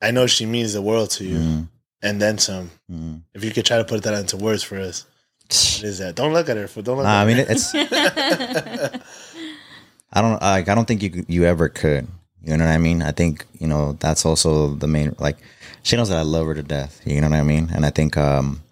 I 0.00 0.10
know 0.10 0.26
she 0.26 0.46
means 0.46 0.72
the 0.72 0.80
world 0.80 1.10
to 1.10 1.24
you, 1.24 1.36
Mm, 1.36 1.68
and 2.00 2.22
then 2.22 2.38
some. 2.38 2.70
mm. 2.90 3.20
If 3.34 3.44
you 3.44 3.50
could 3.50 3.66
try 3.66 3.76
to 3.78 3.84
put 3.84 4.02
that 4.04 4.14
into 4.14 4.38
words 4.38 4.62
for 4.62 4.78
us, 4.78 5.04
what 5.48 5.82
is 5.84 5.98
that? 5.98 6.14
Don't 6.14 6.32
look 6.32 6.48
at 6.48 6.56
her. 6.56 6.66
fool. 6.66 6.82
Don't 6.82 6.96
look. 6.96 7.04
Nah, 7.04 7.20
at 7.20 7.22
I 7.22 7.26
mean 7.26 7.44
it's 7.46 7.74
I 10.12 10.20
don't 10.20 10.40
like 10.42 10.68
I 10.68 10.74
don't 10.74 10.86
think 10.86 11.02
you 11.02 11.24
you 11.28 11.44
ever 11.44 11.68
could. 11.68 12.06
You 12.42 12.56
know 12.56 12.64
what 12.64 12.72
I 12.72 12.78
mean? 12.78 13.02
I 13.02 13.12
think 13.12 13.46
you 13.58 13.66
know 13.66 13.92
that's 13.94 14.26
also 14.26 14.74
the 14.74 14.88
main 14.88 15.14
like 15.18 15.38
she 15.82 15.96
knows 15.96 16.08
that 16.08 16.18
I 16.18 16.22
love 16.22 16.46
her 16.46 16.54
to 16.54 16.62
death. 16.62 17.00
You 17.04 17.20
know 17.20 17.28
what 17.28 17.38
I 17.38 17.42
mean? 17.42 17.70
And 17.74 17.86
I 17.86 17.90
think 17.90 18.16
um 18.16 18.62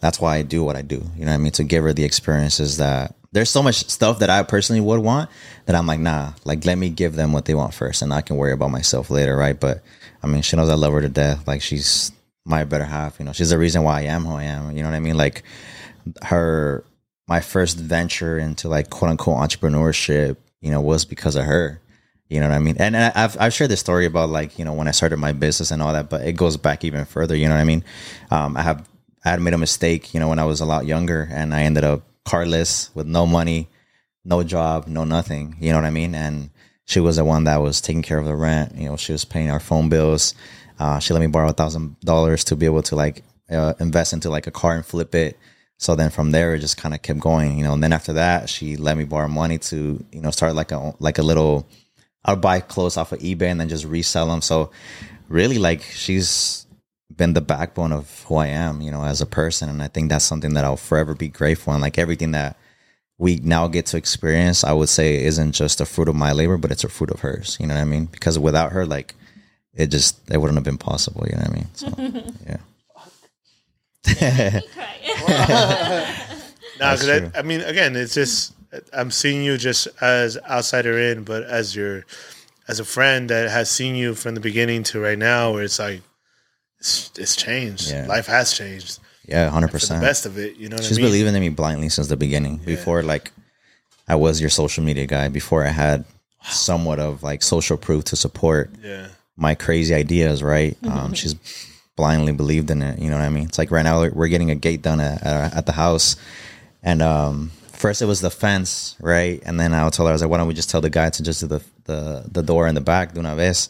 that's 0.00 0.20
why 0.20 0.36
I 0.36 0.42
do 0.42 0.62
what 0.62 0.76
I 0.76 0.82
do. 0.82 1.02
You 1.16 1.24
know 1.24 1.32
what 1.32 1.34
I 1.34 1.38
mean? 1.38 1.52
To 1.52 1.64
give 1.64 1.84
her 1.84 1.92
the 1.92 2.04
experiences 2.04 2.76
that 2.76 3.14
there's 3.32 3.50
so 3.50 3.62
much 3.62 3.88
stuff 3.88 4.20
that 4.20 4.30
I 4.30 4.42
personally 4.42 4.80
would 4.80 5.00
want 5.00 5.30
that 5.66 5.76
I'm 5.76 5.86
like, 5.86 6.00
nah, 6.00 6.32
like 6.44 6.64
let 6.64 6.78
me 6.78 6.88
give 6.90 7.14
them 7.14 7.32
what 7.32 7.44
they 7.44 7.54
want 7.54 7.74
first 7.74 8.02
and 8.02 8.12
I 8.12 8.20
can 8.20 8.36
worry 8.36 8.52
about 8.52 8.70
myself 8.70 9.10
later, 9.10 9.36
right? 9.36 9.58
But 9.58 9.82
I 10.22 10.26
mean, 10.26 10.42
she 10.42 10.56
knows 10.56 10.68
I 10.68 10.74
love 10.74 10.92
her 10.92 11.00
to 11.00 11.08
death. 11.08 11.46
Like 11.46 11.62
she's 11.62 12.12
my 12.44 12.64
better 12.64 12.84
half, 12.84 13.18
you 13.18 13.24
know. 13.24 13.32
She's 13.32 13.50
the 13.50 13.58
reason 13.58 13.82
why 13.82 14.00
I 14.00 14.02
am 14.04 14.24
who 14.24 14.34
I 14.34 14.44
am. 14.44 14.76
You 14.76 14.82
know 14.82 14.88
what 14.88 14.96
I 14.96 15.00
mean? 15.00 15.16
Like 15.16 15.42
her 16.22 16.84
my 17.28 17.40
first 17.40 17.78
venture 17.78 18.38
into 18.38 18.68
like 18.68 18.90
quote 18.90 19.10
unquote 19.10 19.38
entrepreneurship, 19.38 20.36
you 20.60 20.70
know, 20.70 20.80
was 20.80 21.04
because 21.04 21.36
of 21.36 21.44
her. 21.44 21.80
You 22.28 22.40
know 22.40 22.48
what 22.48 22.56
I 22.56 22.58
mean? 22.58 22.76
And 22.78 22.96
I- 22.96 23.12
I've 23.14 23.36
I've 23.40 23.54
shared 23.54 23.70
this 23.70 23.80
story 23.80 24.04
about 24.04 24.28
like 24.28 24.58
you 24.58 24.64
know 24.64 24.74
when 24.74 24.86
I 24.88 24.90
started 24.90 25.16
my 25.16 25.32
business 25.32 25.70
and 25.70 25.80
all 25.80 25.92
that, 25.94 26.10
but 26.10 26.26
it 26.26 26.34
goes 26.34 26.56
back 26.56 26.84
even 26.84 27.04
further. 27.06 27.34
You 27.34 27.48
know 27.48 27.54
what 27.54 27.60
I 27.60 27.64
mean? 27.64 27.84
Um, 28.30 28.56
I 28.56 28.62
have 28.62 28.86
I 29.24 29.30
had 29.30 29.40
made 29.40 29.54
a 29.54 29.58
mistake, 29.58 30.12
you 30.14 30.20
know, 30.20 30.28
when 30.28 30.38
I 30.38 30.44
was 30.44 30.60
a 30.60 30.66
lot 30.66 30.86
younger, 30.86 31.28
and 31.30 31.54
I 31.54 31.62
ended 31.62 31.84
up 31.84 32.02
carless 32.24 32.90
with 32.94 33.06
no 33.06 33.26
money, 33.26 33.68
no 34.24 34.42
job, 34.42 34.86
no 34.86 35.04
nothing. 35.04 35.56
You 35.58 35.70
know 35.70 35.78
what 35.78 35.86
I 35.86 35.90
mean? 35.90 36.14
And 36.14 36.50
she 36.84 37.00
was 37.00 37.16
the 37.16 37.24
one 37.24 37.44
that 37.44 37.58
was 37.62 37.80
taking 37.80 38.02
care 38.02 38.18
of 38.18 38.26
the 38.26 38.36
rent. 38.36 38.74
You 38.76 38.88
know, 38.90 38.96
she 38.96 39.12
was 39.12 39.24
paying 39.24 39.50
our 39.50 39.60
phone 39.60 39.88
bills. 39.88 40.34
Uh, 40.78 40.98
she 40.98 41.12
let 41.14 41.20
me 41.20 41.26
borrow 41.26 41.48
a 41.50 41.52
thousand 41.52 41.98
dollars 42.00 42.44
to 42.44 42.56
be 42.56 42.66
able 42.66 42.82
to 42.82 42.94
like 42.96 43.24
uh, 43.50 43.74
invest 43.80 44.12
into 44.12 44.28
like 44.30 44.46
a 44.46 44.50
car 44.50 44.74
and 44.74 44.84
flip 44.84 45.14
it. 45.14 45.38
So 45.78 45.94
then 45.94 46.10
from 46.10 46.32
there, 46.32 46.54
it 46.54 46.58
just 46.58 46.76
kind 46.76 46.94
of 46.94 47.02
kept 47.02 47.20
going, 47.20 47.56
you 47.56 47.64
know. 47.64 47.72
And 47.72 47.82
then 47.82 47.92
after 47.92 48.12
that, 48.14 48.48
she 48.48 48.76
let 48.76 48.96
me 48.96 49.04
borrow 49.04 49.28
money 49.28 49.58
to, 49.58 50.04
you 50.12 50.20
know, 50.20 50.30
start 50.30 50.54
like 50.54 50.72
a 50.72 50.94
like 50.98 51.18
a 51.18 51.22
little. 51.22 51.68
I'll 52.24 52.36
buy 52.36 52.60
clothes 52.60 52.96
off 52.96 53.12
of 53.12 53.20
eBay 53.20 53.42
and 53.46 53.60
then 53.60 53.68
just 53.68 53.84
resell 53.84 54.26
them. 54.26 54.42
So 54.42 54.70
really, 55.28 55.58
like 55.58 55.82
she's 55.82 56.66
been 57.14 57.32
the 57.32 57.40
backbone 57.40 57.92
of 57.92 58.24
who 58.24 58.36
I 58.36 58.48
am, 58.48 58.80
you 58.80 58.90
know, 58.90 59.04
as 59.04 59.20
a 59.20 59.26
person. 59.26 59.68
And 59.68 59.82
I 59.82 59.88
think 59.88 60.08
that's 60.10 60.24
something 60.24 60.54
that 60.54 60.64
I'll 60.64 60.76
forever 60.76 61.14
be 61.14 61.28
grateful. 61.28 61.72
And 61.72 61.80
like 61.80 61.96
everything 61.96 62.32
that 62.32 62.56
we 63.16 63.36
now 63.36 63.68
get 63.68 63.86
to 63.86 63.96
experience, 63.96 64.64
I 64.64 64.72
would 64.72 64.88
say 64.88 65.24
isn't 65.24 65.52
just 65.52 65.80
a 65.80 65.86
fruit 65.86 66.08
of 66.08 66.16
my 66.16 66.32
labor, 66.32 66.56
but 66.56 66.70
it's 66.70 66.84
a 66.84 66.88
fruit 66.88 67.10
of 67.10 67.20
hers. 67.20 67.56
You 67.60 67.66
know 67.66 67.74
what 67.74 67.80
I 67.80 67.84
mean? 67.84 68.06
Because 68.06 68.38
without 68.38 68.72
her, 68.72 68.84
like 68.84 69.14
it 69.74 69.86
just 69.86 70.18
it 70.30 70.38
wouldn't 70.38 70.56
have 70.56 70.64
been 70.64 70.78
possible. 70.78 71.24
You 71.28 71.36
know 71.36 71.42
what 71.42 71.50
I 71.50 71.54
mean? 71.54 71.68
So 71.74 72.32
yeah. 72.46 72.56
Nah, 74.06 74.12
That's 76.78 77.04
because. 77.04 77.32
I, 77.34 77.38
I 77.38 77.42
mean, 77.42 77.60
again, 77.62 77.96
it's 77.96 78.14
just 78.14 78.54
I'm 78.92 79.10
seeing 79.10 79.42
you 79.42 79.56
just 79.56 79.88
as 80.00 80.38
outsider 80.48 80.98
in, 80.98 81.24
but 81.24 81.42
as 81.44 81.74
your 81.74 82.04
as 82.68 82.80
a 82.80 82.84
friend 82.84 83.30
that 83.30 83.50
has 83.50 83.70
seen 83.70 83.94
you 83.96 84.14
from 84.14 84.34
the 84.34 84.40
beginning 84.40 84.82
to 84.84 85.00
right 85.00 85.18
now, 85.18 85.52
where 85.52 85.62
it's 85.64 85.78
like 85.78 86.02
it's, 86.78 87.10
it's 87.18 87.34
changed. 87.36 87.90
Yeah. 87.90 88.06
Life 88.06 88.26
has 88.26 88.52
changed 88.52 89.00
Yeah, 89.26 89.48
hundred 89.50 89.68
for 89.68 89.72
the 89.72 89.80
percent. 89.80 90.00
best 90.02 90.26
of 90.26 90.38
it. 90.38 90.56
You 90.56 90.68
know 90.68 90.76
what 90.76 90.84
She's 90.84 90.98
I 90.98 91.00
mean? 91.02 91.10
believing 91.10 91.34
in 91.34 91.40
me 91.40 91.48
blindly 91.48 91.88
since 91.88 92.08
the 92.08 92.16
beginning. 92.16 92.58
Before 92.58 93.02
like 93.02 93.32
I 94.06 94.14
was 94.16 94.40
your 94.40 94.50
social 94.50 94.84
media 94.84 95.06
guy. 95.06 95.28
Before 95.28 95.64
I 95.64 95.70
had 95.70 96.04
somewhat 96.44 96.98
of 97.00 97.22
like 97.22 97.42
social 97.42 97.76
proof 97.76 98.04
to 98.04 98.16
support 98.16 98.70
yeah, 98.82 99.08
my 99.36 99.54
crazy 99.54 99.94
ideas. 99.94 100.42
Right? 100.42 100.76
Um, 100.86 101.14
she's 101.14 101.34
blindly 101.98 102.32
believed 102.32 102.70
in 102.70 102.80
it. 102.80 102.98
You 103.00 103.10
know 103.10 103.16
what 103.18 103.24
I 103.24 103.28
mean? 103.28 103.44
It's 103.44 103.58
like 103.58 103.72
right 103.72 103.82
now 103.82 104.00
we're- 104.00 104.30
getting 104.30 104.50
a 104.50 104.54
gate 104.54 104.82
done 104.82 105.00
at, 105.00 105.20
at, 105.26 105.66
the 105.66 105.72
house, 105.72 106.16
and 106.82 107.02
um, 107.02 107.50
first 107.72 108.00
it 108.00 108.06
was 108.06 108.20
the 108.20 108.30
fence, 108.30 108.94
right? 109.00 109.42
And 109.44 109.58
then 109.58 109.74
I'll 109.74 109.90
tell 109.90 110.06
her 110.06 110.10
I 110.10 110.12
was 110.12 110.22
like, 110.22 110.30
why 110.30 110.38
don't 110.38 110.46
we 110.46 110.54
just 110.54 110.70
tell 110.70 110.80
the 110.80 110.90
guy 110.90 111.10
to 111.10 111.22
just 111.22 111.40
do 111.40 111.48
the 111.48 111.60
the 111.84 112.24
the 112.30 112.42
door 112.42 112.68
in 112.68 112.74
the 112.74 112.80
back, 112.80 113.12
de 113.14 113.20
una 113.20 113.34
vez. 113.34 113.68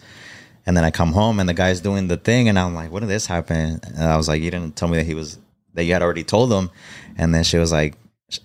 And 0.67 0.77
then 0.77 0.85
I 0.85 0.91
come 0.91 1.13
home 1.13 1.41
and 1.41 1.49
the 1.49 1.55
guy's 1.55 1.81
doing 1.81 2.09
the 2.09 2.19
thing, 2.19 2.49
and 2.51 2.59
I'm 2.59 2.75
like, 2.75 2.91
"What 2.93 3.01
did 3.01 3.09
this 3.09 3.25
happen?" 3.25 3.81
And 3.83 4.05
I 4.05 4.17
was 4.19 4.29
like, 4.29 4.43
"You 4.43 4.51
didn't 4.51 4.77
tell 4.77 4.89
me 4.89 4.99
that 4.99 5.07
he 5.07 5.15
was 5.15 5.39
that 5.73 5.85
you 5.85 5.95
had 5.95 6.03
already 6.03 6.25
told 6.25 6.53
him." 6.53 6.71
And 7.17 7.35
then 7.35 7.43
she 7.45 7.57
was 7.57 7.73
like, 7.73 7.95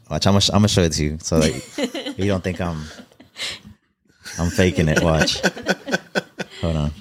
"Watch, 0.10 0.26
I'm 0.26 0.34
gonna, 0.34 0.46
I'm 0.54 0.60
gonna 0.60 0.70
show 0.70 0.84
it 0.84 0.94
to 0.94 1.04
you, 1.04 1.18
so 1.20 1.40
that 1.40 2.16
you 2.18 2.28
don't 2.28 2.44
think 2.44 2.62
I'm 2.62 2.80
I'm 4.40 4.50
faking 4.50 4.88
it. 4.88 5.04
Watch, 5.04 5.42
hold 6.62 6.76
on." 6.78 6.92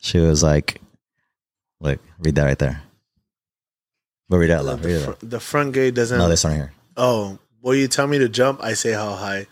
She 0.00 0.18
was 0.18 0.42
like, 0.42 0.80
"Look, 1.80 2.00
read 2.18 2.34
that 2.36 2.44
right 2.44 2.58
there." 2.58 2.82
But 4.28 4.38
read 4.38 4.50
that 4.50 4.64
loud. 4.64 4.84
Read 4.84 4.94
the, 5.00 5.00
fr- 5.14 5.26
the 5.26 5.40
front 5.40 5.72
gate 5.72 5.94
doesn't. 5.94 6.18
No, 6.18 6.28
this 6.28 6.44
one 6.44 6.54
here. 6.54 6.72
oh, 6.96 7.38
will 7.62 7.74
you 7.74 7.88
tell 7.88 8.06
me 8.06 8.18
to 8.18 8.28
jump? 8.28 8.62
I 8.62 8.74
say 8.74 8.92
how 8.92 9.14
high. 9.14 9.46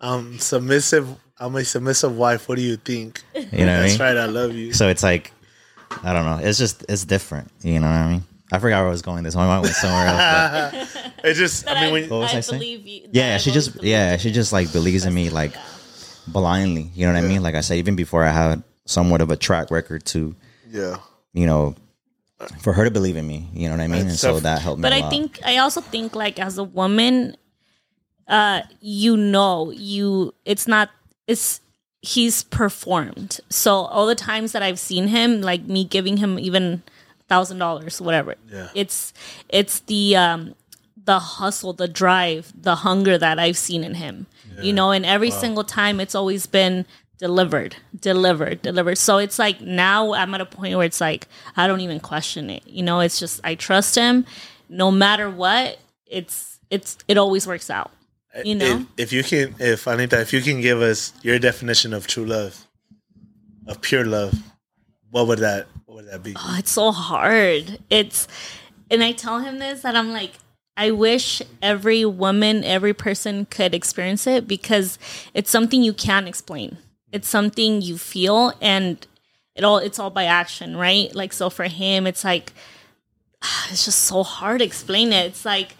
I'm 0.00 0.38
submissive. 0.38 1.06
I'm 1.38 1.54
a 1.56 1.64
submissive 1.64 2.16
wife. 2.16 2.48
What 2.48 2.56
do 2.56 2.62
you 2.62 2.76
think? 2.76 3.20
You 3.34 3.42
know 3.42 3.46
what 3.50 3.60
I 3.60 3.80
That's 3.82 3.92
mean? 3.98 4.00
right. 4.00 4.16
I 4.16 4.26
love 4.26 4.54
you. 4.54 4.72
So 4.72 4.88
it's 4.88 5.02
like, 5.02 5.32
I 6.02 6.12
don't 6.12 6.24
know. 6.24 6.38
It's 6.46 6.58
just 6.58 6.84
it's 6.88 7.04
different. 7.04 7.50
You 7.62 7.80
know 7.80 7.86
what 7.86 7.92
I 7.96 8.10
mean? 8.12 8.22
I 8.50 8.58
forgot 8.58 8.78
where 8.80 8.88
I 8.88 8.90
was 8.90 9.02
going. 9.02 9.22
This 9.24 9.34
one 9.34 9.48
I 9.48 9.60
went 9.60 9.74
somewhere 9.74 10.06
else. 10.06 10.96
It 11.24 11.34
just. 11.34 11.68
I 11.68 11.80
mean, 11.82 11.92
when, 11.92 12.08
What 12.10 12.20
was 12.20 12.34
I, 12.34 12.38
I 12.38 12.40
saying? 12.40 12.58
believe 12.60 12.86
you. 12.86 13.08
yeah, 13.12 13.34
I've 13.36 13.40
she 13.42 13.50
just 13.52 13.80
yeah 13.82 14.12
you. 14.12 14.18
she 14.18 14.32
just 14.32 14.52
like 14.52 14.72
believes 14.72 15.04
in 15.04 15.14
me 15.14 15.30
like 15.30 15.54
blindly. 16.26 16.90
You 16.94 17.06
know 17.06 17.12
what 17.12 17.22
I 17.22 17.26
mean? 17.28 17.42
Like 17.42 17.54
I 17.54 17.60
said, 17.60 17.76
even 17.78 17.94
before 17.96 18.24
I 18.24 18.32
had 18.32 18.62
somewhat 18.86 19.20
of 19.20 19.30
a 19.30 19.36
track 19.36 19.70
record 19.70 20.04
to 20.06 20.34
yeah. 20.70 20.96
You 21.32 21.46
know 21.46 21.74
for 22.60 22.72
her 22.72 22.84
to 22.84 22.90
believe 22.90 23.16
in 23.16 23.26
me. 23.26 23.48
You 23.52 23.68
know 23.68 23.76
what 23.76 23.82
I 23.82 23.86
mean? 23.86 24.08
And 24.08 24.18
so 24.18 24.40
that 24.40 24.60
helped 24.60 24.78
me. 24.78 24.82
But 24.82 24.92
I 24.92 25.08
think 25.08 25.38
I 25.44 25.58
also 25.58 25.80
think 25.80 26.14
like 26.14 26.38
as 26.38 26.58
a 26.58 26.64
woman, 26.64 27.36
uh, 28.28 28.62
you 28.80 29.16
know, 29.16 29.70
you 29.70 30.34
it's 30.44 30.66
not 30.66 30.90
it's 31.26 31.60
he's 32.00 32.42
performed. 32.42 33.40
So 33.48 33.74
all 33.74 34.06
the 34.06 34.14
times 34.14 34.52
that 34.52 34.62
I've 34.62 34.78
seen 34.78 35.08
him, 35.08 35.40
like 35.40 35.64
me 35.64 35.84
giving 35.84 36.16
him 36.16 36.38
even 36.38 36.82
thousand 37.28 37.58
dollars, 37.58 38.00
whatever. 38.00 38.34
Yeah. 38.50 38.68
It's 38.74 39.12
it's 39.48 39.80
the 39.80 40.16
um 40.16 40.54
the 41.04 41.18
hustle, 41.18 41.72
the 41.72 41.88
drive, 41.88 42.52
the 42.60 42.76
hunger 42.76 43.18
that 43.18 43.38
I've 43.38 43.56
seen 43.56 43.84
in 43.84 43.94
him. 43.94 44.26
You 44.60 44.74
know, 44.74 44.90
and 44.90 45.06
every 45.06 45.30
single 45.30 45.64
time 45.64 45.98
it's 45.98 46.14
always 46.14 46.46
been 46.46 46.84
delivered, 47.22 47.76
delivered, 47.94 48.60
delivered. 48.62 48.98
So 48.98 49.18
it's 49.18 49.38
like 49.38 49.60
now 49.60 50.12
I'm 50.12 50.34
at 50.34 50.40
a 50.40 50.44
point 50.44 50.74
where 50.76 50.84
it's 50.84 51.00
like 51.00 51.28
I 51.56 51.68
don't 51.68 51.80
even 51.80 52.00
question 52.00 52.50
it. 52.50 52.66
You 52.66 52.82
know, 52.82 52.98
it's 52.98 53.20
just 53.20 53.40
I 53.44 53.54
trust 53.54 53.94
him 53.94 54.26
no 54.68 54.90
matter 54.90 55.30
what. 55.30 55.78
It's 56.04 56.58
it's 56.68 56.98
it 57.06 57.16
always 57.16 57.46
works 57.46 57.70
out. 57.70 57.92
You 58.44 58.56
know? 58.56 58.86
If, 58.96 59.12
if 59.12 59.12
you 59.12 59.22
can, 59.22 59.54
if 59.60 59.86
Anita, 59.86 60.20
if 60.20 60.32
you 60.32 60.40
can 60.40 60.60
give 60.60 60.80
us 60.80 61.12
your 61.22 61.38
definition 61.38 61.94
of 61.94 62.08
true 62.08 62.24
love, 62.24 62.66
of 63.68 63.80
pure 63.80 64.04
love, 64.04 64.34
what 65.10 65.28
would 65.28 65.38
that? 65.38 65.68
What 65.86 65.98
would 65.98 66.10
that 66.10 66.24
be? 66.24 66.34
Oh, 66.36 66.56
it's 66.58 66.72
so 66.72 66.90
hard. 66.90 67.78
It's 67.88 68.26
and 68.90 69.04
I 69.04 69.12
tell 69.12 69.38
him 69.38 69.60
this 69.60 69.82
that 69.82 69.94
I'm 69.94 70.10
like 70.10 70.32
I 70.76 70.90
wish 70.90 71.40
every 71.60 72.04
woman, 72.04 72.64
every 72.64 72.94
person 72.94 73.44
could 73.44 73.76
experience 73.76 74.26
it 74.26 74.48
because 74.48 74.98
it's 75.34 75.50
something 75.50 75.84
you 75.84 75.92
can't 75.92 76.26
explain. 76.26 76.78
It's 77.12 77.28
something 77.28 77.82
you 77.82 77.98
feel 77.98 78.52
and 78.60 79.06
it 79.54 79.64
all 79.64 79.78
it's 79.78 79.98
all 79.98 80.10
by 80.10 80.24
action, 80.24 80.76
right? 80.76 81.14
Like 81.14 81.32
so 81.32 81.50
for 81.50 81.64
him 81.64 82.06
it's 82.06 82.24
like 82.24 82.52
it's 83.70 83.84
just 83.84 84.00
so 84.00 84.22
hard 84.22 84.60
to 84.60 84.64
explain 84.64 85.12
it. 85.12 85.26
It's 85.26 85.44
like 85.44 85.76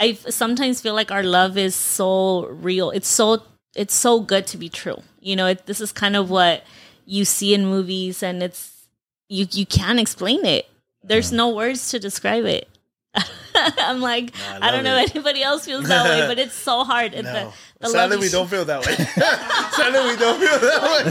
I 0.00 0.12
sometimes 0.12 0.80
feel 0.80 0.94
like 0.94 1.10
our 1.10 1.24
love 1.24 1.58
is 1.58 1.74
so 1.74 2.46
real. 2.46 2.90
It's 2.90 3.08
so 3.08 3.42
it's 3.74 3.94
so 3.94 4.20
good 4.20 4.46
to 4.48 4.56
be 4.56 4.68
true. 4.68 5.02
You 5.20 5.36
know, 5.36 5.46
it, 5.46 5.66
this 5.66 5.80
is 5.80 5.92
kind 5.92 6.16
of 6.16 6.30
what 6.30 6.64
you 7.04 7.24
see 7.24 7.54
in 7.54 7.66
movies 7.66 8.22
and 8.22 8.42
it's 8.42 8.88
you 9.28 9.46
you 9.50 9.66
can't 9.66 9.98
explain 9.98 10.44
it. 10.44 10.68
There's 11.02 11.32
no 11.32 11.50
words 11.54 11.90
to 11.90 11.98
describe 11.98 12.44
it. 12.44 12.68
I'm 13.54 14.00
like, 14.00 14.32
I, 14.60 14.68
I 14.68 14.70
don't 14.70 14.84
know 14.84 14.96
if 14.98 15.14
anybody 15.14 15.42
else 15.42 15.64
feels 15.64 15.88
that 15.88 16.04
way, 16.04 16.26
but 16.26 16.38
it's 16.44 16.54
so 16.54 16.84
hard. 16.84 17.12
No. 17.12 17.22
The, 17.22 17.52
the 17.80 17.88
Sadly, 17.90 18.16
we 18.18 18.28
don't 18.28 18.48
feel 18.48 18.64
that 18.64 18.84
way. 18.84 18.94
Sadly, 18.94 20.10
we 20.10 20.16
don't 20.16 20.38
feel 20.40 20.58
that 20.58 20.82
way. 20.82 21.10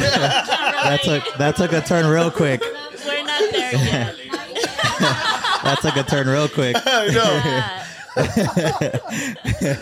That 0.90 1.02
took 1.04 1.38
that 1.38 1.56
took 1.56 1.74
a 1.74 1.82
turn 1.82 2.06
real 2.08 2.30
quick. 2.32 2.62
We're 2.62 3.24
not 3.24 3.52
there 3.52 3.74
yet. 3.74 4.16
That 5.64 5.80
took 5.82 5.96
a 5.98 6.04
turn 6.04 6.28
real 6.28 6.48
quick. 6.48 6.76
I 6.86 7.08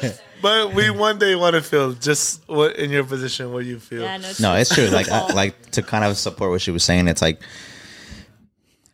know. 0.02 0.12
But 0.42 0.74
we 0.74 0.90
one 0.90 1.18
day 1.20 1.36
want 1.36 1.56
to 1.56 1.62
feel 1.62 1.94
just 1.94 2.42
what 2.48 2.76
in 2.78 2.92
your 2.92 3.04
position, 3.04 3.52
what 3.52 3.66
you 3.66 3.80
feel. 3.80 4.02
Yeah, 4.04 4.18
no, 4.18 4.28
it's, 4.30 4.40
No, 4.40 4.56
it's 4.56 4.74
true. 4.74 4.88
Like, 4.88 5.10
I, 5.10 5.28
like 5.34 5.72
to 5.72 5.82
kind 5.82 6.04
of 6.06 6.18
support 6.18 6.52
what 6.52 6.62
she 6.62 6.72
was 6.72 6.84
saying. 6.84 7.08
It's 7.08 7.22
like, 7.22 7.40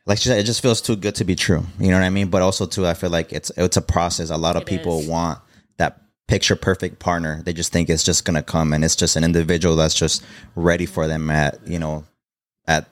like 0.06 0.18
she 0.18 0.30
said, 0.30 0.39
it 0.39 0.44
just 0.44 0.62
feels 0.62 0.82
too 0.82 0.96
good 0.96 1.16
to 1.16 1.24
be 1.26 1.36
true. 1.36 1.66
You 1.80 1.89
know 1.89 1.98
what 2.00 2.06
I 2.06 2.10
mean? 2.10 2.30
But 2.30 2.42
also 2.42 2.66
too, 2.66 2.86
I 2.88 2.94
feel 2.94 3.10
like 3.10 3.34
it's 3.34 3.52
it's 3.58 3.78
a 3.78 3.82
process. 3.82 4.30
A 4.30 4.38
lot 4.38 4.56
of 4.56 4.62
It 4.64 4.68
people 4.68 5.00
is. 5.00 5.08
want 5.08 5.39
that 5.39 5.51
picture 6.28 6.55
perfect 6.55 6.99
partner. 6.99 7.41
They 7.43 7.53
just 7.53 7.72
think 7.72 7.89
it's 7.89 8.03
just 8.03 8.26
gonna 8.26 8.43
come, 8.43 8.74
and 8.74 8.84
it's 8.84 8.95
just 8.95 9.15
an 9.15 9.24
individual 9.24 9.76
that's 9.76 9.95
just 9.95 10.24
ready 10.55 10.86
for 10.86 11.07
them 11.07 11.30
at 11.30 11.67
you 11.67 11.80
know, 11.80 12.05
at 12.67 12.88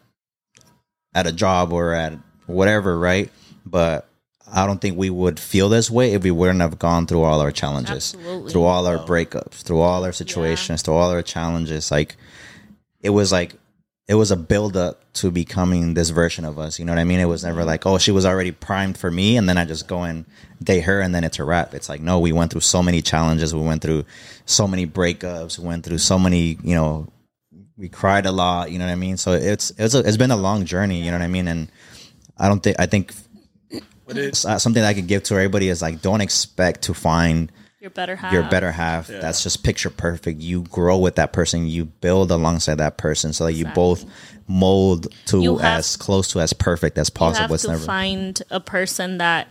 at 1.14 1.28
a 1.28 1.32
job 1.32 1.72
or 1.74 1.94
at 1.94 2.14
whatever, 2.46 2.98
right? 2.98 3.32
But 3.66 4.08
I 4.52 4.66
don't 4.66 4.82
think 4.82 4.98
we 4.98 5.10
would 5.10 5.40
feel 5.40 5.70
this 5.70 5.90
way 5.92 6.14
if 6.14 6.24
we 6.24 6.32
wouldn't 6.32 6.62
have 6.62 6.80
gone 6.80 7.06
through 7.06 7.22
all 7.22 7.40
our 7.40 7.52
challenges, 7.52 8.16
Absolutely. 8.16 8.52
through 8.52 8.64
all 8.64 8.88
our 8.88 8.98
breakups, 8.98 9.62
through 9.62 9.82
all 9.82 10.04
our 10.04 10.12
situations, 10.12 10.82
through 10.82 10.96
all 10.96 11.12
our 11.12 11.22
challenges. 11.22 11.92
Like 11.92 12.18
it 13.02 13.12
was 13.12 13.32
like 13.32 13.56
it 14.10 14.16
was 14.16 14.32
a 14.32 14.36
build 14.36 14.76
up 14.76 15.04
to 15.14 15.30
becoming 15.30 15.94
this 15.94 16.10
version 16.10 16.44
of 16.44 16.58
us. 16.58 16.80
You 16.80 16.86
know 16.86 16.94
what 16.94 16.98
I 16.98 17.04
mean? 17.04 17.20
It 17.20 17.26
was 17.26 17.44
never 17.44 17.64
like, 17.64 17.86
oh, 17.86 18.00
she 18.00 18.10
was 18.10 18.26
already 18.26 18.52
primed 18.52 18.98
for 18.98 19.12
me, 19.12 19.38
and 19.38 19.48
then 19.48 19.60
I 19.60 19.66
just 19.66 19.88
go 19.88 20.02
and 20.02 20.26
date 20.64 20.82
her, 20.82 21.00
and 21.00 21.14
then 21.14 21.24
it's 21.24 21.38
a 21.38 21.44
wrap. 21.44 21.76
It's 21.76 21.88
like, 21.88 22.02
no, 22.02 22.18
we 22.20 22.32
went 22.32 22.52
through 22.52 22.62
so 22.62 22.82
many 22.82 23.04
challenges. 23.04 23.54
We 23.54 23.62
went 23.62 23.84
through 23.84 24.06
so 24.48 24.68
many 24.68 24.88
breakups. 24.88 25.60
We 25.60 25.68
went 25.68 25.86
through 25.86 26.00
so 26.00 26.18
many, 26.18 26.58
you 26.64 26.74
know, 26.74 27.08
we 27.78 27.88
cried 27.88 28.26
a 28.26 28.32
lot. 28.32 28.72
You 28.72 28.80
know 28.80 28.88
what 28.88 28.92
I 28.92 28.96
mean? 28.96 29.18
So 29.18 29.34
it's 29.34 29.72
it's 29.78 29.94
a, 29.94 30.00
it's 30.00 30.18
been 30.18 30.32
a 30.32 30.38
long 30.38 30.66
journey. 30.66 31.04
You 31.04 31.12
know 31.12 31.20
what 31.20 31.24
I 31.24 31.28
mean? 31.28 31.48
And 31.48 31.72
I 32.36 32.48
don't 32.48 32.64
think 32.64 32.78
I 32.80 32.88
think 32.88 33.14
uh, 34.10 34.58
something 34.58 34.84
I 34.84 34.96
could 34.96 35.06
give 35.06 35.22
to 35.26 35.36
everybody 35.36 35.70
is 35.70 35.84
like, 35.84 36.02
don't 36.02 36.22
expect 36.22 36.82
to 36.84 36.96
find 36.96 37.52
your 37.80 37.90
better 37.92 38.16
half. 38.16 38.34
your 38.34 38.44
better 38.50 38.72
half 38.72 39.08
that's 39.08 39.42
just 39.44 39.64
picture 39.64 39.90
perfect 39.90 40.42
you 40.42 40.64
grow 40.64 40.98
with 40.98 41.16
that 41.16 41.32
person 41.32 41.66
you 41.68 41.86
build 41.86 42.30
alongside 42.32 42.76
that 42.76 42.98
person 42.98 43.32
so 43.32 43.46
that 43.46 43.54
you 43.54 43.66
both 43.68 44.06
mold 44.48 45.08
to 45.26 45.42
You 45.42 45.58
have- 45.60 45.80
as 45.80 45.96
close 45.96 46.28
to 46.30 46.42
as 46.42 46.52
perfect 46.54 46.98
as 46.98 47.10
You 47.10 47.14
possible 47.14 47.42
have 47.44 47.52
it's 47.52 47.64
to 47.64 47.70
never 47.72 47.84
find 47.86 48.42
a 48.50 48.60
person 48.60 49.18
that 49.20 49.48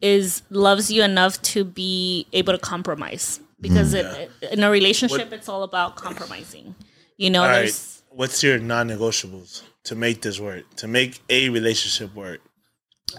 is 0.00 0.42
loves 0.50 0.90
you 0.90 1.02
enough 1.02 1.40
to 1.42 1.64
be 1.64 2.26
able 2.32 2.52
to 2.52 2.58
compromise 2.58 3.40
because 3.60 3.92
Mm. 3.94 3.98
it, 3.98 4.30
it- 4.40 4.52
in 4.52 4.62
a 4.62 4.70
relationship 4.70 5.32
it's 5.32 5.48
all 5.48 5.64
about 5.64 5.96
compromising. 5.96 6.76
You 7.16 7.30
know, 7.30 7.42
all 7.42 7.48
right. 7.48 7.74
What's 8.10 8.42
your 8.44 8.58
non-negotiables 8.58 9.62
to 9.84 9.94
make 9.96 10.22
this 10.22 10.38
work? 10.38 10.64
To 10.76 10.86
make 10.86 11.20
a 11.28 11.48
relationship 11.48 12.14
work? 12.14 12.40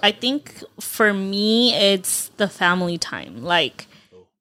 I 0.01 0.11
think 0.13 0.63
for 0.79 1.13
me, 1.13 1.73
it's 1.75 2.29
the 2.37 2.47
family 2.47 2.97
time. 2.97 3.43
Like, 3.43 3.87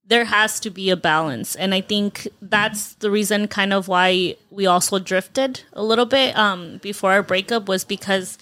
there 0.09 0.25
has 0.25 0.59
to 0.61 0.71
be 0.71 0.89
a 0.91 0.97
balance. 0.97 1.55
And 1.55 1.75
I 1.75 1.81
think 1.83 2.27
that's 2.41 2.95
the 2.95 3.11
reason, 3.11 3.47
kind 3.49 3.73
of, 3.73 3.89
why 3.89 4.37
we 4.51 4.67
also 4.67 4.99
drifted 4.99 5.63
a 5.75 5.83
little 5.85 6.07
bit 6.07 6.37
um, 6.37 6.79
before 6.79 7.13
our 7.13 7.23
breakup 7.23 7.69
was 7.69 7.85
because 7.85 8.39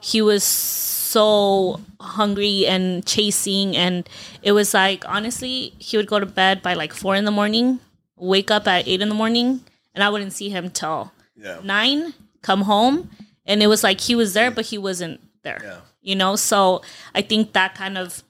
he 0.00 0.22
was 0.22 0.42
so 0.42 1.80
hungry 2.00 2.66
and 2.66 3.04
chasing. 3.06 3.76
And 3.76 4.08
it 4.42 4.52
was 4.52 4.72
like, 4.74 5.04
honestly, 5.06 5.74
he 5.78 5.96
would 5.96 6.06
go 6.06 6.18
to 6.20 6.26
bed 6.26 6.62
by 6.62 6.74
like 6.74 6.92
four 6.94 7.14
in 7.16 7.24
the 7.26 7.30
morning, 7.30 7.80
wake 8.16 8.50
up 8.50 8.66
at 8.66 8.88
eight 8.88 9.02
in 9.02 9.08
the 9.08 9.14
morning, 9.14 9.60
and 9.94 10.02
I 10.04 10.08
wouldn't 10.08 10.32
see 10.32 10.48
him 10.48 10.70
till 10.70 11.12
Yeah. 11.36 11.58
nine, 11.62 12.14
come 12.42 12.62
home, 12.62 13.10
and 13.44 13.62
it 13.62 13.66
was 13.66 13.82
like 13.84 14.00
he 14.00 14.14
was 14.14 14.32
there, 14.34 14.50
but 14.50 14.66
he 14.66 14.78
wasn't 14.78 15.20
there. 15.42 15.60
Yeah. 15.62 15.80
You 16.00 16.16
know, 16.16 16.36
so 16.36 16.80
I 17.14 17.20
think 17.22 17.52
that 17.52 17.74
kind 17.74 17.98
of 17.98 18.22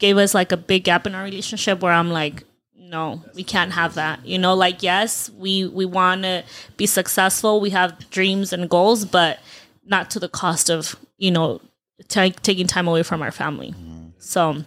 gave 0.00 0.18
us 0.18 0.34
like 0.34 0.50
a 0.50 0.56
big 0.56 0.84
gap 0.84 1.06
in 1.06 1.14
our 1.14 1.22
relationship 1.22 1.80
where 1.80 1.92
I'm 1.92 2.10
like, 2.10 2.44
no, 2.74 3.22
we 3.34 3.44
can't 3.44 3.72
have 3.72 3.94
that. 3.94 4.26
You 4.26 4.38
know, 4.38 4.54
like 4.54 4.82
yes, 4.82 5.30
we 5.30 5.66
we 5.66 5.84
want 5.84 6.22
to 6.24 6.42
be 6.76 6.86
successful, 6.86 7.60
we 7.60 7.70
have 7.70 8.10
dreams 8.10 8.52
and 8.52 8.68
goals, 8.68 9.04
but 9.04 9.38
not 9.84 10.10
to 10.10 10.18
the 10.18 10.28
cost 10.28 10.70
of 10.70 10.96
you 11.16 11.30
know 11.30 11.60
ta 12.08 12.30
taking 12.42 12.66
time 12.66 12.88
away 12.88 13.04
from 13.04 13.22
our 13.22 13.30
family. 13.30 13.70
Mm-hmm. 13.70 14.08
So 14.18 14.64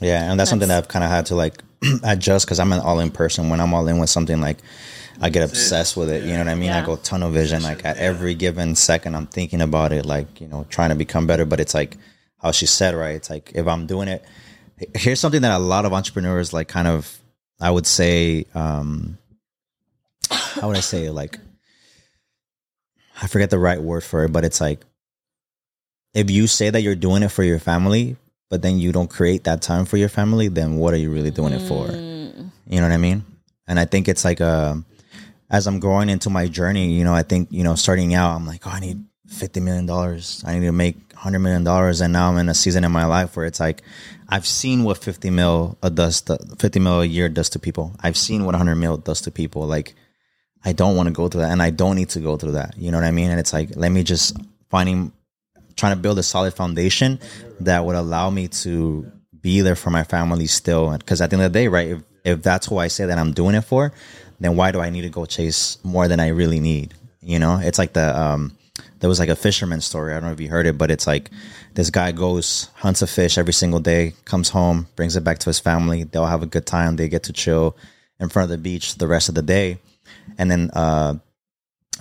yeah 0.00 0.30
and 0.30 0.38
that's, 0.38 0.50
something 0.50 0.68
that 0.68 0.78
i've 0.78 0.88
kind 0.88 1.04
of 1.04 1.10
had 1.10 1.26
to 1.26 1.34
like 1.34 1.62
adjust 2.02 2.46
because 2.46 2.58
i'm 2.58 2.72
an 2.72 2.80
all-in 2.80 3.10
person. 3.10 3.48
When 3.48 3.60
i'm 3.60 3.74
all 3.74 3.86
in 3.88 3.98
with 3.98 4.10
something 4.10 4.40
like 4.40 4.58
i 5.20 5.30
get 5.30 5.48
obsessed 5.48 5.96
with 5.96 6.10
it 6.10 6.24
you 6.24 6.32
know 6.32 6.38
what 6.38 6.48
i 6.48 6.54
mean? 6.54 6.70
I 6.70 6.84
go 6.84 6.96
tunnel 6.96 7.30
vision 7.30 7.62
like 7.62 7.84
at 7.84 7.96
every 7.96 8.34
given 8.34 8.74
second 8.74 9.14
i'm 9.14 9.26
thinking 9.26 9.60
about 9.60 9.92
it 9.92 10.04
like 10.04 10.40
you 10.40 10.48
know 10.48 10.66
trying 10.68 10.90
to 10.90 10.96
become 10.96 11.26
better 11.26 11.44
but 11.44 11.60
it's 11.60 11.74
like 11.74 11.96
how 12.42 12.50
she 12.50 12.66
said 12.66 12.94
right? 12.94 13.16
It's 13.16 13.30
like 13.30 13.52
if 13.54 13.66
i'm 13.66 13.86
doing 13.86 14.08
it 14.08 14.24
here's 14.94 15.20
something 15.20 15.42
that 15.42 15.52
a 15.52 15.58
lot 15.58 15.84
of 15.84 15.92
entrepreneurs 15.92 16.52
like 16.52 16.68
kind 16.68 16.88
of 16.88 17.18
i 17.60 17.70
would 17.70 17.86
say 17.86 18.44
um 18.54 19.16
how 20.30 20.68
would 20.68 20.76
i 20.76 20.80
say 20.80 21.10
like 21.10 21.38
i 23.22 23.26
forget 23.26 23.50
the 23.50 23.58
right 23.58 23.80
word 23.80 24.04
for 24.04 24.24
it 24.24 24.32
but 24.32 24.44
it's 24.44 24.60
like 24.60 24.80
if 26.14 26.30
you 26.30 26.46
say 26.46 26.70
that 26.70 26.82
you're 26.82 26.94
doing 26.94 27.22
it 27.22 27.28
for 27.28 27.42
your 27.42 27.58
family 27.58 28.16
but 28.48 28.62
then 28.62 28.78
you 28.78 28.92
don't 28.92 29.10
create 29.10 29.44
that 29.44 29.62
time 29.62 29.84
for 29.84 29.96
your 29.96 30.08
family 30.08 30.48
then 30.48 30.76
what 30.76 30.94
are 30.94 30.98
you 30.98 31.10
really 31.10 31.30
doing 31.30 31.52
it 31.52 31.66
for? 31.66 31.86
You 31.88 32.80
know 32.80 32.82
what 32.82 32.92
i 32.92 32.96
mean? 32.96 33.24
And 33.66 33.78
i 33.80 33.84
think 33.84 34.08
it's 34.08 34.24
like 34.24 34.40
a 34.40 34.82
as 35.50 35.66
i'm 35.66 35.80
growing 35.80 36.08
into 36.08 36.30
my 36.30 36.46
journey 36.46 36.92
you 36.92 37.04
know 37.04 37.14
i 37.14 37.22
think 37.22 37.48
you 37.50 37.64
know 37.64 37.74
starting 37.74 38.14
out 38.14 38.34
i'm 38.34 38.46
like 38.46 38.66
oh 38.66 38.70
i 38.70 38.80
need 38.80 39.04
50 39.28 39.60
million 39.60 39.86
dollars. 39.86 40.42
I 40.46 40.58
need 40.58 40.66
to 40.66 40.72
make 40.72 40.96
100 41.16 41.38
million 41.38 41.64
dollars 41.64 42.02
and 42.02 42.12
now 42.12 42.28
i'm 42.28 42.36
in 42.36 42.50
a 42.50 42.54
season 42.54 42.84
in 42.84 42.92
my 42.92 43.06
life 43.06 43.36
where 43.36 43.46
it's 43.46 43.58
like 43.58 43.80
i've 44.28 44.46
seen 44.46 44.84
what 44.84 44.98
50 44.98 45.30
mil 45.30 45.78
a 45.82 45.88
does 45.88 46.20
to, 46.20 46.36
50 46.58 46.78
mil 46.78 47.00
a 47.00 47.06
year 47.06 47.30
does 47.30 47.48
to 47.50 47.58
people. 47.58 47.96
I've 48.02 48.18
seen 48.18 48.44
what 48.44 48.52
100 48.52 48.74
mil 48.76 48.98
does 48.98 49.22
to 49.22 49.30
people. 49.30 49.66
Like 49.66 49.94
i 50.62 50.72
don't 50.74 50.94
want 50.94 51.06
to 51.06 51.14
go 51.14 51.28
through 51.28 51.40
that 51.40 51.52
and 51.52 51.62
i 51.62 51.70
don't 51.70 51.96
need 51.96 52.10
to 52.10 52.20
go 52.20 52.36
through 52.36 52.52
that. 52.52 52.76
You 52.76 52.90
know 52.90 52.98
what 52.98 53.06
i 53.06 53.12
mean? 53.12 53.30
And 53.30 53.40
it's 53.40 53.54
like 53.54 53.74
let 53.76 53.90
me 53.90 54.02
just 54.02 54.36
finding 54.68 55.10
trying 55.76 55.96
to 55.96 56.00
build 56.00 56.18
a 56.18 56.22
solid 56.22 56.54
foundation 56.54 57.18
that 57.60 57.84
would 57.84 57.96
allow 57.96 58.30
me 58.30 58.48
to 58.48 59.10
be 59.40 59.60
there 59.60 59.76
for 59.76 59.90
my 59.90 60.04
family 60.04 60.46
still. 60.46 60.96
Because 60.96 61.20
at 61.20 61.30
the 61.30 61.36
end 61.36 61.44
of 61.44 61.52
the 61.52 61.58
day, 61.58 61.68
right, 61.68 61.88
if, 61.88 62.02
if 62.24 62.42
that's 62.42 62.66
who 62.66 62.78
I 62.78 62.88
say 62.88 63.06
that 63.06 63.18
I'm 63.18 63.32
doing 63.32 63.54
it 63.54 63.62
for, 63.62 63.92
then 64.40 64.56
why 64.56 64.72
do 64.72 64.80
I 64.80 64.90
need 64.90 65.02
to 65.02 65.08
go 65.08 65.24
chase 65.24 65.78
more 65.84 66.08
than 66.08 66.18
I 66.18 66.28
really 66.28 66.60
need? 66.60 66.94
You 67.20 67.38
know, 67.38 67.58
it's 67.58 67.78
like 67.78 67.92
the, 67.92 68.18
um, 68.18 68.56
there 69.00 69.08
was 69.08 69.18
like 69.18 69.28
a 69.28 69.36
fisherman 69.36 69.80
story. 69.80 70.12
I 70.12 70.16
don't 70.16 70.24
know 70.24 70.32
if 70.32 70.40
you 70.40 70.48
heard 70.48 70.66
it, 70.66 70.78
but 70.78 70.90
it's 70.90 71.06
like 71.06 71.30
this 71.74 71.90
guy 71.90 72.12
goes, 72.12 72.70
hunts 72.76 73.02
a 73.02 73.06
fish 73.06 73.38
every 73.38 73.52
single 73.52 73.80
day, 73.80 74.14
comes 74.24 74.48
home, 74.48 74.88
brings 74.96 75.16
it 75.16 75.24
back 75.24 75.38
to 75.40 75.50
his 75.50 75.58
family. 75.58 76.04
They'll 76.04 76.26
have 76.26 76.42
a 76.42 76.46
good 76.46 76.66
time. 76.66 76.96
They 76.96 77.08
get 77.08 77.24
to 77.24 77.32
chill 77.32 77.76
in 78.18 78.28
front 78.28 78.44
of 78.44 78.50
the 78.50 78.62
beach 78.62 78.96
the 78.96 79.06
rest 79.06 79.28
of 79.28 79.34
the 79.34 79.42
day. 79.42 79.78
And 80.38 80.50
then, 80.50 80.70
uh, 80.72 81.16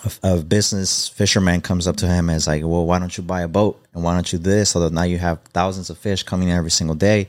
a, 0.04 0.36
a 0.36 0.43
business 0.43 1.08
fisherman 1.08 1.62
comes 1.62 1.88
up 1.88 1.98
to 1.98 2.08
him 2.08 2.30
and 2.30 2.38
is 2.38 2.48
like, 2.48 2.62
"Well, 2.64 2.86
why 2.86 3.00
don't 3.00 3.16
you 3.18 3.24
buy 3.24 3.41
a 3.41 3.48
boat 3.48 3.82
and 3.93 4.04
why 4.04 4.14
don't 4.14 4.32
you 4.32 4.39
do 4.39 4.50
this 4.50 4.70
so 4.70 4.80
that 4.82 4.93
now 4.93 5.04
you 5.04 5.18
have 5.18 5.39
thousands 5.54 5.89
of 5.89 5.98
fish 5.98 6.24
coming 6.24 6.50
in 6.50 6.56
every 6.56 6.72
single 6.72 6.96
day, 6.96 7.28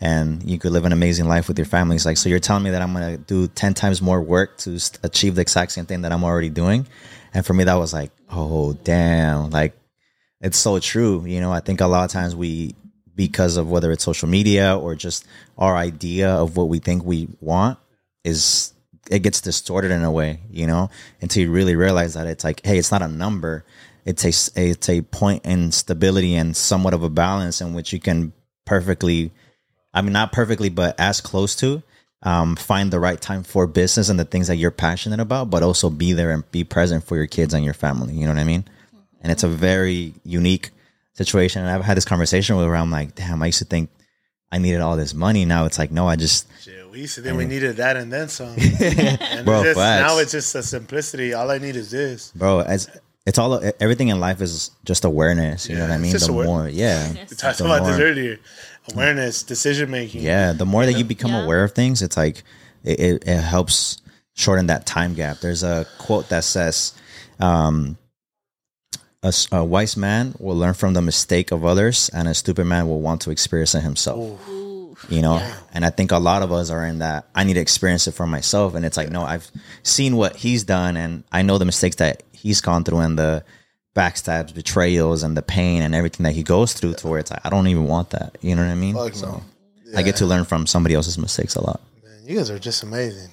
and 0.00 0.42
you 0.42 0.58
could 0.58 0.72
live 0.72 0.84
an 0.84 0.92
amazing 0.92 1.28
life 1.28 1.48
with 1.48 1.58
your 1.58 1.66
family." 1.66 1.94
He's 1.94 2.06
like, 2.06 2.16
"So 2.16 2.28
you're 2.28 2.38
telling 2.38 2.64
me 2.64 2.70
that 2.70 2.82
I'm 2.82 2.92
gonna 2.92 3.18
do 3.18 3.48
ten 3.48 3.74
times 3.74 4.00
more 4.00 4.20
work 4.20 4.56
to 4.58 4.78
achieve 5.02 5.34
the 5.34 5.42
exact 5.42 5.72
same 5.72 5.86
thing 5.86 6.02
that 6.02 6.12
I'm 6.12 6.24
already 6.24 6.50
doing?" 6.50 6.86
And 7.34 7.44
for 7.44 7.52
me, 7.52 7.64
that 7.64 7.74
was 7.74 7.92
like, 7.92 8.10
"Oh, 8.30 8.72
damn!" 8.72 9.50
Like, 9.50 9.76
it's 10.40 10.58
so 10.58 10.78
true. 10.78 11.24
You 11.26 11.40
know, 11.40 11.52
I 11.52 11.60
think 11.60 11.80
a 11.80 11.86
lot 11.86 12.04
of 12.04 12.10
times 12.10 12.36
we, 12.36 12.74
because 13.14 13.56
of 13.56 13.70
whether 13.70 13.90
it's 13.92 14.04
social 14.04 14.28
media 14.28 14.76
or 14.76 14.94
just 14.94 15.26
our 15.58 15.76
idea 15.76 16.30
of 16.30 16.56
what 16.56 16.68
we 16.68 16.78
think 16.78 17.04
we 17.04 17.28
want, 17.40 17.78
is 18.24 18.74
it 19.10 19.20
gets 19.20 19.40
distorted 19.40 19.90
in 19.90 20.02
a 20.02 20.10
way, 20.10 20.40
you 20.50 20.66
know, 20.66 20.90
until 21.20 21.42
you 21.42 21.50
really 21.50 21.76
realize 21.76 22.14
that 22.14 22.26
it's 22.26 22.44
like, 22.44 22.64
hey, 22.64 22.78
it's 22.78 22.90
not 22.90 23.02
a 23.02 23.08
number. 23.08 23.64
It's 24.04 24.24
a 24.24 24.60
it's 24.60 24.88
a 24.88 25.02
point 25.02 25.44
in 25.44 25.72
stability 25.72 26.34
and 26.34 26.56
somewhat 26.56 26.94
of 26.94 27.02
a 27.02 27.10
balance 27.10 27.60
in 27.60 27.74
which 27.74 27.92
you 27.92 28.00
can 28.00 28.32
perfectly, 28.64 29.32
I 29.92 30.02
mean, 30.02 30.12
not 30.12 30.32
perfectly, 30.32 30.68
but 30.68 30.98
as 30.98 31.20
close 31.20 31.56
to, 31.56 31.82
um, 32.22 32.56
find 32.56 32.90
the 32.90 33.00
right 33.00 33.20
time 33.20 33.42
for 33.42 33.66
business 33.66 34.08
and 34.08 34.18
the 34.18 34.24
things 34.24 34.48
that 34.48 34.56
you're 34.56 34.70
passionate 34.70 35.20
about, 35.20 35.50
but 35.50 35.62
also 35.62 35.90
be 35.90 36.12
there 36.12 36.30
and 36.30 36.50
be 36.50 36.64
present 36.64 37.04
for 37.04 37.16
your 37.16 37.26
kids 37.26 37.54
and 37.54 37.64
your 37.64 37.74
family. 37.74 38.14
You 38.14 38.26
know 38.26 38.32
what 38.32 38.40
I 38.40 38.44
mean? 38.44 38.64
And 39.20 39.30
it's 39.30 39.42
a 39.42 39.48
very 39.48 40.14
unique 40.24 40.70
situation. 41.14 41.62
And 41.62 41.70
I've 41.70 41.84
had 41.84 41.96
this 41.96 42.04
conversation 42.04 42.56
with 42.56 42.66
her. 42.66 42.76
I'm 42.76 42.90
like, 42.90 43.14
damn, 43.14 43.42
I 43.42 43.46
used 43.46 43.58
to 43.58 43.64
think 43.64 43.90
I 44.52 44.58
needed 44.58 44.80
all 44.80 44.96
this 44.96 45.14
money. 45.14 45.44
Now 45.44 45.66
it's 45.66 45.78
like, 45.78 45.90
no, 45.90 46.06
I 46.08 46.16
just 46.16 46.46
Shit, 46.62 46.90
we 46.90 47.00
used 47.00 47.16
to 47.16 47.22
think 47.22 47.36
we 47.36 47.46
needed 47.46 47.76
that 47.76 47.96
and 47.96 48.12
then 48.12 48.28
some. 48.28 48.48
and 48.80 49.44
Bro, 49.44 49.62
it's 49.62 49.74
just, 49.74 49.78
now 49.78 50.18
it's 50.18 50.32
just 50.32 50.54
a 50.54 50.62
simplicity. 50.62 51.34
All 51.34 51.50
I 51.50 51.58
need 51.58 51.76
is 51.76 51.90
this. 51.90 52.32
bro 52.34 52.60
it's 52.60 52.88
it's 53.26 53.38
all 53.38 53.60
everything 53.80 54.08
in 54.08 54.20
life 54.20 54.40
is 54.40 54.70
just 54.84 55.04
awareness 55.04 55.68
you 55.68 55.74
know 55.74 55.82
what 55.82 55.90
i 55.90 55.98
mean 55.98 56.12
the 56.12 56.26
aware- 56.30 56.46
more 56.46 56.68
yeah 56.68 57.12
We 57.12 57.36
talked 57.36 57.58
the 57.58 57.64
about 57.64 57.84
this 57.84 57.98
earlier. 57.98 58.38
Awareness, 58.92 59.42
decision 59.42 59.90
making. 59.90 60.22
Yeah, 60.22 60.52
the 60.52 60.66
more 60.66 60.84
that 60.86 60.94
you 60.94 61.04
become 61.04 61.32
Yeah. 61.32 61.42
aware 61.44 61.64
of 61.64 61.72
things, 61.72 62.02
it's 62.02 62.16
like 62.16 62.42
it, 62.84 63.00
it, 63.00 63.24
it 63.26 63.40
helps 63.40 64.00
shorten 64.34 64.66
that 64.66 64.86
time 64.86 65.14
gap. 65.14 65.38
There's 65.40 65.62
a 65.62 65.86
quote 65.98 66.28
that 66.28 66.44
says, 66.44 66.92
um, 67.40 67.96
a, 69.22 69.28
s- 69.28 69.48
a 69.50 69.64
wise 69.64 69.96
man 69.96 70.34
will 70.38 70.56
learn 70.56 70.74
from 70.74 70.94
the 70.94 71.02
mistake 71.02 71.50
of 71.50 71.64
others, 71.64 72.10
and 72.12 72.28
a 72.28 72.34
stupid 72.34 72.64
man 72.66 72.86
will 72.86 73.00
want 73.00 73.22
to 73.22 73.30
experience 73.30 73.74
it 73.74 73.80
himself. 73.82 74.40
You 75.10 75.20
know, 75.20 75.46
and 75.74 75.84
I 75.84 75.90
think 75.90 76.10
a 76.10 76.18
lot 76.18 76.42
of 76.42 76.50
us 76.52 76.70
are 76.70 76.84
in 76.86 77.00
that. 77.00 77.26
I 77.34 77.44
need 77.44 77.54
to 77.54 77.60
experience 77.60 78.06
it 78.08 78.12
for 78.12 78.26
myself, 78.26 78.74
and 78.74 78.84
it's 78.84 78.96
like, 78.96 79.10
no, 79.10 79.22
I've 79.22 79.50
seen 79.82 80.16
what 80.16 80.36
he's 80.36 80.64
done, 80.64 80.96
and 80.96 81.22
I 81.30 81.42
know 81.42 81.58
the 81.58 81.64
mistakes 81.66 81.96
that 81.96 82.22
he's 82.32 82.60
gone 82.62 82.82
through, 82.84 83.00
and 83.00 83.18
the 83.18 83.44
backstabs, 83.96 84.54
betrayals, 84.54 85.22
and 85.24 85.36
the 85.36 85.42
pain, 85.42 85.82
and 85.82 85.94
everything 85.94 86.24
that 86.24 86.32
he 86.34 86.42
goes 86.44 86.72
through. 86.74 86.94
To 86.94 87.08
where 87.08 87.18
it's 87.18 87.30
like, 87.32 87.40
I 87.44 87.50
don't 87.50 87.66
even 87.66 87.84
want 87.88 88.10
that. 88.10 88.36
You 88.42 88.54
know 88.54 88.62
what 88.62 88.70
I 88.70 88.74
mean? 88.76 88.94
Fuck 88.94 89.14
so 89.14 89.42
no. 89.86 89.98
I 89.98 90.02
get 90.02 90.16
to 90.16 90.26
learn 90.26 90.44
from 90.44 90.66
somebody 90.66 90.94
else's 90.94 91.18
mistakes 91.18 91.56
a 91.56 91.62
lot. 91.62 91.80
Man, 92.04 92.12
you 92.26 92.36
guys 92.36 92.50
are 92.50 92.58
just 92.58 92.82
amazing. 92.84 93.30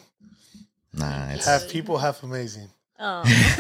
Nah, 0.94 1.30
it's 1.32 1.46
Half 1.46 1.70
people, 1.70 1.98
half 1.98 2.24
amazing. 2.24 2.70
Oh, 3.00 3.24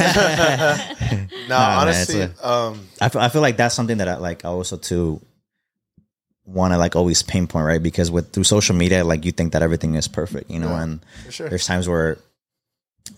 No, 1.49 1.57
Nah, 1.57 1.67
man, 1.67 1.77
honestly, 1.79 2.23
um, 2.41 2.87
I 3.01 3.09
feel, 3.09 3.21
I 3.21 3.29
feel 3.29 3.41
like 3.41 3.57
that's 3.57 3.75
something 3.75 3.97
that 3.97 4.07
I 4.07 4.15
like 4.17 4.45
I 4.45 4.49
also 4.49 4.77
too 4.77 5.19
want 6.45 6.73
to 6.73 6.77
like 6.77 6.95
always 6.95 7.23
pinpoint 7.23 7.65
right 7.65 7.81
because 7.81 8.11
with 8.11 8.31
through 8.31 8.43
social 8.43 8.75
media 8.75 9.03
like 9.03 9.25
you 9.25 9.31
think 9.31 9.53
that 9.53 9.61
everything 9.61 9.95
is 9.95 10.07
perfect 10.09 10.51
you 10.51 10.59
know 10.59 10.67
Yeah, 10.69 10.83
and 10.83 10.99
sure. 11.29 11.47
there's 11.49 11.65
times 11.65 11.87
where 11.87 12.17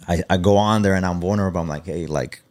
I, 0.08 0.24
I 0.30 0.38
go 0.38 0.58
on 0.58 0.84
there 0.84 0.94
and 0.94 1.04
I'm 1.06 1.20
vulnerable 1.20 1.60
I'm 1.60 1.68
like 1.68 1.86
hey 1.88 2.06
like 2.06 2.42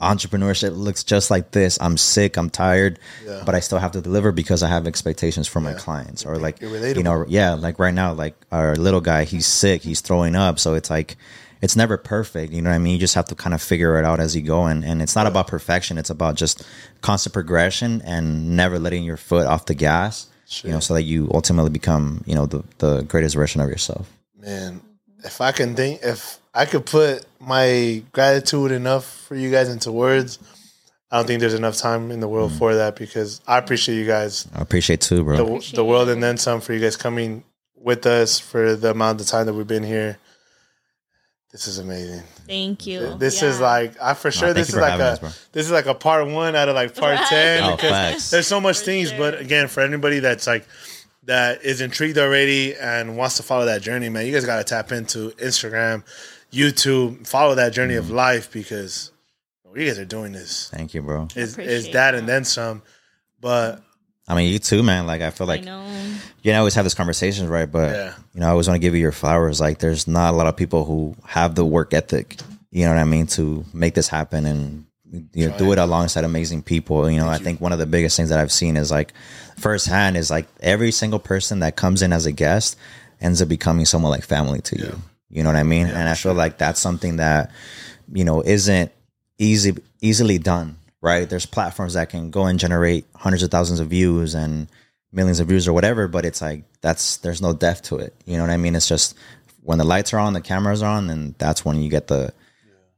entrepreneurship 0.00 0.76
looks 0.76 1.04
just 1.04 1.30
like 1.30 1.50
this. 1.52 1.78
I'm 1.80 1.96
sick 1.96 2.36
I'm 2.36 2.50
tired 2.50 2.98
Yeah. 3.24 3.42
but 3.46 3.54
I 3.54 3.60
still 3.60 3.78
have 3.78 3.92
to 3.92 4.00
deliver 4.00 4.32
because 4.32 4.62
I 4.62 4.68
have 4.68 4.86
expectations 4.86 5.46
for 5.46 5.60
my 5.60 5.72
Yeah. 5.72 5.78
clients 5.78 6.24
or 6.24 6.36
like 6.38 6.60
you 6.60 7.02
know 7.02 7.24
yeah 7.28 7.52
like 7.54 7.78
right 7.78 7.94
now 7.94 8.12
like 8.12 8.34
our 8.50 8.76
little 8.76 9.00
guy 9.00 9.24
he's 9.24 9.46
sick 9.46 9.82
he's 9.82 10.00
throwing 10.00 10.34
up. 10.36 10.58
So 10.58 10.74
it's 10.74 10.90
like 10.90 11.16
it's 11.62 11.76
never 11.76 11.96
perfect 11.98 12.52
you 12.52 12.62
know 12.62 12.70
what 12.70 12.76
i 12.76 12.78
mean? 12.78 12.94
You 12.94 12.98
just 12.98 13.14
have 13.14 13.26
to 13.26 13.34
kind 13.34 13.52
of 13.54 13.60
figure 13.60 13.98
it 13.98 14.04
out 14.04 14.18
as 14.20 14.34
you 14.34 14.42
go. 14.42 14.64
And, 14.64 14.84
and 14.84 15.02
it's 15.02 15.14
not 15.14 15.26
about 15.26 15.46
perfection 15.46 15.98
it's 15.98 16.10
about 16.10 16.34
just 16.36 16.64
constant 17.02 17.32
progression 17.34 18.00
and 18.02 18.56
never 18.56 18.78
letting 18.78 19.04
your 19.04 19.18
foot 19.18 19.46
off 19.46 19.66
the 19.66 19.74
gas 19.74 20.26
you 20.64 20.70
know 20.70 20.80
so 20.80 20.94
that 20.94 21.02
you 21.02 21.30
ultimately 21.32 21.70
become 21.70 22.24
you 22.26 22.34
know 22.34 22.46
the, 22.46 22.64
the 22.78 23.02
greatest 23.02 23.36
version 23.36 23.60
of 23.60 23.68
yourself. 23.68 24.10
Man, 24.36 24.80
if 25.22 25.40
I 25.40 25.52
can 25.52 25.76
think, 25.76 26.00
if 26.02 26.39
I 26.54 26.66
could 26.66 26.84
put 26.86 27.24
my 27.40 28.02
gratitude 28.12 28.72
enough 28.72 29.04
for 29.28 29.34
you 29.36 29.50
guys 29.50 29.68
into 29.68 29.92
words, 29.92 30.38
I 31.10 31.16
don't 31.18 31.26
think 31.26 31.40
there's 31.40 31.54
enough 31.54 31.76
time 31.76 32.10
in 32.10 32.20
the 32.20 32.26
Mm. 32.28 32.30
world 32.30 32.52
for 32.52 32.74
that 32.76 32.96
because 32.96 33.40
I 33.46 33.58
appreciate 33.58 33.96
you 33.96 34.06
guys, 34.06 34.46
i 34.54 34.60
appreciate 34.60 35.00
too 35.00 35.24
bro 35.24 35.36
the, 35.58 35.72
the 35.74 35.84
world, 35.84 36.08
and 36.08 36.22
then 36.22 36.36
some 36.38 36.60
for 36.60 36.72
you 36.72 36.80
guys 36.80 36.96
coming 36.96 37.44
with 37.76 38.04
us 38.06 38.38
for 38.38 38.76
the 38.76 38.90
amount 38.90 39.20
of 39.20 39.26
time 39.26 39.46
that 39.46 39.54
we've 39.54 39.66
been 39.66 39.82
here. 39.82 40.18
This 41.52 41.66
is 41.66 41.78
amazing. 41.78 42.22
thank 42.46 42.86
you. 42.86 43.16
This 43.18 43.42
Yeah. 43.42 43.48
is 43.48 43.58
like 43.60 43.94
I 44.00 44.14
for 44.14 44.30
sure. 44.30 44.48
thank 44.48 44.56
this 44.58 44.68
you 44.72 44.76
is 44.78 44.80
like 44.82 45.00
a 45.00 45.04
us, 45.04 45.48
this 45.52 45.66
is 45.66 45.72
like 45.72 45.86
a 45.86 45.94
part 45.94 46.26
one 46.28 46.54
out 46.54 46.68
of 46.68 46.74
like 46.76 46.94
part 46.94 47.16
Right. 47.18 47.26
ten 47.28 47.62
Oh, 47.64 47.74
because 47.76 47.90
facts. 47.90 48.30
there's 48.30 48.46
so 48.46 48.60
much 48.60 48.78
For 48.78 48.84
things. 48.84 49.08
sure. 49.08 49.18
But 49.18 49.40
again, 49.40 49.66
for 49.66 49.80
anybody 49.80 50.20
that's 50.20 50.46
like 50.46 50.64
that 51.24 51.62
is 51.64 51.80
intrigued 51.80 52.18
already 52.18 52.76
and 52.76 53.16
wants 53.16 53.36
to 53.38 53.42
follow 53.42 53.64
that 53.66 53.82
journey, 53.82 54.08
man, 54.08 54.26
you 54.26 54.32
guys 54.32 54.44
got 54.44 54.58
to 54.58 54.64
tap 54.64 54.92
into 54.92 55.30
Instagram, 55.38 56.04
YouTube, 56.52 57.26
follow 57.26 57.54
that 57.54 57.72
journey 57.72 57.94
Mm. 57.94 57.98
of 57.98 58.10
life 58.10 58.50
because 58.52 59.10
you 59.74 59.86
guys 59.86 59.98
are 59.98 60.04
doing 60.04 60.32
this. 60.32 60.68
thank 60.72 60.94
you 60.94 61.02
bro 61.02 61.28
Is 61.36 61.36
is 61.36 61.52
Appreciate 61.54 61.92
that 61.92 62.14
and 62.16 62.28
then 62.28 62.44
some? 62.44 62.82
But 63.40 63.82
i 64.28 64.34
mean 64.34 64.52
you 64.52 64.58
too 64.58 64.82
man 64.82 65.06
like 65.06 65.22
i 65.22 65.30
feel 65.30 65.48
I 65.50 65.54
like 65.56 65.64
know. 65.64 65.84
you 66.42 66.52
know, 66.52 66.56
I 66.56 66.58
always 66.58 66.74
have 66.74 66.84
this 66.84 66.94
conversation, 66.94 67.48
right? 67.48 67.70
But 67.70 67.94
Yeah. 67.94 68.14
you 68.34 68.40
know, 68.40 68.46
I 68.46 68.50
always 68.50 68.66
want 68.68 68.76
to 68.76 68.80
give 68.80 68.94
you 68.94 69.00
your 69.00 69.12
flowers. 69.12 69.60
Like, 69.60 69.78
there's 69.78 70.06
not 70.08 70.32
a 70.34 70.36
lot 70.36 70.46
of 70.46 70.56
people 70.56 70.84
who 70.84 71.14
have 71.26 71.54
the 71.54 71.64
work 71.64 71.92
ethic, 71.94 72.36
you 72.70 72.84
know 72.84 72.92
what 72.94 72.98
I 73.00 73.04
mean, 73.04 73.26
to 73.38 73.64
make 73.74 73.94
this 73.94 74.08
happen 74.08 74.46
and 74.46 74.84
you 75.34 75.48
know, 75.48 75.58
do 75.58 75.72
it 75.72 75.78
alongside 75.78 76.24
amazing 76.24 76.62
people. 76.62 77.10
You 77.10 77.18
know, 77.20 77.28
I 77.28 77.38
think 77.38 77.60
one 77.60 77.72
of 77.72 77.78
the 77.78 77.86
biggest 77.86 78.16
things 78.16 78.28
that 78.30 78.38
I've 78.38 78.52
seen 78.52 78.76
is 78.76 78.90
like 78.90 79.12
firsthand 79.58 80.16
is 80.16 80.30
like 80.30 80.46
every 80.60 80.92
single 80.92 81.18
person 81.18 81.60
that 81.60 81.76
comes 81.76 82.00
in 82.02 82.12
as 82.12 82.26
a 82.26 82.32
guest 82.32 82.76
ends 83.20 83.42
up 83.42 83.48
becoming 83.48 83.84
someone 83.86 84.10
like 84.10 84.24
family 84.24 84.60
to 84.62 84.78
you. 84.78 85.02
You 85.30 85.42
know 85.42 85.48
what 85.50 85.56
I 85.56 85.62
mean? 85.62 85.86
and 85.86 86.08
I 86.08 86.14
feel 86.14 86.34
like 86.34 86.58
that's 86.58 86.80
something 86.80 87.16
that 87.16 87.50
you 88.12 88.24
know 88.24 88.42
isn't 88.42 88.92
easy 89.38 89.76
easily 90.00 90.38
done. 90.38 90.76
Right? 91.02 91.28
There's 91.28 91.46
platforms 91.46 91.94
that 91.94 92.10
can 92.10 92.30
go 92.30 92.44
and 92.44 92.58
generate 92.58 93.06
hundreds 93.14 93.42
of 93.42 93.50
thousands 93.50 93.80
of 93.80 93.88
views 93.88 94.34
and 94.34 94.68
millions 95.12 95.40
of 95.40 95.48
views 95.48 95.66
or 95.66 95.72
whatever, 95.72 96.08
but 96.08 96.24
it's 96.24 96.42
like 96.42 96.64
that's 96.80 97.16
there's 97.18 97.42
no 97.42 97.52
depth 97.52 97.82
to 97.84 97.96
it. 97.96 98.14
You 98.26 98.36
know 98.36 98.42
what 98.42 98.50
I 98.50 98.56
mean? 98.56 98.76
It's 98.76 98.88
just 98.88 99.16
when 99.62 99.78
the 99.78 99.84
lights 99.84 100.12
are 100.12 100.18
on, 100.18 100.32
the 100.32 100.40
cameras 100.40 100.82
are 100.82 100.96
on, 100.96 101.10
and 101.10 101.34
that's 101.38 101.64
when 101.64 101.80
you 101.82 101.90
get 101.90 102.06
the, 102.06 102.32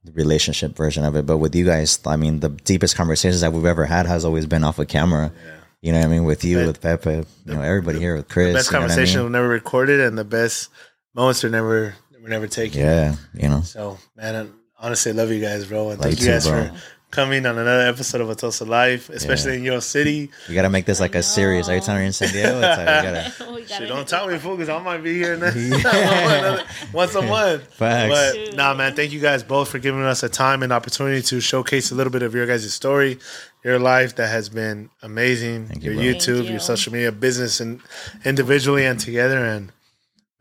the 0.04 0.12
relationship 0.12 0.76
version 0.76 1.04
of 1.04 1.16
it. 1.16 1.26
But 1.26 1.38
with 1.38 1.54
you 1.54 1.64
guys, 1.64 1.98
I 2.06 2.16
mean, 2.16 2.40
the 2.40 2.50
deepest 2.50 2.96
conversations 2.96 3.40
that 3.40 3.52
we've 3.52 3.66
ever 3.66 3.84
had 3.84 4.06
has 4.06 4.24
always 4.24 4.46
been 4.46 4.64
off 4.64 4.78
of 4.78 4.88
camera. 4.88 5.32
You 5.80 5.92
know 5.92 5.98
what 5.98 6.06
I 6.06 6.08
mean? 6.08 6.24
With 6.24 6.44
you, 6.44 6.58
with 6.58 6.80
Pepe, 6.80 7.10
you 7.10 7.54
know, 7.54 7.60
everybody 7.60 7.98
here 7.98 8.16
with 8.16 8.28
Chris. 8.28 8.54
best 8.54 8.70
you 8.70 8.72
know 8.72 8.82
what 8.82 8.84
I 8.84 8.94
conversation 8.94 9.22
mean? 9.22 9.32
never 9.32 9.48
recorded, 9.48 10.00
and 10.00 10.16
the 10.16 10.24
best 10.24 10.68
moments 11.14 11.44
are 11.44 11.50
never 11.50 11.96
were 12.22 12.28
never 12.28 12.46
taken. 12.46 12.80
Yeah, 12.80 13.16
you 13.34 13.48
know. 13.48 13.62
So, 13.62 13.98
man, 14.16 14.34
I 14.80 14.84
honestly 14.86 15.12
love 15.12 15.30
you 15.30 15.40
guys, 15.40 15.66
bro. 15.66 15.90
And 15.90 16.00
thank 16.00 16.20
you 16.20 16.26
you 16.26 16.32
guys 16.32 16.46
bro. 16.46 16.66
for 16.68 16.72
coming 17.10 17.44
on 17.44 17.58
another 17.58 17.86
episode 17.88 18.22
of 18.22 18.28
Atosa 18.28 18.66
Life, 18.66 19.10
especially 19.10 19.56
in 19.56 19.62
your 19.64 19.82
city. 19.82 20.30
We 20.48 20.54
got 20.54 20.62
to 20.62 20.70
make 20.70 20.86
this 20.86 20.98
like 20.98 21.14
a 21.14 21.22
series. 21.22 21.68
Every 21.68 21.80
time 21.82 21.96
you're 21.96 22.06
in 22.06 22.12
San 22.12 22.32
Diego, 22.32 22.56
it's 22.58 22.78
like 22.78 22.78
you 22.80 22.84
gotta. 22.86 23.52
We 23.52 23.62
gotta 23.68 23.74
Shit, 23.74 23.88
don't 23.88 23.98
hit 23.98 24.08
tell 24.08 24.26
the 24.26 24.32
me, 24.32 24.38
fool, 24.38 24.56
because 24.56 24.68
I 24.70 24.82
might 24.82 25.02
be 25.04 25.14
here 25.14 25.36
next 25.36 25.56
another- 25.56 26.64
once 26.92 27.14
a 27.14 27.22
month. 27.22 27.62
Facts. 27.74 28.36
But 28.36 28.56
nah, 28.56 28.74
man, 28.74 28.94
thank 28.94 29.12
you 29.12 29.20
guys 29.20 29.42
both 29.44 29.68
for 29.68 29.78
giving 29.78 30.02
us 30.02 30.22
a 30.22 30.28
time 30.28 30.62
and 30.62 30.72
opportunity 30.72 31.22
to 31.22 31.40
showcase 31.40 31.90
a 31.92 31.94
little 31.94 32.10
bit 32.10 32.22
of 32.22 32.34
your 32.34 32.46
guys' 32.46 32.72
story, 32.72 33.18
your 33.62 33.78
life 33.78 34.16
that 34.16 34.28
has 34.28 34.48
been 34.48 34.90
amazing. 35.02 35.66
Thank 35.66 35.84
you, 35.84 35.92
your 35.92 36.00
bro. 36.02 36.12
YouTube, 36.20 36.34
Thank 36.36 36.46
you. 36.46 36.50
your 36.52 36.60
social 36.60 36.92
media, 36.92 37.12
business, 37.12 37.60
and 37.60 37.80
individually 38.24 38.84
and 38.86 38.98
together. 38.98 39.44
And 39.44 39.70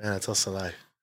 man, 0.01 0.19
Atosa 0.19 0.51
Life. 0.53 0.75